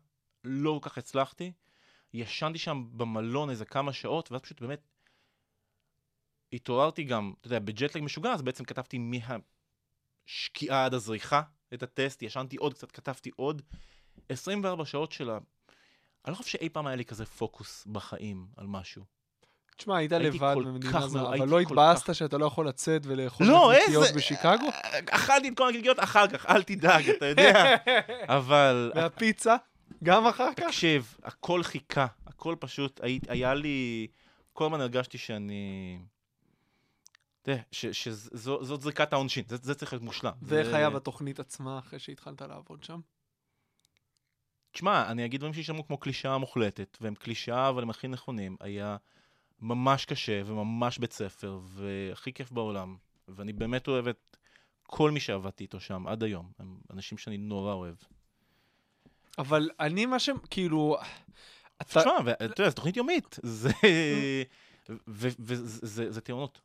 [0.44, 1.52] לא כל כך הצלחתי,
[2.14, 4.82] ישנתי שם במלון איזה כמה שעות, ואז פשוט באמת
[6.54, 8.98] התעוררתי גם, אתה יודע, בג'טלג משוגע, אז בעצם כתבתי
[10.28, 11.42] מהשקיעה עד הזריחה
[11.74, 13.62] את הטסט, ישנתי עוד קצת, כתבתי עוד.
[14.30, 15.38] 24 שעות של ה...
[16.26, 19.04] אני לא חושב שאי פעם היה לי כזה פוקוס בחיים על משהו.
[19.78, 23.48] תשמע, היית לבד במדינה זרה, מאוד- אבל לא התבאסת כך- שאתה לא יכול לצאת ולאכול
[23.48, 24.16] לא, נקניקיות איזה...
[24.18, 24.70] בשיקגו?
[25.10, 27.76] אכלתי את כל הנקניקיות אחר כך, אל תדאג, אתה יודע.
[28.38, 29.56] אבל והפיצה?
[30.04, 30.64] גם אחר כך?
[30.66, 34.08] תקשיב, הכל חיכה, הכל פשוט, הי- היה לי...
[34.54, 36.00] כל הזמן הרגשתי שאני...
[37.46, 40.32] אתה יודע, ש- שזו- זאת זריקת העונשין, זה- זה צריך להיות מושלם.
[40.42, 43.00] ואיך זה- היה בתוכנית עצמה אחרי שהתחלת לעבוד שם?
[44.72, 48.58] תשמע, אני אגיד דברים שישמעו כמו קלישאה מוחלטת, והם קלישאה אבל הם הכי נכונים.
[48.60, 48.98] היה
[49.62, 52.98] ממש קשה וממש בית ספר, והכי כיף בעולם.
[53.28, 54.38] ואני באמת אוהב את
[54.84, 56.52] כל מי שעבדתי איתו שם עד היום.
[56.60, 57.96] הם אנשים שאני נורא אוהב.
[59.38, 60.30] אבל אני מה ש...
[60.50, 60.98] כאילו...
[61.82, 62.00] אתה...
[62.00, 63.40] תשמע, ואתה יודע, זו תוכנית יומית.
[63.44, 63.70] זה...
[65.08, 66.62] וזה טיעונות.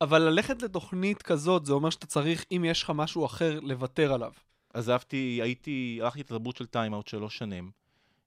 [0.00, 4.32] אבל ללכת לתוכנית כזאת, זה אומר שאתה צריך, אם יש לך משהו אחר, לוותר עליו.
[4.74, 7.70] עזבתי, הייתי, הלכתי את התרבות של טיים-אאוט שלוש שנים.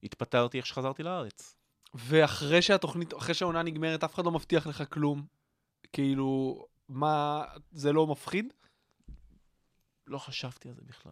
[0.04, 1.56] התפטרתי איך שחזרתי לארץ.
[1.94, 5.26] ואחרי שהתוכנית, אחרי שהעונה נגמרת, אף אחד לא מבטיח לך כלום.
[5.94, 8.54] כאילו, מה, זה לא מפחיד?
[10.08, 11.12] לא חשבתי על זה בכלל.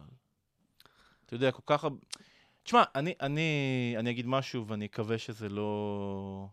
[1.26, 1.86] אתה יודע, כל כך...
[2.62, 6.48] תשמע, אני, אני, אני אגיד משהו ואני אקווה שזה לא...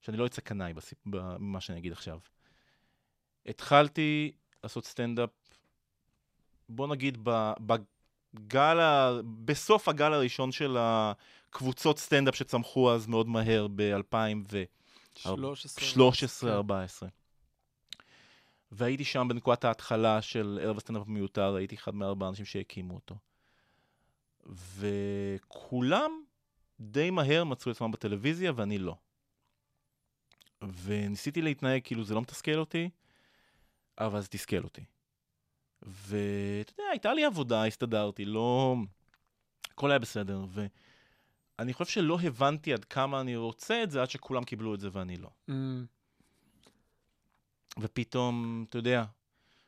[0.00, 0.98] שאני לא אצא קנאי בסיפ...
[1.06, 2.18] במה שאני אגיד עכשיו.
[3.46, 4.32] התחלתי
[4.62, 5.30] לעשות סטנדאפ,
[6.68, 7.18] בוא נגיד.
[7.60, 9.12] בגל ה...
[9.44, 15.26] בסוף הגל הראשון של הקבוצות סטנדאפ שצמחו אז מאוד מהר ב-2013-2014.
[15.78, 17.08] 13.
[17.08, 17.14] כן.
[18.72, 23.14] והייתי שם בנקודת ההתחלה של ערב הסטנדאפ המיותר, הייתי אחד מארבעה אנשים שהקימו אותו.
[24.76, 26.10] וכולם
[26.80, 28.96] די מהר מצאו את עצמם בטלוויזיה ואני לא.
[30.84, 32.90] וניסיתי להתנהג כאילו זה לא מתסכל אותי,
[33.98, 34.84] אבל זה תסכל אותי.
[35.82, 38.76] ואתה יודע, הייתה לי עבודה, הסתדרתי, לא...
[39.70, 40.44] הכל היה בסדר,
[41.58, 44.88] ואני חושב שלא הבנתי עד כמה אני רוצה את זה עד שכולם קיבלו את זה
[44.92, 45.28] ואני לא.
[45.50, 45.52] Mm,
[47.78, 49.04] ופתאום, אתה יודע,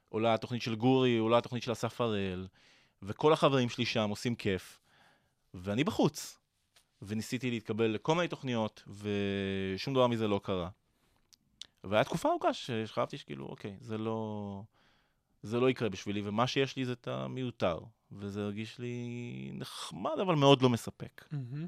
[0.09, 2.47] עולה התוכנית של גורי, עולה התוכנית של אסף הראל,
[3.03, 4.81] וכל החברים שלי שם עושים כיף,
[5.55, 6.39] ואני בחוץ.
[7.03, 10.69] וניסיתי להתקבל לכל מיני תוכניות, ושום דבר מזה לא קרה.
[11.89, 14.63] והיה תקופה ארוכה שחשבתי שכאילו, אוקיי, זה לא...
[15.43, 17.79] זה לא יקרה בשבילי, ומה שיש לי זה את המיותר.
[18.13, 21.25] וזה הרגיש לי נחמד, אבל מאוד לא מספק.
[21.31, 21.67] מהמם.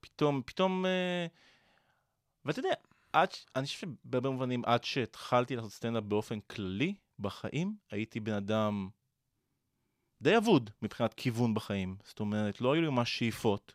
[0.00, 0.86] פתאום, פתאום...
[0.86, 1.26] אה,
[2.44, 2.74] ואתה יודע,
[3.12, 8.88] עד, אני חושב שבהרבה מובנים, עד שהתחלתי לעשות סטנדאפ באופן כללי בחיים, הייתי בן אדם
[10.22, 11.96] די אבוד מבחינת כיוון בחיים.
[12.04, 13.74] זאת אומרת, לא היו לי ממש שאיפות.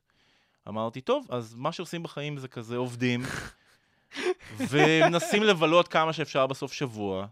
[0.68, 3.22] אמרתי, טוב, אז מה שעושים בחיים זה כזה עובדים,
[4.58, 7.28] ומנסים לבלות כמה שאפשר בסוף שבוע,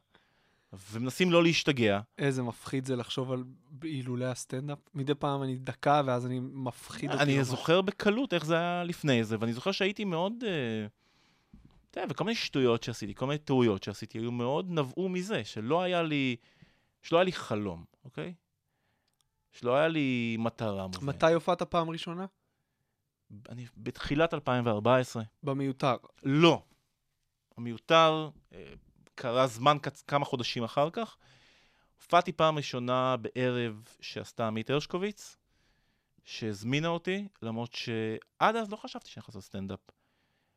[0.92, 2.00] ומנסים לא להשתגע.
[2.18, 3.44] איזה מפחיד זה לחשוב על
[3.82, 4.78] הילולי הסטנדאפ.
[4.96, 7.24] מדי פעם אני דקה, ואז אני מפחיד אותי.
[7.24, 7.44] אני.
[7.44, 10.34] זוכר בקלות איך זה היה לפני זה, ואני זוכר שהייתי מאוד...
[10.48, 10.88] אה,
[11.92, 15.82] אתה יודע, וכל מיני שטויות שעשיתי, כל מיני טעויות שעשיתי, היו מאוד נבעו מזה, שלא
[15.82, 16.36] היה לי,
[17.02, 18.34] שלא היה לי חלום, אוקיי?
[19.52, 21.04] שלא היה לי מטרה מובנת.
[21.04, 22.26] מתי הופעת פעם ראשונה?
[23.50, 25.24] אני בתחילת 2014.
[25.44, 25.96] במיותר.
[26.24, 26.64] לא.
[27.60, 28.74] המיותר אה,
[29.16, 30.02] קרה זמן, קצ...
[30.02, 31.18] כמה חודשים אחר כך.
[32.02, 35.38] הופעתי פעם ראשונה בערב שעשתה עמית הרשקוביץ,
[36.24, 39.80] שהזמינה אותי, למרות שעד אז לא חשבתי שאני יכול לעשות סטנדאפ.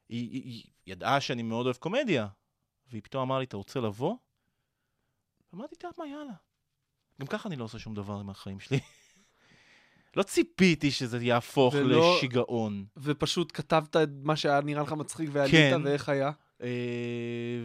[0.09, 2.27] היא, היא, היא ידעה שאני מאוד אוהב קומדיה,
[2.91, 4.17] והיא פתאום אמרה לי, אתה רוצה לבוא?
[5.55, 6.33] אמרתי, יודעת מה, יאללה.
[7.21, 8.81] גם ככה אני לא עושה שום דבר עם החיים שלי.
[10.17, 12.85] לא ציפיתי שזה יהפוך ולא- לשיגעון.
[12.97, 15.81] ופשוט כתבת את מה שהיה נראה לך מצחיק ועלית, כן.
[15.85, 16.31] ואיך היה?
[16.63, 16.69] אה,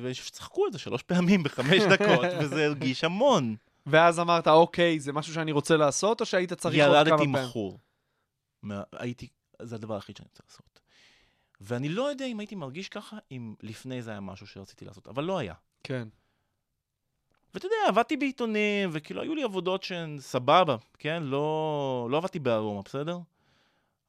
[0.01, 3.55] וצחקו את זה שלוש פעמים בחמש דקות, וזה הרגיש המון.
[3.85, 7.31] ואז אמרת, אוקיי, זה משהו שאני רוצה לעשות, או שהיית צריך עוד כמה ירדתי פעמים?
[7.31, 7.79] מכור.
[8.63, 9.27] מה- הייתי,
[9.61, 10.79] זה הדבר היחיד שאני רוצה לעשות.
[11.61, 15.23] ואני לא יודע אם הייתי מרגיש ככה, אם לפני זה היה משהו שרציתי לעשות, אבל
[15.23, 15.53] לא היה.
[15.83, 16.07] כן.
[17.53, 21.23] ואתה יודע, עבדתי בעיתונים, וכאילו היו לי עבודות שהן סבבה, כן?
[21.23, 23.19] לא, לא עבדתי בארומה, בסדר?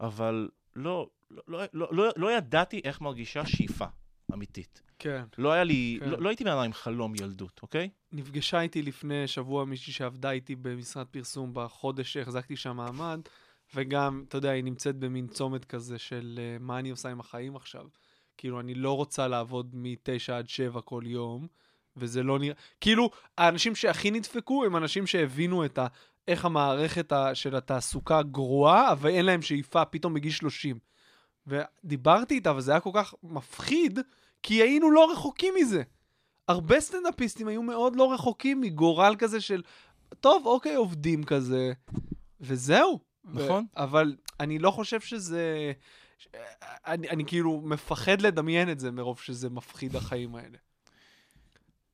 [0.01, 3.85] אבל לא, לא, לא, לא, לא, לא ידעתי איך מרגישה שאיפה
[4.33, 4.83] אמיתית.
[4.99, 5.25] כן.
[5.39, 6.09] לא היה לי, כן.
[6.09, 7.89] לא, לא הייתי בן אדם עם חלום ילדות, אוקיי?
[8.13, 13.21] נפגשה איתי לפני שבוע מישהי שעבדה איתי במשרד פרסום בחודש שהחזקתי שם מעמד,
[13.75, 17.57] וגם, אתה יודע, היא נמצאת במין צומת כזה של uh, מה אני עושה עם החיים
[17.57, 17.87] עכשיו.
[18.37, 21.47] כאילו, אני לא רוצה לעבוד מ-9 עד 7 כל יום,
[21.97, 22.55] וזה לא נראה...
[22.81, 25.87] כאילו, האנשים שהכי נדפקו הם אנשים שהבינו את ה...
[26.29, 27.35] איך המערכת ה...
[27.35, 30.79] של התעסוקה גרועה, אבל אין להם שאיפה פתאום בגיל 30.
[31.49, 33.99] ודיברתי איתה, וזה היה כל כך מפחיד,
[34.43, 35.83] כי היינו לא רחוקים מזה.
[36.49, 39.63] הרבה סטנדאפיסטים היו מאוד לא רחוקים מגורל כזה של,
[40.21, 41.73] טוב, אוקיי, עובדים כזה,
[42.41, 43.01] וזהו.
[43.25, 43.67] נכון.
[43.77, 45.73] ו- אבל אני לא חושב שזה...
[46.19, 46.29] ש-
[46.65, 50.59] אני, אני כאילו מפחד לדמיין את זה מרוב שזה מפחיד החיים האלה.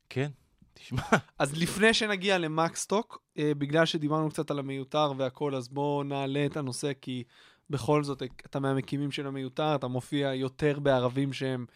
[0.08, 0.30] כן,
[0.74, 1.02] תשמע.
[1.38, 6.56] אז לפני שנגיע למקסטוק, אה, בגלל שדיברנו קצת על המיותר והכל, אז בואו נעלה את
[6.56, 7.24] הנושא, כי
[7.70, 11.66] בכל זאת, אתה מהמקימים של המיותר, אתה מופיע יותר בערבים שהם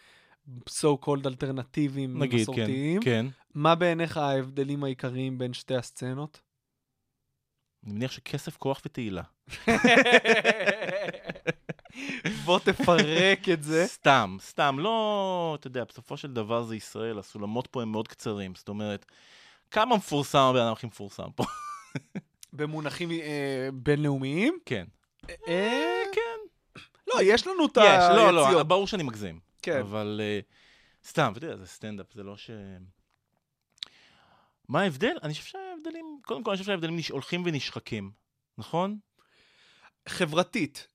[0.69, 3.01] so called אלטרנטיביים נגיד, כן, מסורתיים.
[3.01, 3.25] כן.
[3.53, 6.41] מה בעיניך ההבדלים העיקריים בין שתי הסצנות?
[7.83, 9.23] אני מניח שכסף, כוח ותהילה.
[12.45, 13.87] בוא תפרק את זה.
[13.87, 18.55] סתם, סתם, לא, אתה יודע, בסופו של דבר זה ישראל, הסולמות פה הם מאוד קצרים,
[18.55, 19.05] זאת אומרת,
[19.71, 21.43] כמה מפורסם הבן אדם הכי מפורסם פה?
[22.53, 24.57] במונחים אה, בינלאומיים?
[24.65, 24.85] כן.
[25.47, 26.39] אה, כן.
[27.07, 28.67] לא, יש לנו את יש, לא, לא, היציאות.
[28.67, 29.39] ברור שאני מגזים.
[29.61, 29.79] כן.
[29.79, 30.39] אבל אה,
[31.07, 32.49] סתם, אתה יודע, זה סטנדאפ, זה לא ש...
[34.67, 35.17] מה ההבדל?
[35.23, 38.11] אני חושב שההבדלים, קודם כל, אני חושב שההבדלים הולכים ונשחקים,
[38.57, 38.97] נכון?
[40.07, 40.87] חברתית.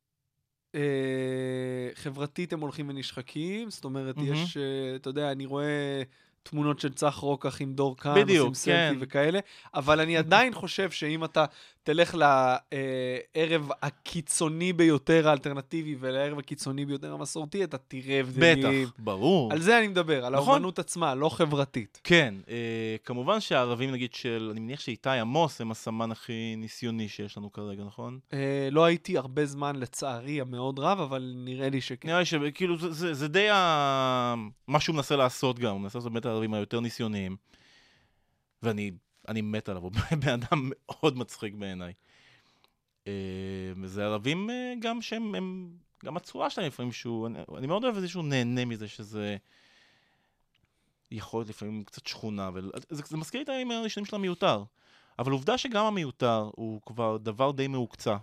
[0.74, 4.14] אה, חברתית הם הולכים ונשחקים, זאת אומרת.
[4.18, 6.02] יש, אה, אתה יודע, אני רואה
[6.50, 8.96] תמונות של צח רוקח עם דור כאן, בדיוק, עושים סלפי כן.
[9.00, 9.38] וכאלה,
[9.74, 11.44] אבל אני עדיין חושב שאם אתה
[11.84, 18.84] תלך לערב הקיצוני ביותר האלטרנטיבי ולערב הקיצוני ביותר המסורתי, אתה תראה הבדלים.
[18.84, 19.52] בטח, ברור.
[19.52, 20.48] על זה אני מדבר, על נכון.
[20.48, 22.00] האומנות עצמה, לא חברתית.
[22.04, 27.36] כן, אה, כמובן שהערבים, נגיד, של, אני מניח שאיתי עמוס הם הסמן הכי ניסיוני שיש
[27.38, 28.18] לנו כרגע, נכון?
[28.32, 32.08] אה, לא הייתי הרבה זמן, לצערי, המאוד רב, אבל נראה לי שכן.
[32.08, 34.34] נראה לי שכאילו זה, זה, זה די ה...
[34.68, 37.36] מה שהוא מנסה לעשות גם, הוא מנסה לעשות באמת הערבים היותר ניסיוניים.
[38.62, 38.90] ואני
[39.28, 41.92] אני מת עליו, הוא בן אדם מאוד מצחיק בעיניי.
[43.06, 43.12] אה,
[43.82, 47.96] וזה ערבים אה, גם שהם, הם, גם הצורה שלהם לפעמים שהוא, אני, אני מאוד אוהב
[47.96, 49.36] את זה שהוא נהנה מזה שזה
[51.10, 54.64] יכול להיות לפעמים קצת שכונה, וזה זה מזכיר לי את הימים הראשונים של המיותר.
[55.18, 58.16] אבל עובדה שגם המיותר הוא כבר דבר די מהוקצע.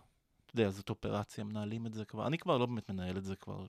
[0.46, 3.36] אתה יודע, זאת אופרציה, מנהלים את זה כבר, אני כבר לא באמת מנהל את זה
[3.36, 3.66] כבר.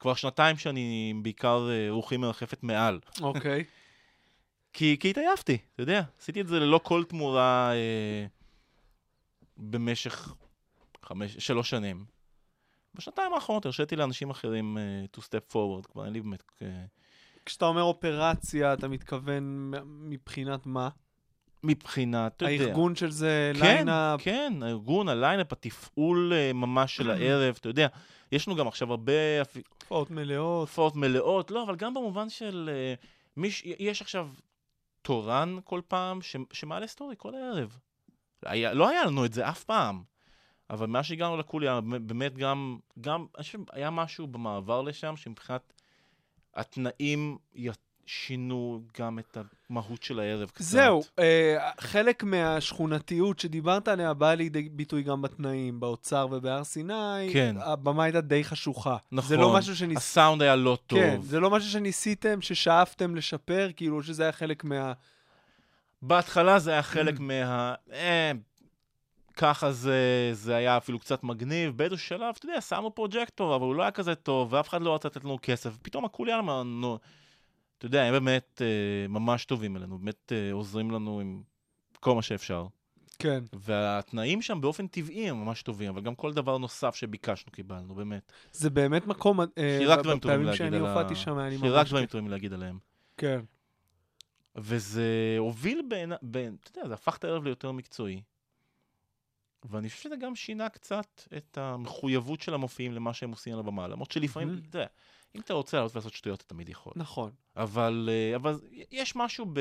[0.00, 3.00] כבר שנתיים שאני בעיקר אה, רוחי מרחפת מעל.
[3.20, 3.64] אוקיי.
[4.72, 8.26] כי, כי התעייפתי, אתה יודע, עשיתי את זה ללא כל תמורה אה,
[9.56, 10.34] במשך
[11.02, 12.04] חמש, שלוש שנים.
[12.94, 16.42] בשנתיים האחרונות הרשיתי לאנשים אחרים אה, to step forward, כבר אין לי באמת...
[16.62, 16.84] אה,
[17.46, 20.88] כשאתה אומר אופרציה, אתה מתכוון מבחינת מה?
[21.64, 22.64] מבחינת, אתה יודע...
[22.64, 24.20] הארגון של זה, כן, ליינאפ?
[24.22, 27.86] כן, הארגון, הליינאפ, התפעול אה, ממש של הערב, אתה יודע,
[28.32, 30.68] יש לנו גם עכשיו הרבה הופעות מלאות.
[30.68, 32.70] הופעות מלאות, לא, אבל גם במובן של...
[32.72, 32.94] אה,
[33.36, 34.28] מיש, יש עכשיו
[35.02, 37.78] תורן כל פעם ש, שמעלה סטורי כל הערב.
[38.44, 40.02] היה, לא היה לנו את זה אף פעם.
[40.70, 45.72] אבל מאז שהגענו לקוליה, באמת גם, גם, אני חושב, היה משהו במעבר לשם, שמבחינת
[46.54, 47.68] התנאים י-
[48.08, 49.38] שינו גם את
[49.70, 50.64] המהות של הערב קצת.
[50.64, 57.30] זהו, אה, חלק מהשכונתיות שדיברת עליה באה לידי ביטוי גם בתנאים, באוצר ובהר סיני.
[57.32, 57.56] כן.
[57.60, 58.96] הבמה הייתה די חשוכה.
[59.12, 59.28] נכון.
[59.28, 59.96] זה לא משהו שניס...
[59.96, 60.98] הסאונד היה לא טוב.
[60.98, 64.92] כן, זה לא משהו שניסיתם, ששאפתם לשפר, כאילו שזה היה חלק מה...
[66.02, 67.74] בהתחלה זה היה חלק מה...
[67.92, 68.32] אה,
[69.38, 71.76] ככה זה, זה היה אפילו קצת מגניב.
[71.76, 74.94] באיזשהו שלב, אתה יודע, שמנו פרוג'קטור, אבל הוא לא היה כזה טוב, ואף אחד לא
[74.94, 75.76] רצה לתת לנו כסף.
[75.82, 76.32] פתאום הכולי
[76.64, 76.98] נו,
[77.78, 81.42] אתה יודע, הם באמת אה, ממש טובים אלינו, באמת אה, עוזרים לנו עם
[82.00, 82.66] כל מה שאפשר.
[83.18, 83.44] כן.
[83.52, 88.32] והתנאים שם באופן טבעי הם ממש טובים, אבל גם כל דבר נוסף שביקשנו קיבלנו, באמת.
[88.52, 89.40] זה באמת מקום...
[89.40, 89.46] אה,
[90.02, 90.78] בפעמים להגיד שאני.
[90.78, 91.88] הופעתי שם, היה לי ממש...
[91.88, 92.78] דברים טובים להגיד עליהם.
[93.16, 93.40] כן.
[94.56, 98.22] וזה הוביל בין, בין, אתה יודע, זה הפך את הערב ליותר מקצועי.
[99.64, 103.88] ואני חושב שזה גם שינה קצת את המחויבות של המופיעים למה שהם עושים על הבמה.
[103.88, 104.60] למרות שלפעמים.
[104.68, 104.86] אתה יודע,
[105.34, 106.92] אם אתה רוצה לעלות ולעשות שטויות, אתה תמיד יכול.
[106.96, 107.30] נכון.
[107.56, 108.60] אבל, אה, אבל
[108.90, 109.60] יש משהו ב...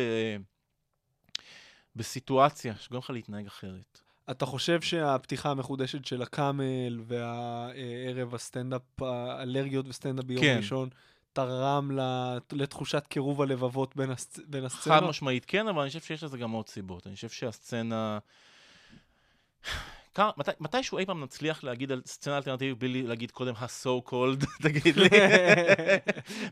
[1.95, 4.01] בסיטואציה שגורם לך להתנהג אחרת.
[4.31, 10.57] אתה חושב שהפתיחה המחודשת של הקאמל והערב הסטנדאפ, האלרגיות וסטנדאפ ביום כן.
[10.57, 10.89] ראשון,
[11.33, 14.39] תרם לת- לתחושת קירוב הלבבות בין, הסצ...
[14.47, 15.09] בין חד הסצנות?
[15.09, 17.07] משמעית כן, אבל אני חושב שיש לזה גם עוד סיבות.
[17.07, 18.19] אני חושב שהסצנה...
[20.17, 24.45] כמה- מתי, מתישהו אי פעם נצליח להגיד על סצנה אלטרנטיבית בלי להגיד קודם ה-so called,
[24.63, 25.09] תגיד לי.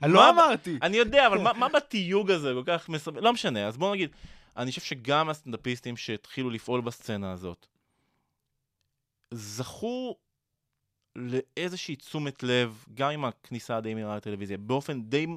[0.03, 0.77] אני לא אמרתי.
[0.81, 3.23] אני יודע, אבל מה, מה בתיוג הזה כל כך מסבך?
[3.23, 4.09] לא משנה, אז בוא נגיד,
[4.57, 7.67] אני חושב שגם הסטנדאפיסטים שהתחילו לפעול בסצנה הזאת,
[9.31, 10.15] זכו
[11.15, 15.27] לאיזושהי תשומת לב, גם עם הכניסה הדי מהירה לטלוויזיה, באופן די...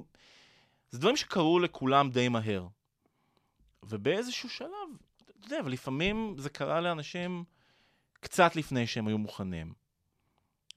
[0.90, 2.66] זה דברים שקרו לכולם די מהר.
[3.82, 4.68] ובאיזשהו שלב,
[5.24, 7.44] אתה יודע, אבל לפעמים זה קרה לאנשים
[8.20, 9.72] קצת לפני שהם היו מוכנים.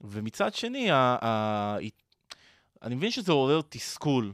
[0.00, 1.76] ומצד שני, ה- ה-
[2.82, 4.32] אני מבין שזה עורר תסכול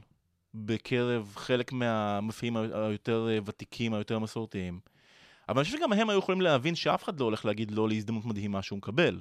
[0.55, 4.81] בקרב חלק מהמופיעים ה- היותר ותיקים, היותר מסורתיים.
[5.49, 8.25] אבל אני חושב שגם הם היו יכולים להבין שאף אחד לא הולך להגיד לא להזדמנות
[8.25, 9.21] מדהימה שהוא מקבל.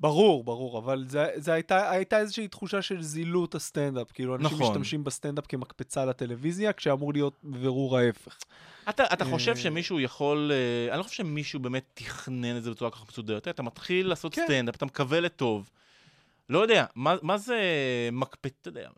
[0.00, 4.12] ברור, ברור, אבל זה, זה הייתה, הייתה איזושהי תחושה של זילות הסטנדאפ.
[4.12, 4.70] כאילו, אנשים נכון.
[4.70, 8.38] משתמשים בסטנדאפ כמקפצה לטלוויזיה, כשאמור להיות בבירור ההפך.
[8.88, 12.70] אתה, אתה אה, חושב שמישהו יכול, אה, אני לא חושב שמישהו באמת תכנן את זה
[12.70, 13.48] בצורה ככה מסודרת.
[13.48, 14.44] אתה מתחיל לעשות כן.
[14.44, 15.70] סטנדאפ, אתה מקווה לטוב.
[16.48, 17.58] לא יודע, מה, מה זה
[18.12, 18.88] מקפט, אתה יודע,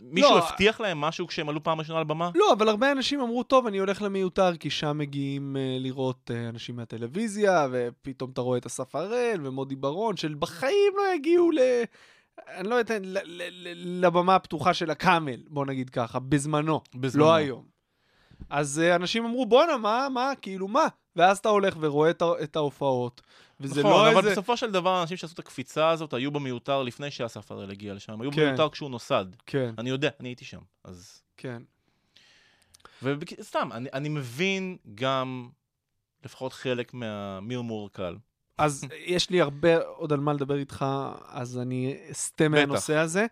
[0.00, 2.30] מישהו לא, הבטיח להם משהו כשהם עלו פעם ראשונה על במה?
[2.34, 6.48] לא, אבל הרבה אנשים אמרו, טוב, אני הולך למיותר, כי שם מגיעים uh, לראות uh,
[6.48, 11.58] אנשים מהטלוויזיה, ופתאום אתה רואה את אסף הראל ומודי ברון, של בחיים לא יגיעו ל...
[12.48, 17.24] אני לא אתן, ל- ל- ל- לבמה הפתוחה של הקאמל, בוא נגיד ככה, בזמנו, בזמנו.
[17.24, 17.64] לא היום.
[18.50, 20.86] אז uh, אנשים אמרו, בואנה, מה, מה, כאילו, מה?
[21.16, 22.10] ואז אתה הולך ורואה
[22.42, 23.20] את, ההופעות,
[23.60, 24.30] וזה נכון, לא אבל איזה...
[24.30, 28.20] בסופו של דבר, האנשים שעשו את הקפיצה הזאת היו במיותר לפני שאסף הראל הגיע לשם.
[28.20, 28.46] היו כן.
[28.46, 29.26] במיותר כשהוא נוסד.
[29.46, 30.60] כן, אני יודע, אני הייתי שם.
[30.84, 31.22] אז...
[31.36, 31.62] כן.
[33.02, 35.48] וסתם, אני, אני מבין גם
[36.24, 38.16] לפחות חלק מהמרמור קל.
[38.58, 40.84] אז יש לי הרבה עוד על מה לדבר איתך,
[41.26, 43.26] אז אני אסטה מהנושא הזה.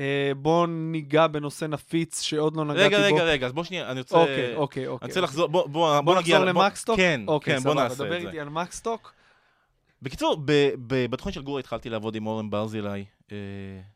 [0.00, 3.14] אה, בואו ניגע בנושא נפיץ שעוד לא נגעתי רגע, בו.
[3.14, 4.16] רגע, רגע, אז בוא שנייה, אני רוצה...
[4.16, 5.04] אוקיי, אוקיי, אוקיי.
[5.04, 6.38] אני רוצה לחזור, בוא, בוא, בוא בוא נגיע...
[6.38, 6.96] נחזור בוא- למקסטוק?
[6.96, 8.26] כן, אוקיי, כן, בוא סבבה, נעשה דבר את זה.
[8.28, 9.12] איתי על מקסטוק.
[10.02, 10.36] בקיצור,
[11.10, 13.36] בתוכנית של גור התחלתי לעבוד עם אורן ברזילי, אה,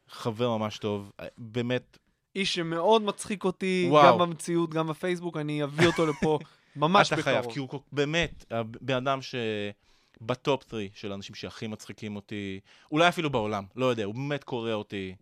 [0.09, 1.99] חבר ממש טוב, אה, באמת,
[2.36, 4.12] איש שמאוד מצחיק אותי, וואו.
[4.12, 6.38] גם במציאות, גם בפייסבוק, אני אביא אותו לפה
[6.76, 7.53] ממש אתה חייב, בקרוב.
[7.55, 12.61] כי הוא באמת, הבן אדם שבטופ 3 של האנשים שהכי מצחיקים אותי,
[12.92, 15.14] אולי אפילו בעולם, לא יודע, הוא באמת קורא אותי.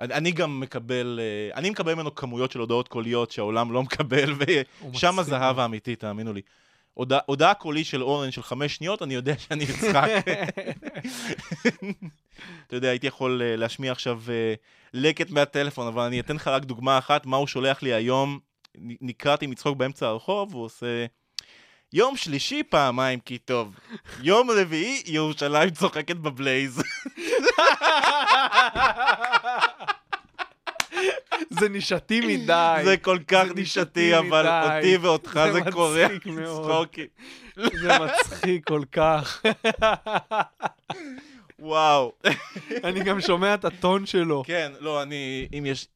[0.00, 5.18] אני, גם מקבל, אה, אני מקבל ממנו כמויות של הודעות קוליות שהעולם לא מקבל, ושם
[5.18, 5.58] הזהב.
[5.58, 6.40] האמיתי, תאמינו לי.
[6.94, 10.08] הודע, הודעה קולית של אורן של חמש שניות, אני יודע שאני אצחק.
[12.66, 14.54] אתה יודע, הייתי יכול אה, להשמיע עכשיו אה,
[14.94, 18.38] לקט מהטלפון, אבל אני אתן לך רק דוגמה אחת, מה הוא שולח לי היום.
[18.78, 21.06] נקרעתי מצחוק באמצע הרחוב, הוא עושה...
[21.92, 23.76] יום שלישי פעמיים כי טוב.
[24.22, 26.82] יום רביעי ירושלים צוחקת בבלייז.
[31.50, 32.82] זה נישתי מדי.
[32.84, 34.76] זה כל כך זה נישתי, אבל מדי.
[34.76, 36.72] אותי ואותך זה זה קורע מצחיק מאוד.
[36.72, 37.06] צחוקים.
[37.56, 39.42] זה מצחיק כל כך.
[41.58, 42.12] וואו.
[42.84, 44.42] אני גם שומע את הטון שלו.
[44.46, 45.48] כן, לא, אני...
[45.58, 45.88] אם יש...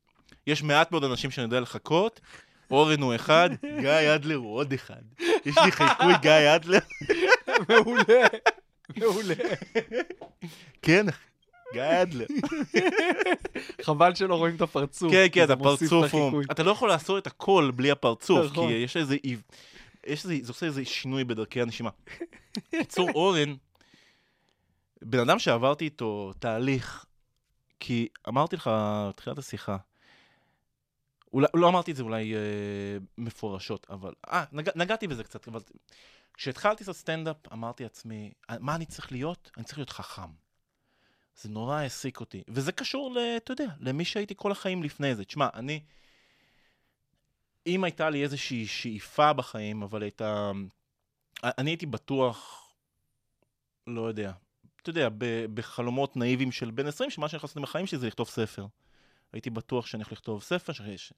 [0.46, 2.20] יש מעט מאוד אנשים שאני יודע לחכות.
[2.70, 5.02] אורן הוא אחד, גיא אדלר הוא עוד אחד.
[5.46, 6.78] יש לי חיקוי גיא אדלר.
[7.68, 8.26] מעולה.
[8.96, 9.34] מעולה.
[10.82, 11.06] כן,
[11.80, 12.26] אדלר.
[13.86, 15.12] חבל שלא רואים את הפרצוף.
[15.12, 16.42] כן, כן, מוסיף הפרצוף הוא...
[16.50, 18.68] אתה לא יכול לעשות את הכל בלי הפרצוף, נכון.
[18.68, 19.16] כי יש איזה...
[20.06, 20.36] יש איזה...
[20.42, 21.90] זה עושה איזה שינוי בדרכי הנשימה.
[22.70, 23.54] קיצור, אורן,
[25.02, 27.04] בן אדם שעברתי איתו תהליך,
[27.80, 28.70] כי אמרתי לך,
[29.16, 29.76] תחילת השיחה,
[31.32, 32.40] אולי, לא אמרתי את זה אולי אה,
[33.18, 34.12] מפורשות, אבל...
[34.28, 35.60] אה, נג, נגעתי בזה קצת, אבל...
[36.34, 39.50] כשהתחלתי לעשות סטנדאפ, אמרתי לעצמי, מה אני צריך להיות?
[39.56, 40.43] אני צריך להיות חכם.
[41.36, 42.42] זה נורא העסיק אותי.
[42.48, 45.24] וזה קשור, אתה יודע, למי שהייתי כל החיים לפני זה.
[45.24, 45.80] תשמע, אני...
[47.66, 50.52] אם הייתה לי איזושהי שאיפה בחיים, אבל הייתה...
[51.44, 52.68] אני הייתי בטוח,
[53.86, 54.32] לא יודע,
[54.82, 57.98] אתה יודע, ב- בחלומות נאיביים של בן 20, שמה שאני יכול לעשות עם החיים שלי
[57.98, 58.66] זה לכתוב ספר.
[59.32, 60.72] הייתי בטוח שאני הולך לכתוב ספר.
[60.72, 61.12] ש...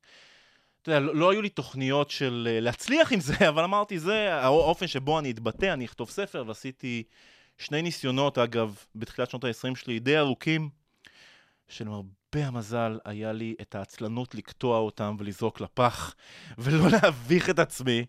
[0.82, 4.34] אתה יודע, לא, לא היו לי תוכניות של אה, להצליח עם זה, אבל אמרתי, זה
[4.34, 7.02] האופן שבו אני אתבטא, אני אכתוב ספר, ועשיתי
[7.58, 10.68] שני ניסיונות, אגב, בתחילת שנות ה-20 שלי, די ארוכים,
[11.68, 16.14] שלמרבה המזל היה לי את העצלנות לקטוע אותם ולזרוק לפח,
[16.58, 18.04] ולא להביך את עצמי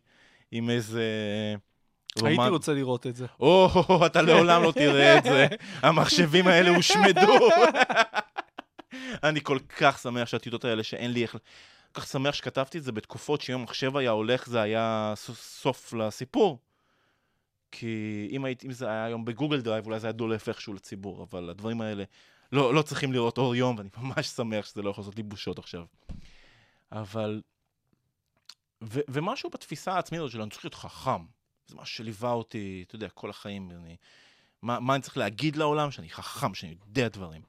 [0.52, 1.04] עם איזה...
[2.24, 3.26] הייתי רומן- רוצה לראות את זה.
[3.40, 3.70] או,
[4.06, 5.48] אתה לעולם לא תראה את זה.
[5.82, 7.50] המחשבים האלה הושמדו.
[9.24, 11.38] אני כל כך שמח שהטיוטות האלה שאין לי איך...
[11.92, 16.60] כל כך שמח שכתבתי את זה בתקופות שאם המחשב היה הולך זה היה סוף לסיפור.
[17.72, 21.24] כי אם, הייתי, אם זה היה היום בגוגל דרייב אולי זה היה דולף איכשהו לציבור,
[21.24, 22.04] אבל הדברים האלה
[22.52, 25.60] לא, לא צריכים לראות אור יום, ואני ממש שמח שזה לא יכול לעשות לי בושות
[25.60, 25.86] עכשיו.
[26.92, 27.42] אבל...
[28.84, 31.26] ו- ומשהו בתפיסה העצמית הזאת של אני צריך להיות חכם.
[31.68, 33.72] זה משהו שליווה אותי, אתה יודע, כל החיים.
[33.72, 33.96] אני,
[34.62, 35.92] מה, מה אני צריך להגיד לעולם?
[35.92, 37.42] שאני חכם, שאני יודע דברים.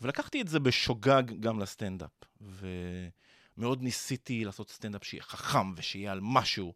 [0.00, 2.10] ולקחתי את זה בשוגג גם לסטנדאפ.
[2.40, 6.74] ומאוד ניסיתי לעשות סטנדאפ שיהיה חכם ושיהיה על משהו.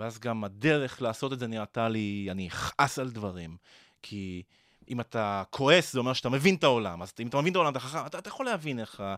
[0.00, 3.56] ואז גם הדרך לעשות את זה נראתה לי, אני אכעס על דברים.
[4.02, 4.42] כי
[4.88, 7.02] אם אתה כועס, זה אומר שאתה מבין את העולם.
[7.02, 9.14] אז אם אתה מבין את העולם, אתה חכם, אתה, אתה יכול להבין איך, ה-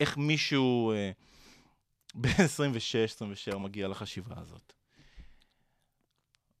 [0.00, 1.10] איך מישהו אה,
[2.14, 2.28] בן
[3.54, 4.72] 26-27 מגיע לחשיבה הזאת.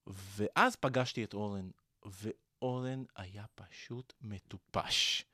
[0.06, 1.68] ואז פגשתי את אורן,
[2.04, 5.24] ואורן היה פשוט מטופש.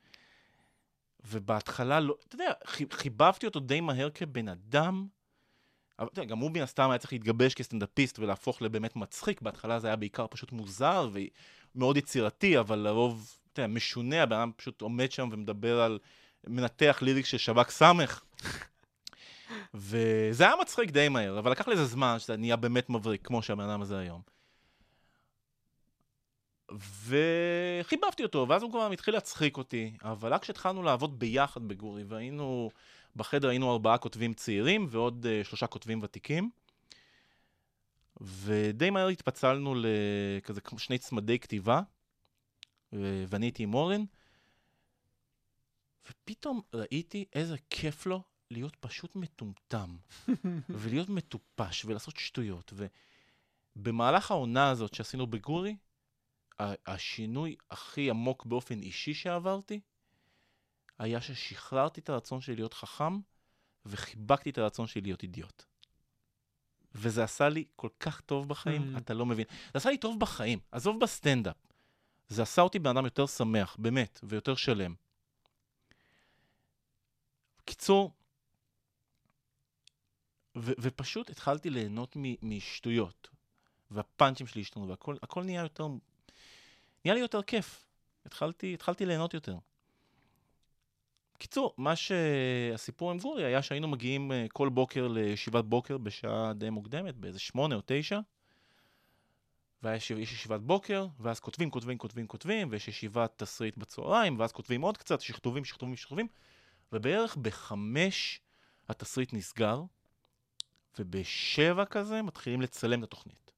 [1.25, 5.07] ובהתחלה לא, אתה יודע, חי- חיבבתי אותו די מהר כבן אדם,
[6.01, 9.87] אבל יודע, גם הוא מן הסתם היה צריך להתגבש כסטנדאפיסט ולהפוך לבאמת מצחיק, בהתחלה זה
[9.87, 11.09] היה בעיקר פשוט מוזר
[11.75, 15.99] ומאוד יצירתי, אבל לרוב, אתה יודע, משונה, הבן אדם פשוט עומד שם ומדבר על,
[16.47, 18.23] מנתח ליריק של שב"כ סמך.
[19.73, 23.69] וזה היה מצחיק די מהר, אבל לקח לזה זמן שזה נהיה באמת מבריק, כמו שהבן
[23.69, 24.21] אדם הזה היום.
[27.05, 32.69] וחיבבתי אותו, ואז הוא כבר התחיל להצחיק אותי, אבל רק כשהתחלנו לעבוד ביחד בגורי, והיינו,
[33.15, 36.49] בחדר היינו ארבעה כותבים צעירים ועוד uh, שלושה כותבים ותיקים,
[38.21, 41.81] ודי מהר התפצלנו לכזה שני צמדי כתיבה,
[42.93, 44.03] ואני הייתי עם אורן,
[46.09, 49.97] ופתאום ראיתי איזה כיף לו להיות פשוט מטומטם,
[50.69, 52.73] ולהיות מטופש, ולעשות שטויות,
[53.75, 55.75] ובמהלך העונה הזאת שעשינו בגורי,
[56.59, 59.79] השינוי הכי עמוק באופן אישי שעברתי,
[61.01, 63.19] היה ששחררתי את הרצון שלי להיות חכם,
[63.85, 65.63] וחיבקתי את הרצון שלי להיות אידיוט.
[66.95, 68.97] וזה עשה לי כל כך טוב בחיים, Mm.
[68.97, 69.45] אתה לא מבין.
[69.49, 71.55] זה עשה לי טוב בחיים, עזוב בסטנדאפ.
[72.27, 74.95] זה עשה אותי בן אדם יותר שמח, באמת, ויותר שלם.
[77.57, 78.11] בקיצור,
[80.57, 83.29] ו- ופשוט התחלתי ליהנות מ- משטויות.
[83.91, 85.87] והפאנצ'ים שלי השתנו, והכל הכל נהיה יותר...
[87.05, 87.87] נהיה לי יותר כיף.
[88.25, 89.55] התחלתי, התחלתי ליהנות יותר.
[91.41, 96.69] קיצור, מה שהסיפור עם גורי היה שהיינו מגיעים אה, כל בוקר לישיבת בוקר בשעה די
[96.69, 98.19] מוקדמת, באיזה שמונה או תשע.
[99.83, 104.81] ויש יש ישיבת בוקר, ואז כותבים, כותבים, כותבים, כותבים, ויש ישיבת תסריט בצהריים, ואז כותבים
[104.81, 106.27] עוד קצת, שכתובים, שכתובים, שכתובים,
[106.91, 108.41] ובערך בחמש
[108.89, 109.81] התסריט נסגר,
[110.99, 113.51] ובשבע כזה מתחילים לצלם את התוכנית.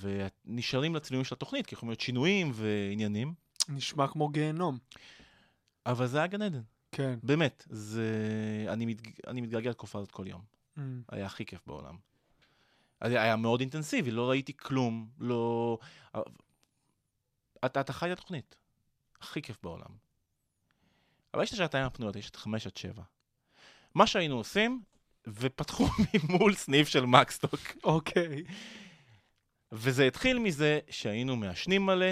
[0.00, 3.34] ונשארים לצילומים של התוכנית, כי יכולים להיות שינויים ועניינים,
[3.68, 4.78] נשמע כמו גיהנום.
[5.86, 6.62] אבל זה היה גן עדן.
[6.92, 7.18] כן.
[7.22, 8.06] באמת, זה...
[8.68, 9.26] אני, מת...
[9.26, 10.42] אני מתגעגע לתקופה הזאת כל יום.
[10.76, 10.80] Mm.
[11.08, 11.96] היה הכי כיף בעולם.
[13.00, 15.78] היה מאוד אינטנסיבי, לא ראיתי כלום, לא...
[17.64, 18.56] אתה, אתה חי את התוכנית.
[19.20, 19.90] הכי כיף בעולם.
[21.34, 23.02] אבל יש את השעתיים הפנויות, יש את חמש עד שבע.
[23.94, 24.82] מה שהיינו עושים,
[25.26, 27.60] ופתחו ממול סניף של מקסטוק.
[27.84, 28.44] אוקיי.
[29.72, 32.06] וזה התחיל מזה שהיינו מעשנים מלא,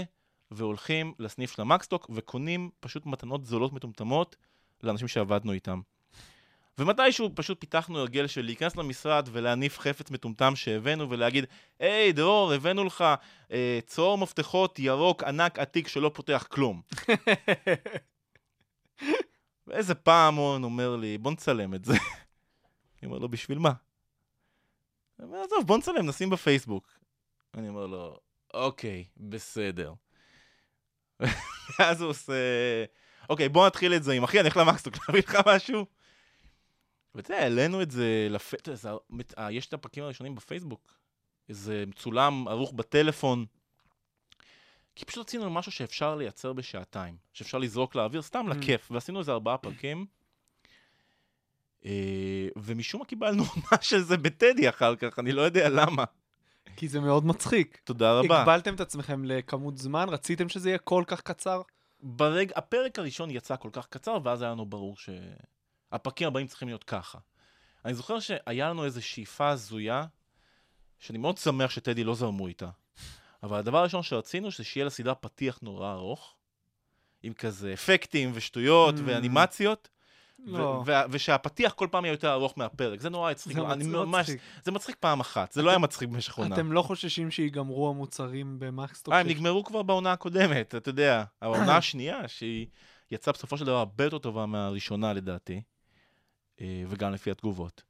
[0.51, 4.37] והולכים לסניף של המקסטוק, וקונים פשוט מתנות זולות מטומטמות
[4.83, 5.81] לאנשים שעבדנו איתם.
[6.79, 11.45] ומתישהו פשוט פיתחנו הרגל של להיכנס למשרד ולהניף חפץ מטומטם שהבאנו ולהגיד,
[11.81, 13.05] היי, דרור, הבאנו לך
[13.51, 16.83] אה, צוהר מפתחות ירוק ענק עתיק שלא פותח כלום.
[19.67, 21.93] ואיזה פעמון אומר לי, בוא נצלם את זה.
[21.93, 23.73] אני אומר לו, בשביל מה?
[25.17, 26.99] הוא אומר, עזוב, בוא נצלם, נשים בפייסבוק.
[27.55, 28.17] אני אומר לו,
[28.55, 29.93] אוקיי, בסדר.
[31.79, 32.35] ואז הוא עושה,
[33.29, 35.87] אוקיי, בוא נתחיל את זה עם אחי, אני הולך למקסטוק להביא לך משהו.
[37.15, 38.55] ואתה יודע, העלינו את זה, לפ...
[38.55, 38.89] אתה יודע, זה...
[39.39, 40.93] אה, יש את הפרקים הראשונים בפייסבוק.
[41.49, 43.47] איזה מצולם ערוך בטלפון.
[44.97, 48.55] כי פשוט רצינו משהו שאפשר לייצר בשעתיים, שאפשר לזרוק לאוויר, סתם Mm.
[48.55, 50.07] לכיף, ועשינו איזה ארבעה פרקים.
[51.85, 56.05] אה, ומשום מה קיבלנו עונה של זה בטדי אחר כך, אני לא יודע למה.
[56.77, 57.79] כי זה מאוד מצחיק.
[57.85, 58.41] תודה רבה.
[58.41, 60.09] הגבלתם את עצמכם לכמות זמן?
[60.09, 61.63] רציתם שזה יהיה כל כך קצר?
[62.01, 66.85] ברגע, הפרק הראשון יצא כל כך קצר, ואז היה לנו ברור שהפרקים הבאים צריכים להיות
[66.85, 67.19] ככה.
[67.85, 70.05] אני זוכר שהיה לנו איזו שאיפה הזויה,
[70.99, 72.69] שאני מאוד שמח שטדי לא זרמו איתה.
[73.43, 76.35] אבל הדבר הראשון שרצינו, זה שיהיה לסדרה פתיח נורא ארוך,
[77.23, 79.01] עם כזה אפקטים ושטויות Mm.
[79.05, 79.89] ואנימציות,
[80.45, 80.85] לא.
[81.11, 83.01] ושהפתיח כל פעם יהיה יותר ארוך מהפרק.
[83.01, 83.57] זה נורא הצחיק.
[83.57, 84.21] זה אני מצ- ממש...
[84.21, 84.41] מצחיק.
[84.65, 86.55] זה מצחיק פעם אחת, זה לא היה מצחיק במשך עונה.
[86.55, 89.15] אתם לא חוששים שיגמרו המוצרים במקסטוק?
[89.15, 91.25] אה, הם נגמרו כבר בעונה הקודמת, אתה יודע.
[91.43, 92.67] העונה השנייה, שהיא
[93.11, 95.63] יצאה בסופו של דבר הרבה יותר טובה מהראשונה לדעתי,
[96.61, 97.83] אה, וגם לפי התגובות.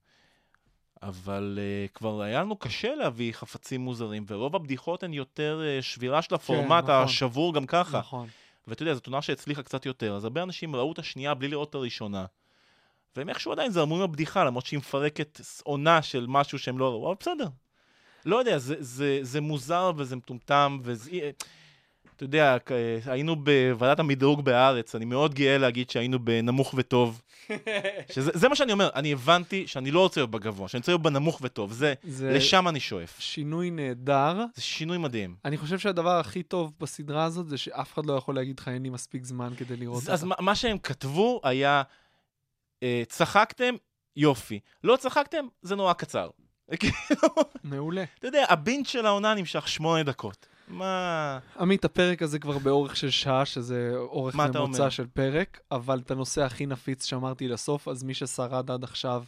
[1.03, 6.23] אבל uh, כבר היה לנו קשה להביא חפצים מוזרים, ורוב הבדיחות הן יותר uh, שבירה
[6.23, 7.05] של הפורמט נכון.
[7.05, 7.99] השבור גם ככה.
[7.99, 8.29] נכון.
[8.67, 11.71] ואתה יודע, זאת עונה שהצליחה קצת יותר, אז הרבה אנשים ראו את השנייה בלי לראות
[11.71, 12.25] את הראשונה.
[13.17, 17.07] והם איכשהו עדיין זרמו עם הבדיחה, למרות שהיא מפרקת עונה של משהו שהם לא ראו,
[17.07, 17.49] אבל בסדר.
[18.25, 21.31] לא יודע, זה, זה, זה מוזר וזה מטומטם, וזה...
[22.17, 22.57] אתה יודע,
[23.07, 27.23] היינו בוועדת המדרוג בהארץ, אני מאוד גאה להגיד שהיינו בנמוך וטוב.
[28.13, 31.03] שזה, זה מה שאני אומר, אני הבנתי שאני לא רוצה להיות בגבוה, שאני רוצה להיות
[31.03, 33.17] בנמוך וטוב, זה, זה לשם אני שואף.
[33.21, 34.45] שינוי נהדר.
[34.55, 35.37] זה שינוי מדהים.
[35.45, 38.83] אני חושב שהדבר הכי טוב בסדרה הזאת זה שאף אחד לא יכול להגיד לך אין
[38.83, 40.35] לי מספיק זמן כדי לראות אז, אז אותה.
[40.43, 41.83] מה, מה שהם כתבו היה,
[42.83, 43.75] אה, צחקתם,
[44.17, 44.61] יופי.
[44.85, 46.31] לא צחקתם, זה נורא קצר.
[46.81, 47.29] כאילו,
[47.65, 48.05] מעולה.
[48.19, 50.47] אתה יודע, הבינט של העונה נמשך שמונה דקות.
[50.69, 51.39] מה...
[51.59, 54.91] עמית, הפרק הזה כבר באורך של שעה, שזה אורך ממוצע?
[54.91, 59.25] של פרק, אבל את הנושא הכי נפיץ שמרתי לסוף, אז מי ששרד עד עכשיו,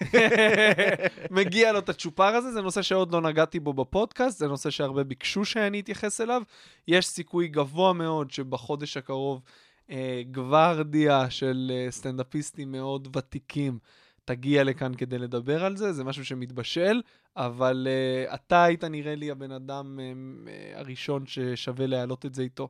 [1.30, 5.04] מגיע לו את הצ'ופר הזה, זה נושא שעוד לא נגעתי בו בפודקאסט, זה נושא שהרבה
[5.04, 6.42] ביקשו שאני אתייחס אליו.
[6.88, 9.42] יש סיכוי גבוה מאוד שבחודש הקרוב
[9.90, 13.78] אה, גוורדיה של אה, סטנדאפיסטים מאוד ותיקים
[14.24, 17.02] תגיע לכאן כדי לדבר על זה, זה משהו שמתבשל,
[17.36, 17.88] אבל
[18.30, 22.68] uh, אתה היית נראה לי הבן אדם um, uh, הראשון ששווה להעלות את זה איתו.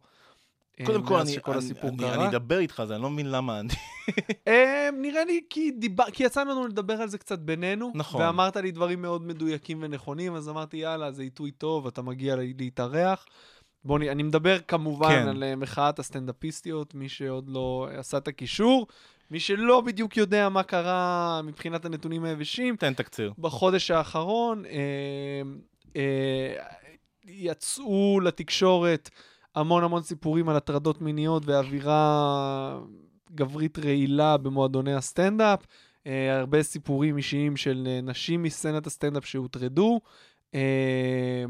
[0.86, 2.14] קודם כל, אני, אני, אני.
[2.14, 3.68] אני אדבר איתך על זה, אני לא מבין למה אני...
[4.48, 8.22] אה, נראה לי כי, דיבר, כי יצא לנו לדבר על זה קצת בינינו, נכון.
[8.22, 12.42] ואמרת לי דברים מאוד מדויקים ונכונים, אז אמרתי, יאללה, זה עיתוי טוב, אתה מגיע לה-
[12.58, 13.26] להתארח.
[13.84, 15.28] בוא, נ- אני מדבר כמובן כן.
[15.28, 18.86] על מחאת הסטנדאפיסטיות, מי שעוד לא עשה את הקישור,
[19.32, 23.32] מי שלא בדיוק יודע מה קרה מבחינת הנתונים היבשים, תן תקציר.
[23.38, 25.42] בחודש האחרון אה,
[25.96, 26.54] אה,
[27.24, 29.10] יצאו לתקשורת
[29.54, 32.80] המון המון סיפורים על הטרדות מיניות ואווירה
[33.34, 35.66] גברית רעילה במועדוני הסטנדאפ.
[36.06, 40.00] אה, הרבה סיפורים אישיים של אה, נשים מסצנת הסטנדאפ שהוטרדו.
[40.54, 41.44] אה,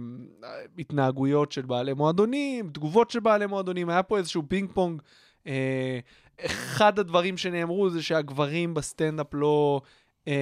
[0.78, 5.02] התנהגויות של בעלי מועדונים, תגובות של בעלי מועדונים, היה פה איזשהו פינג פונג.
[5.46, 5.98] אה,
[6.40, 9.80] אחד הדברים שנאמרו זה שהגברים בסטנדאפ לא
[10.28, 10.32] אה,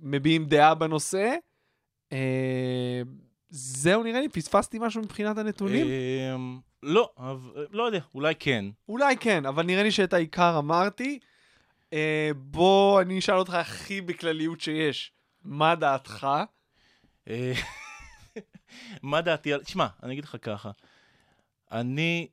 [0.00, 1.34] מביעים דעה בנושא.
[2.12, 3.02] אה,
[3.48, 5.86] זהו, נראה לי, פספסתי משהו מבחינת הנתונים?
[6.36, 8.64] אמ, לא, אבל- לא יודע, אולי כן.
[8.88, 11.18] אולי כן, אבל נראה לי שאת העיקר אמרתי.
[11.92, 15.12] אה, בוא, אני אשאל אותך הכי בכלליות שיש.
[15.44, 16.26] מה דעתך?
[17.28, 17.52] אה,
[19.02, 19.62] מה דעתי על...
[19.62, 20.70] תשמע, אני אגיד לך ככה.
[21.72, 22.28] אני,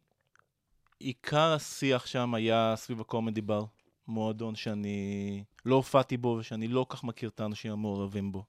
[1.01, 3.63] עיקר השיח שם היה סביב הקומדי בר,
[4.07, 8.43] מועדון שאני לא הופעתי בו ושאני לא כך מכיר את האנשים המעורבים בו.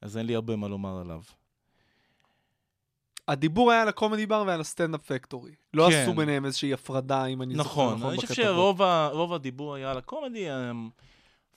[0.00, 1.22] אז אין לי הרבה מה לומר עליו.
[3.28, 5.52] הדיבור היה על הקומדי בר ועל הסטנדאפ פקטורי.
[5.74, 6.02] לא כן.
[6.02, 8.46] עשו ביניהם איזושהי הפרדה, אם אני זוכר נכון, נכון אני חושב בכתבות.
[8.46, 10.50] שרוב ה- הדיבור היה על הקומדי.
[10.50, 10.90] אמ,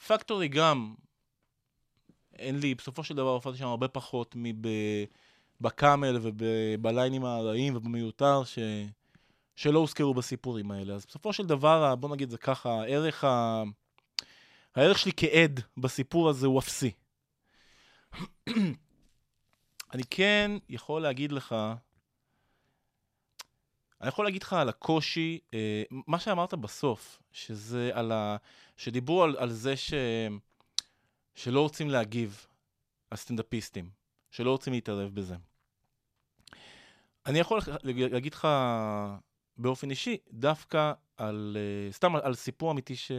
[0.08, 0.94] פקטורי גם,
[2.40, 4.36] אין לי, בסופו של דבר הופעתי שם הרבה פחות
[5.62, 8.60] מבקאמל ובליינים הרעים ובמיותר ש...
[9.56, 10.94] שלא הוזכרו בסיפורים האלה.
[10.94, 13.64] אז בסופו של דבר, בוא נגיד זה ככה, הערך, ה...
[14.76, 16.92] הערך שלי כעד בסיפור הזה הוא אפסי.
[19.94, 21.56] אני כן יכול להגיד לך,
[24.02, 28.38] אני יכול להגיד לך על הקושי, אה, מה שאמרת בסוף, שזה על ה...
[28.78, 29.94] שדיברו על, על זה ש...
[31.36, 32.48] שלא רוצים להגיב,
[33.12, 33.90] הסטנדאפיסטים,
[34.32, 35.36] שלא רוצים להתערב בזה.
[37.26, 38.48] אני יכול להגיד לך
[39.62, 43.12] באופן אישי, דווקא על, אה, סתם על, סיפור אמיתי ש,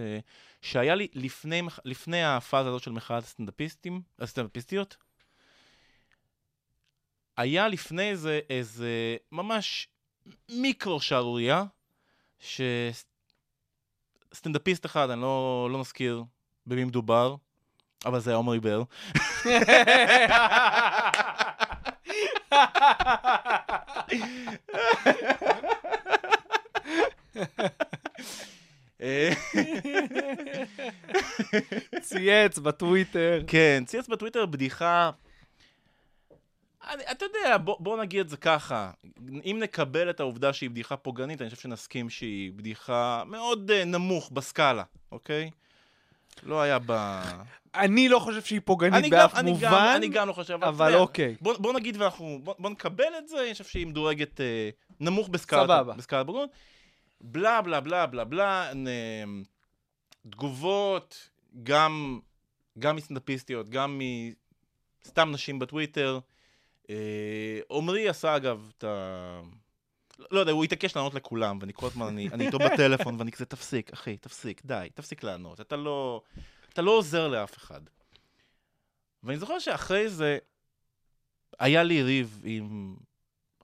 [0.62, 4.96] שהיה לי לפני, לפני הפאזה הזאת של מחאת הסטנדאפיסטים, הסטנדאפיסטיות.
[7.36, 9.88] היה לפני זה איזה ממש
[10.48, 11.64] מיקרו שערורייה,
[14.30, 16.24] שסטנדאפיסט אחד, אני לא, לא נזכיר
[16.66, 17.36] במי מדובר,
[18.06, 18.82] אבל זה היה עומרי בר.
[32.00, 33.42] צייץ בטוויטר.
[33.46, 35.10] כן, צייץ בטוויטר בדיחה...
[36.90, 38.90] אני, אתה יודע, בוא, בוא נגיד את זה ככה,
[39.44, 44.30] אם נקבל את העובדה שהיא בדיחה פוגענית, אני חושב שנסכים שהיא בדיחה מאוד uh, נמוך
[44.32, 45.50] בסקאלה, אוקיי?
[46.42, 47.20] לא היה ב...
[47.74, 50.58] אני לא חושב שהיא פוגענית אני גם, באף אני, מובן, גם, אני גם לא חושב,
[50.62, 51.36] אבל יודע, אוקיי.
[51.40, 54.70] בוא, בוא נגיד ואנחנו, בוא, בוא נקבל את זה, אני חושב שהיא מדורגת אה,
[55.00, 55.92] נמוך בסקאלת, סבבה.
[55.94, 56.50] בסקאלת בוגרות.
[57.22, 58.72] בלה בלה בלה בלה בלה,
[60.30, 61.30] תגובות,
[61.62, 62.20] גם,
[62.78, 64.00] גם מסטנדאפיסטיות, גם
[65.04, 66.18] מסתם נשים בטוויטר.
[66.90, 69.40] אה, עמרי עשה אגב את ה...
[70.30, 73.44] לא יודע, הוא התעקש לענות לכולם, ואני כל הזמן, אני, אני איתו בטלפון, ואני כזה,
[73.44, 76.22] תפסיק, אחי, תפסיק, די, תפסיק לענות, אתה לא,
[76.72, 77.80] אתה לא עוזר לאף אחד.
[79.22, 80.38] ואני זוכר שאחרי זה,
[81.58, 82.96] היה לי ריב עם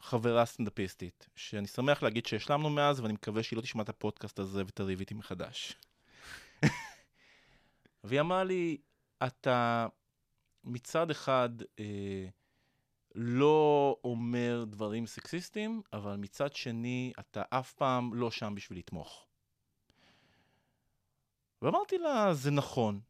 [0.01, 4.63] חברה סטנדאפיסטית, שאני שמח להגיד שהשלמנו מאז, ואני מקווה שהיא לא תשמע את הפודקאסט הזה
[4.67, 5.77] ותריב איתי מחדש.
[8.05, 8.77] והיא אמרה לי,
[9.27, 9.87] אתה
[10.65, 12.27] מצד אחד אה,
[13.15, 19.27] לא אומר דברים סקסיסטיים, אבל מצד שני, אתה אף פעם לא שם בשביל לתמוך.
[21.63, 23.01] ואמרתי לה, זה נכון.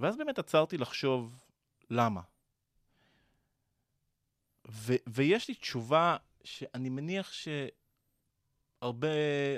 [0.00, 1.44] ואז באמת עצרתי לחשוב
[1.90, 2.20] למה.
[4.70, 7.32] ו- ויש לי תשובה שאני מניח
[8.82, 9.08] שהרבה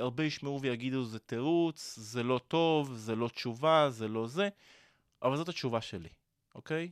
[0.00, 4.48] הרבה ישמעו ויגידו זה תירוץ, זה לא טוב, זה לא תשובה, זה לא זה,
[5.22, 6.08] אבל זאת התשובה שלי,
[6.54, 6.90] אוקיי?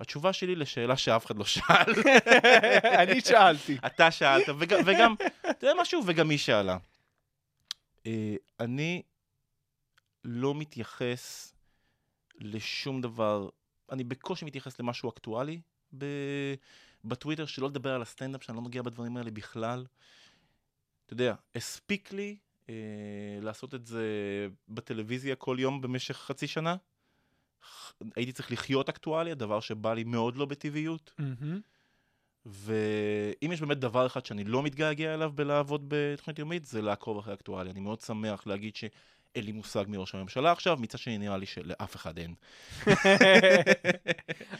[0.00, 1.92] התשובה שלי לשאלה שאף אחד לא שאל.
[3.02, 3.76] אני שאלתי.
[3.86, 5.14] אתה שאלת, וגם, וגם,
[5.50, 6.02] אתה יודע משהו?
[6.06, 6.78] וגם היא שאלה.
[8.06, 9.02] אה, אני
[10.24, 11.54] לא מתייחס
[12.34, 13.48] לשום דבר,
[13.92, 15.60] אני בקושי מתייחס למשהו אקטואלי
[15.98, 16.54] ב-
[17.04, 19.86] בטוויטר, שלא לדבר על הסטנדאפ, שאני לא נוגע בדברים האלה בכלל.
[21.06, 22.36] אתה יודע, הספיק לי
[22.68, 22.74] אה,
[23.42, 24.04] לעשות את זה
[24.68, 26.76] בטלוויזיה כל יום במשך חצי שנה.
[28.16, 31.12] הייתי צריך לחיות אקטואליה, דבר שבא לי מאוד לא בטבעיות.
[31.18, 31.60] מהמם.
[32.46, 37.34] ואם יש באמת דבר אחד שאני לא מתגעגע אליו בלעבוד בתוכנית יומית, זה לעקוב אחרי
[37.34, 37.72] אקטואליה.
[37.72, 38.76] אני מאוד שמח להגיד
[39.34, 42.34] שאין לי מושג מראש הממשלה עכשיו, מצד שני נראה לי שלאף אחד אין.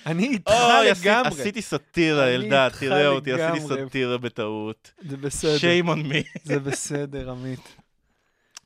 [0.07, 0.53] אני איתך
[0.91, 1.29] לגמרי.
[1.29, 3.67] עשיתי סאטירה, אלדד, תראה אותי, עשיתי.
[3.69, 4.93] סאטירה בטעות.
[5.01, 5.57] זה בסדר.
[5.57, 6.39] shame on me.
[6.45, 7.77] זה בסדר, עמית.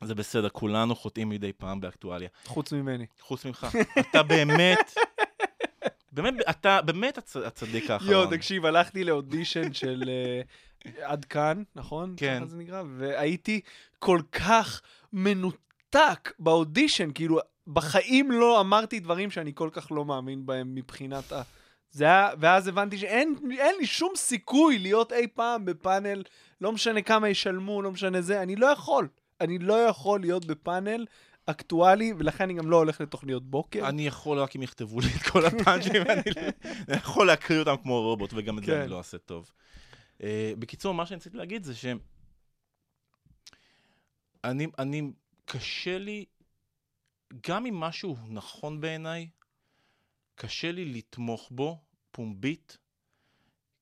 [0.04, 2.28] זה בסדר, כולנו חוטאים מדי פעם באקטואליה.
[2.44, 3.06] חוץ ממני.
[3.20, 3.66] חוץ ממך.
[4.00, 4.94] אתה באמת,
[6.12, 8.10] באמת, אתה באמת הצ- הצדיק האחרון.
[8.12, 10.42] יואו, תקשיב, הלכתי לאודישן של אה,
[11.02, 12.14] עד כאן, נכון?
[12.16, 12.36] כן.
[12.40, 12.82] ככה זה נקרא?
[12.98, 13.60] והייתי
[13.98, 14.80] כל כך
[15.12, 15.56] מנותק
[16.38, 21.42] באודישן, כאילו, בחיים לא אמרתי דברים שאני כל כך לא מאמין בהם מבחינת ה...
[21.90, 26.22] זה היה, ואז הבנתי שאין אין לי שום סיכוי להיות אי פעם בפאנל,
[26.60, 29.08] לא משנה כמה ישלמו, לא משנה זה, אני לא יכול.
[29.40, 31.06] אני לא יכול להיות בפאנל
[31.46, 33.88] אקטואלי, ולכן אני גם לא הולך לתוכניות בוקר.
[33.88, 36.22] אני יכול רק אם יכתבו לי את כל הפאנצ'ים, אני
[36.88, 38.80] אני יכול להקריא אותם כמו רובוט, וגם את זה כן.
[38.80, 39.50] אני לא אעשה טוב.
[40.18, 40.24] Uh,
[40.58, 41.86] בקיצור, מה שאני רציתי להגיד זה ש...
[44.44, 45.10] אני, אני,
[45.44, 46.24] קשה לי,
[47.46, 49.28] גם אם משהו נכון בעיניי,
[50.34, 51.78] קשה לי לתמוך בו
[52.10, 52.78] פומבית,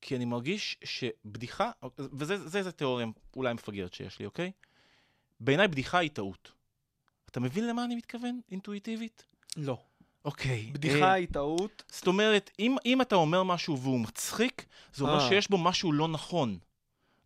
[0.00, 3.06] כי אני מרגיש שבדיחה, וזה זה, זה תיאוריה
[3.36, 4.52] אולי מפגרת שיש לי, אוקיי?
[5.40, 6.52] בעיניי בדיחה היא טעות.
[7.30, 9.24] אתה מבין למה אני מתכוון, אינטואיטיבית?
[9.56, 9.78] לא.
[10.24, 10.70] אוקיי.
[10.72, 11.82] בדיחה אה, היא טעות.
[11.88, 15.28] זאת אומרת, אם, אם אתה אומר משהו והוא מצחיק, זה אומר אה.
[15.28, 16.58] שיש בו משהו לא נכון.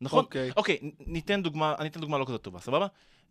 [0.00, 0.24] נכון?
[0.24, 0.50] אוקיי.
[0.56, 2.86] אוקיי, ניתן דוגמה, אני אתן דוגמה לא כזאת טובה, סבבה?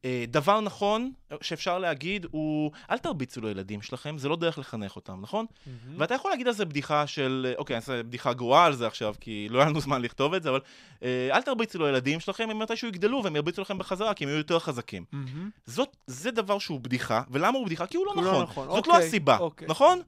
[0.05, 5.21] אה, דבר נכון שאפשר להגיד הוא, אל תרביצו לילדים שלכם, זה לא דרך לחנך אותם,
[5.21, 5.45] נכון?
[5.65, 5.99] מהמם.
[6.01, 8.87] ואתה יכול להגיד על זה בדיחה של, אה, אוקיי, אני אעשה בדיחה גרועה על זה
[8.87, 10.59] עכשיו, כי לא היה לנו זמן לכתוב את זה, אבל
[11.03, 14.37] אה, אל תרביצו לילדים שלכם, הם מתישהו יגדלו והם ירביצו לכם בחזרה, כי הם יהיו
[14.37, 15.05] יותר חזקים.
[15.11, 15.49] מהמם.
[15.65, 17.87] זאת, זה דבר שהוא בדיחה, ולמה הוא בדיחה?
[17.87, 18.43] כי הוא לא הוא לא נכון.
[18.43, 19.67] נכון, זאת לא אוקיי, הסיבה, אוקיי.
[19.67, 20.01] נכון?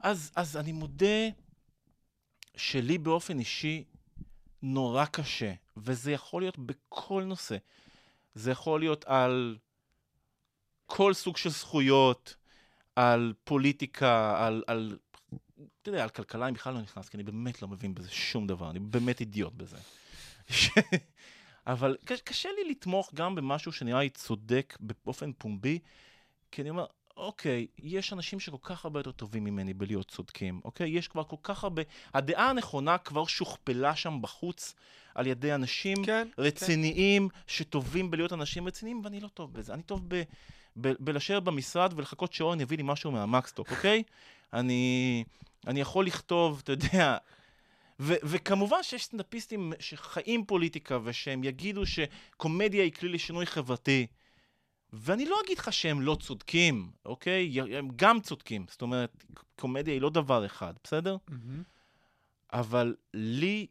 [0.00, 1.28] אז, אז אני מודה
[2.56, 3.84] שלי באופן אישי
[4.62, 7.56] נורא קשה, וזה יכול להיות בכל נושא.
[8.38, 9.56] זה יכול להיות על
[10.86, 12.36] כל סוג של זכויות,
[12.96, 14.98] על פוליטיקה, על, על,
[15.82, 18.46] אתה יודע, על כלכלה אני בכלל לא נכנס, כי אני באמת לא מבין בזה שום
[18.46, 19.76] דבר, אני באמת אידיוט בזה.
[21.66, 25.78] אבל קש- קשה לי לתמוך גם במשהו שנראה לי צודק באופן פומבי,
[26.50, 26.86] כי אני אומר,
[27.16, 30.90] אוקיי, יש אנשים שכל כך הרבה יותר טובים ממני בלהיות צודקים, אוקיי?
[30.90, 31.82] יש כבר כל כך הרבה...
[32.14, 34.74] הדעה הנכונה כבר שוכפלה שם בחוץ
[35.18, 39.74] על ידי אנשים כן, רציניים, שטובים בלהיות אנשים רציניים, ואני לא טוב בזה.
[39.74, 40.22] אני טוב ב,
[40.80, 44.02] ב, בלשבת במשרד ולחכות שאורן יביא לי משהו מהמקסטוק, אוקיי?
[44.52, 45.24] אני,
[45.66, 47.16] אני יכול לכתוב, אתה יודע...
[48.00, 54.06] ו- וכמובן שיש סטנדאפיסטים שחיים פוליטיקה ושהם יגידו שקומדיה היא כלי לשינוי חברתי.
[54.92, 57.60] ואני לא אגיד לך שהם לא צודקים, אוקיי?
[57.60, 58.66] הם גם צודקים.
[58.68, 59.24] זאת אומרת,
[59.56, 61.16] קומדיה היא לא דבר אחד, בסדר?
[61.28, 61.62] מהמם.
[62.52, 63.66] אבל לי,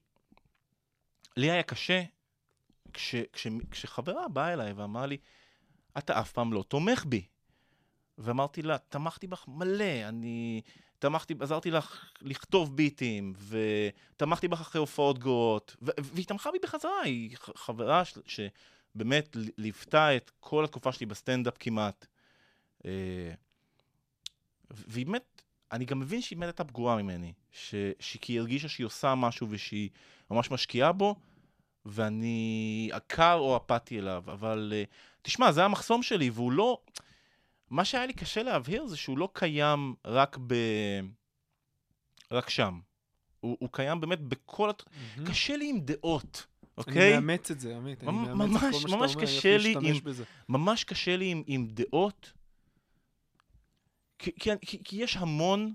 [1.37, 2.03] לי היה קשה
[2.93, 5.17] כש, כש, כשחברה באה אליי ואמרה לי,
[5.97, 7.25] אתה אף פעם לא תומך בי.
[8.17, 10.61] ואמרתי לה, תמכתי בך מלא, אני
[10.99, 17.01] תמכתי, עזרתי לך לכתוב ביטים, ותמכתי בך אחרי הופעות גרועות, ו- והיא תמכה בי בחזרה,
[17.01, 22.05] היא חברה ש- שבאמת ליוותה את כל התקופה שלי בסטנדאפ כמעט.
[22.85, 23.33] אה,
[24.71, 28.85] והיא באמת, אני גם מבין שהיא באמת הייתה פגועה ממני, ש- שכי היא הרגישה שהיא
[28.85, 29.89] עושה משהו ושהיא
[30.31, 31.15] ממש משקיעה בו,
[31.87, 34.87] ואני עקר או אפאתי אליו, אבל uh,
[35.21, 36.79] תשמע, זה המחסום שלי, והוא לא...
[37.69, 40.55] מה שהיה לי קשה להבהיר זה שהוא לא קיים רק ב...
[42.31, 42.79] רק שם.
[43.39, 44.71] הוא, הוא קיים באמת בכל...
[45.17, 45.29] מהמם.
[45.31, 47.19] קשה לי עם דעות, אני אוקיי?
[47.19, 48.03] מאמץ את זה, עמית.
[48.03, 50.23] אני מאמץ את כל מה שאתה אומר, לי להשתמש עם- בזה.
[50.49, 52.33] ממש קשה לי עם, עם דעות,
[54.19, 55.73] כי, כי, כי, כי יש המון,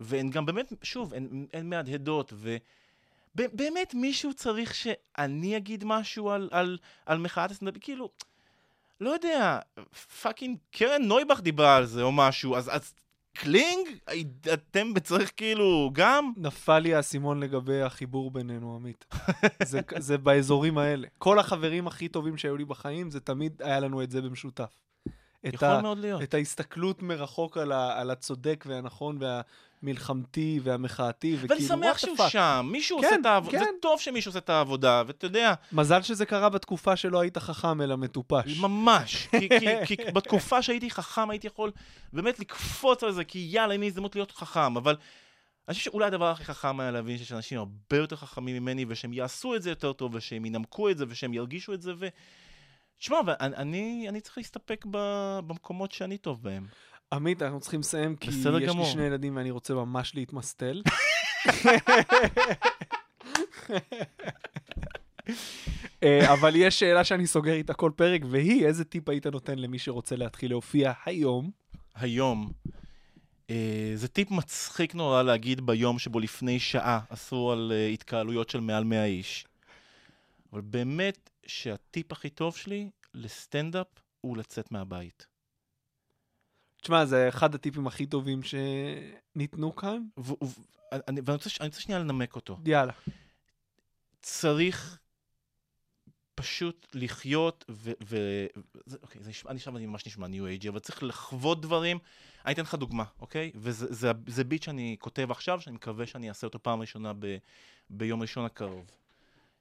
[0.00, 2.32] והן גם באמת, שוב, הן, הן מהדהדות,
[3.38, 8.10] ובאמת מישהו צריך שאני אגיד משהו על, על, על מחאת הסטנדאפ, כאילו,
[9.00, 9.58] לא יודע,
[10.22, 12.94] fucking קרן נויבך דיברה על זה או משהו, אז, אז
[13.34, 13.88] קלינג,
[14.52, 16.32] אתם צריך כאילו גם?
[16.36, 19.04] נפל לי האסימון לגבי החיבור בינינו, עמית.
[19.62, 21.08] זה, זה באזורים האלה.
[21.18, 24.87] כל החברים הכי טובים שהיו לי בחיים, זה תמיד היה לנו את זה במשותף.
[25.46, 25.80] את, ה.
[26.22, 29.18] את ההסתכלות מרחוק על, ה, על הצודק והנכון
[29.82, 32.28] והמלחמתי והמחאתי, ואני וכאילו, שמח what the שהוא fuck.
[32.28, 33.70] שם, מישהו כן, עושה את העבודה, זה כן.
[33.80, 37.96] טוב שמישהו עושה את העבודה, ואתה יודע, מזל שזה קרה בתקופה שלא היית חכם אלא
[37.96, 38.58] מטופש.
[38.60, 39.26] ממש.
[39.40, 41.72] כי, כי, כי בתקופה שהייתי חכם הייתי יכול
[42.12, 44.76] באמת לקפוץ על זה, כי יאללה, הנה הזדמנות להיות חכם.
[44.76, 44.96] אבל
[45.68, 49.12] אני חושב שאולי הדבר הכי חכם היה להבין שיש אנשים הרבה יותר חכמים ממני, ושהם
[49.12, 52.08] יעשו את זה יותר טוב, ושהם ינמקו את זה, ושהם ירגישו את זה, ו...
[52.98, 54.98] תשמע, ואני, אני, אני צריך להסתפק ב,
[55.46, 56.66] במקומות שאני טוב בהם.
[57.12, 58.86] עמית, אנחנו צריכים לסיים, כי יש גמור.
[58.86, 60.82] לי שני ילדים ואני רוצה ממש להתמסטל.
[66.02, 69.78] אה, אבל יש שאלה שאני סוגר איתה כל פרק, והיא, איזה טיפ היית נותן למי
[69.78, 71.50] שרוצה להתחיל להופיע היום?
[71.94, 72.52] היום,
[73.50, 78.60] אה, זה טיפ מצחיק נורא להגיד ביום שבו לפני שעה אסרו על אה, התקהלויות של
[78.60, 79.46] מעל 100 איש.
[80.52, 83.86] אבל באמת שהטיפ הכי טוב שלי לסטנדאפ
[84.20, 85.26] הוא לצאת מהבית.
[86.80, 90.02] תשמע, זה אחד הטיפים הכי טובים שניתנו כאן.
[90.18, 90.60] ו- ו-
[90.92, 92.58] אני, ואני רוצה, רוצה שנייה לנמק אותו.
[92.66, 92.92] יאללה.
[94.22, 94.98] צריך
[96.34, 97.92] פשוט לחיות, ו...
[98.04, 98.16] ו
[98.86, 101.98] זה, אוקיי, זה נשמע, אני עכשיו אני ממש נשמע ניו אייג'י, אבל צריך לחוות דברים.
[102.44, 103.52] אני אתן לך דוגמה, אוקיי?
[103.54, 107.36] וזה זה, זה ביט שאני כותב עכשיו, שאני מקווה שאני אעשה אותו פעם ראשונה ב,
[107.90, 108.90] ביום ראשון הקרוב.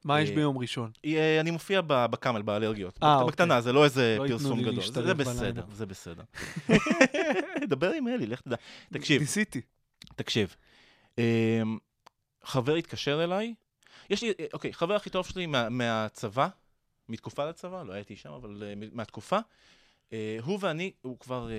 [0.08, 0.92] מה יש אה, ביום ראשון?
[1.06, 3.00] אה, אני מופיע בקאמל, באלרגיות.
[3.04, 3.28] אה, אוקיי.
[3.28, 4.84] בקטנה, זה לא איזה לא פרסום גדול.
[4.84, 5.66] זה בסדר.
[5.74, 6.24] זה בסדר.
[7.70, 8.56] דבר עם אלי, לך תדע.
[8.94, 9.62] תקשיב, ניסיתי.
[10.16, 10.56] תקשיב.
[11.18, 11.24] אמ,
[12.44, 13.54] חבר התקשר אליי,
[14.10, 16.48] יש לי, אה, אוקיי, חבר הכי טוב שלי מה- מהצבא,
[17.10, 19.38] מתקופה לצבא, לא הייתי שם, אבל מהתקופה.
[20.42, 21.50] הוא ואני, הוא כבר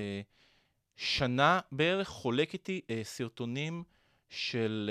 [0.96, 3.82] שנה בערך חולק איתי סרטונים
[4.30, 4.90] של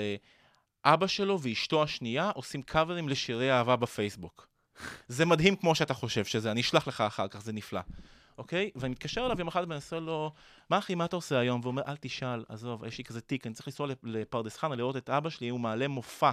[0.94, 4.48] אבא שלו ואשתו השנייה עושים קאברים לשירי אהבה בפייסבוק.
[5.08, 7.80] זה מדהים כמו שאתה חושב שזה, אני אשלח לך אחר כך, זה נפלא.
[8.38, 8.70] אוקיי?
[8.76, 10.32] ואני מתקשר אליו יום אחד ואני עושה לו,
[10.70, 11.60] מה אחי, מה אתה עושה היום?
[11.60, 14.74] והוא אומר, אל תשאל, עזוב, יש לי כזה תיק, אני צריך לנסוע לפ- לפרדס חנה
[14.74, 16.30] לראות את אבא שלי, הוא מעלה מופע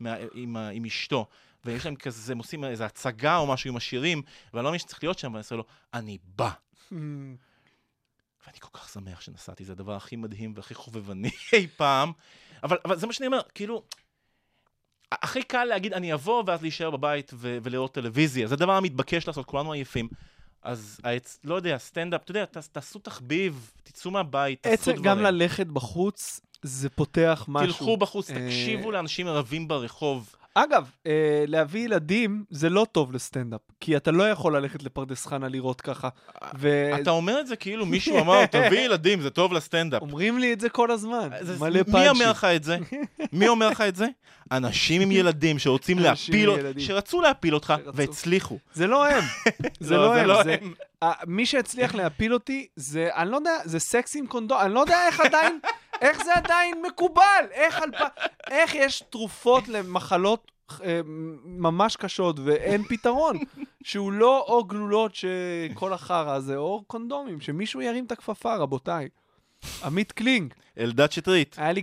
[0.00, 1.26] מה, עם, עם אשתו.
[1.64, 4.22] ויש להם כזה, הם עושים איזו הצגה או משהו עם השירים,
[4.54, 5.64] ואני לא מבין שצריך להיות שם, ואני עושה לו,
[5.94, 6.50] אני בא.
[8.46, 12.12] ואני כל כך שמח שנסעתי, זה הדבר הכי מדהים והכי חובבני אי פעם.
[12.62, 13.82] אבל, אבל זה מה שאני אומר, כאילו,
[15.12, 18.46] הכי קל להגיד, אני אבוא ואז להישאר בבית ו- ולראות טלוויזיה.
[18.46, 20.08] זה הדבר המתבקש לעשות, כולנו עייפים.
[20.62, 25.04] אז העץ, לא יודע, סטנדאפ, אתה יודע, ת, תעשו תחביב, תצאו מהבית, תעשו עצם, דברים.
[25.04, 27.66] גם ללכת בחוץ, זה פותח משהו.
[27.66, 30.34] תלכו בחוץ, אה, תקשיבו לאנשים רבים ברחוב.
[30.54, 31.12] אגב, אה,
[31.46, 36.08] להביא ילדים זה לא טוב לסטנדאפ, כי אתה לא יכול ללכת לפרדס חנה לראות ככה.
[37.02, 40.02] אתה אומר את זה כאילו מישהו אמר, תביא ילדים, זה טוב לסטנדאפ.
[40.02, 42.08] ואומרים לי את זה כל הזמן, זה- מלא מי פאנצ'ים.
[42.08, 42.76] אומר לך את זה?
[43.32, 44.06] מי אומר לך את זה?
[44.52, 46.50] אנשים עם ילדים שרוצים להפיל.
[46.78, 47.90] שרצו להפיל אותך שרצו.
[47.94, 48.58] והצליחו.
[48.74, 49.24] זה לא הם,
[49.80, 50.56] זה לא, לא זה הם, לא זה...
[51.02, 51.10] הם.
[51.26, 55.06] מי שהצליח להפיל אותי, זה, אני לא יודע, זה סקס עם קונדום, אני לא יודע
[55.06, 55.58] איך עדיין,
[56.00, 58.20] איך זה עדיין מקובל, איך, על, פ-
[58.50, 60.52] איך יש תרופות למחלות
[60.84, 61.00] אה,
[61.44, 63.38] ממש קשות ואין פתרון,
[63.84, 69.08] שהוא לא או גלולות שכל החרא הזה, או קונדומים, שמישהו ירים את הכפפה, רבותיי.
[69.84, 71.54] עמית קלינג, אלדד שטרית.
[71.58, 71.82] היה לי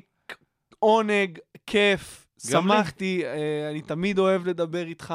[0.80, 2.22] עונג, כיף.
[2.48, 5.14] שמחתי, אה, אני תמיד אוהב לדבר איתך,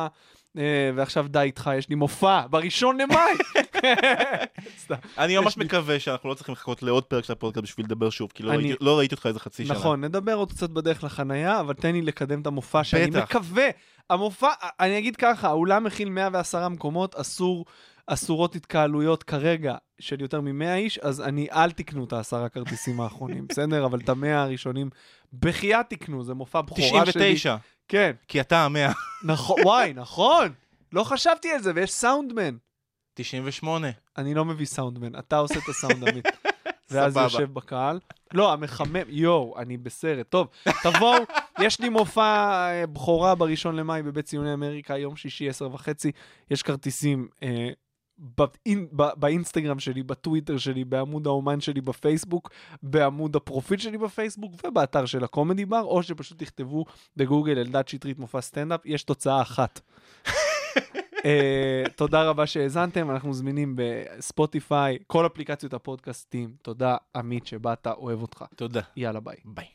[0.97, 3.33] ועכשיו די איתך, יש לי מופע בראשון למאי.
[5.19, 8.43] אני ממש מקווה שאנחנו לא צריכים לחכות לעוד פרק של הפודקאסט בשביל לדבר שוב, כי
[8.43, 9.75] לא ראיתי- לא ראיתי אותך איזה חצי שנה.
[9.75, 13.07] נכון, נדבר עוד קצת בדרך לחנייה, אבל תן לי לקדם את המופע שאני.
[13.23, 13.69] מקווה.
[14.11, 14.49] המופע,
[14.81, 17.65] אני אגיד ככה, האולם מכיל 110 מקומות, אסור,
[18.07, 23.47] אסורות התקהלויות כרגע של יותר מ-100 איש, אז אני, אל תקנו את העשרה כרטיסים האחרונים,
[23.49, 23.85] בסדר?
[23.87, 24.91] אבל את המאה הראשונים,
[25.41, 27.13] בחייאת תקנו, זה מופע בכורה שלי.
[27.13, 27.57] 99,
[27.89, 28.93] כן, כי אתה המאה.
[29.25, 30.53] נכון, וואי, נכון.
[30.93, 32.57] לא חשבתי על זה, ויש סאונדמן.
[33.15, 33.89] 98.
[34.19, 36.25] אני לא מביא סאונדמן, אתה עושה את הסאונד עמית.
[36.91, 37.25] ואז סבבה.
[37.25, 37.99] יושב בקהל.
[38.35, 40.29] לא, המחמם, יואו, אני בסרט.
[40.29, 40.49] טוב,
[40.83, 41.23] תבואו,
[41.65, 42.23] יש לי מופע
[42.71, 46.13] אה, בכורה בראשון למאי בבית ציוני אמריקה, יום שישי, עשר וחצי.
[46.51, 47.69] יש כרטיסים אה,
[48.21, 52.51] באינ, באינסטגרם שלי, בטוויטר שלי, בעמוד האומן שלי בפייסבוק,
[52.83, 56.85] בעמוד הפרופיל שלי בפייסבוק ובאתר של הקומדי בר, או שפשוט תכתבו
[57.17, 59.81] בגוגל אלדד שטרית מופע סטנדאפ, יש תוצאה אחת.
[60.27, 60.31] אה,
[61.97, 66.55] תודה רבה שהאזנתם, אנחנו זמינים בספוטיפיי, כל אפליקציות הפודקאסטים.
[66.63, 68.45] תודה, עמית, שבאת, אוהב אותך.
[68.57, 68.81] תודה.
[68.97, 69.37] יאללה, ביי.
[69.45, 69.67] ביי.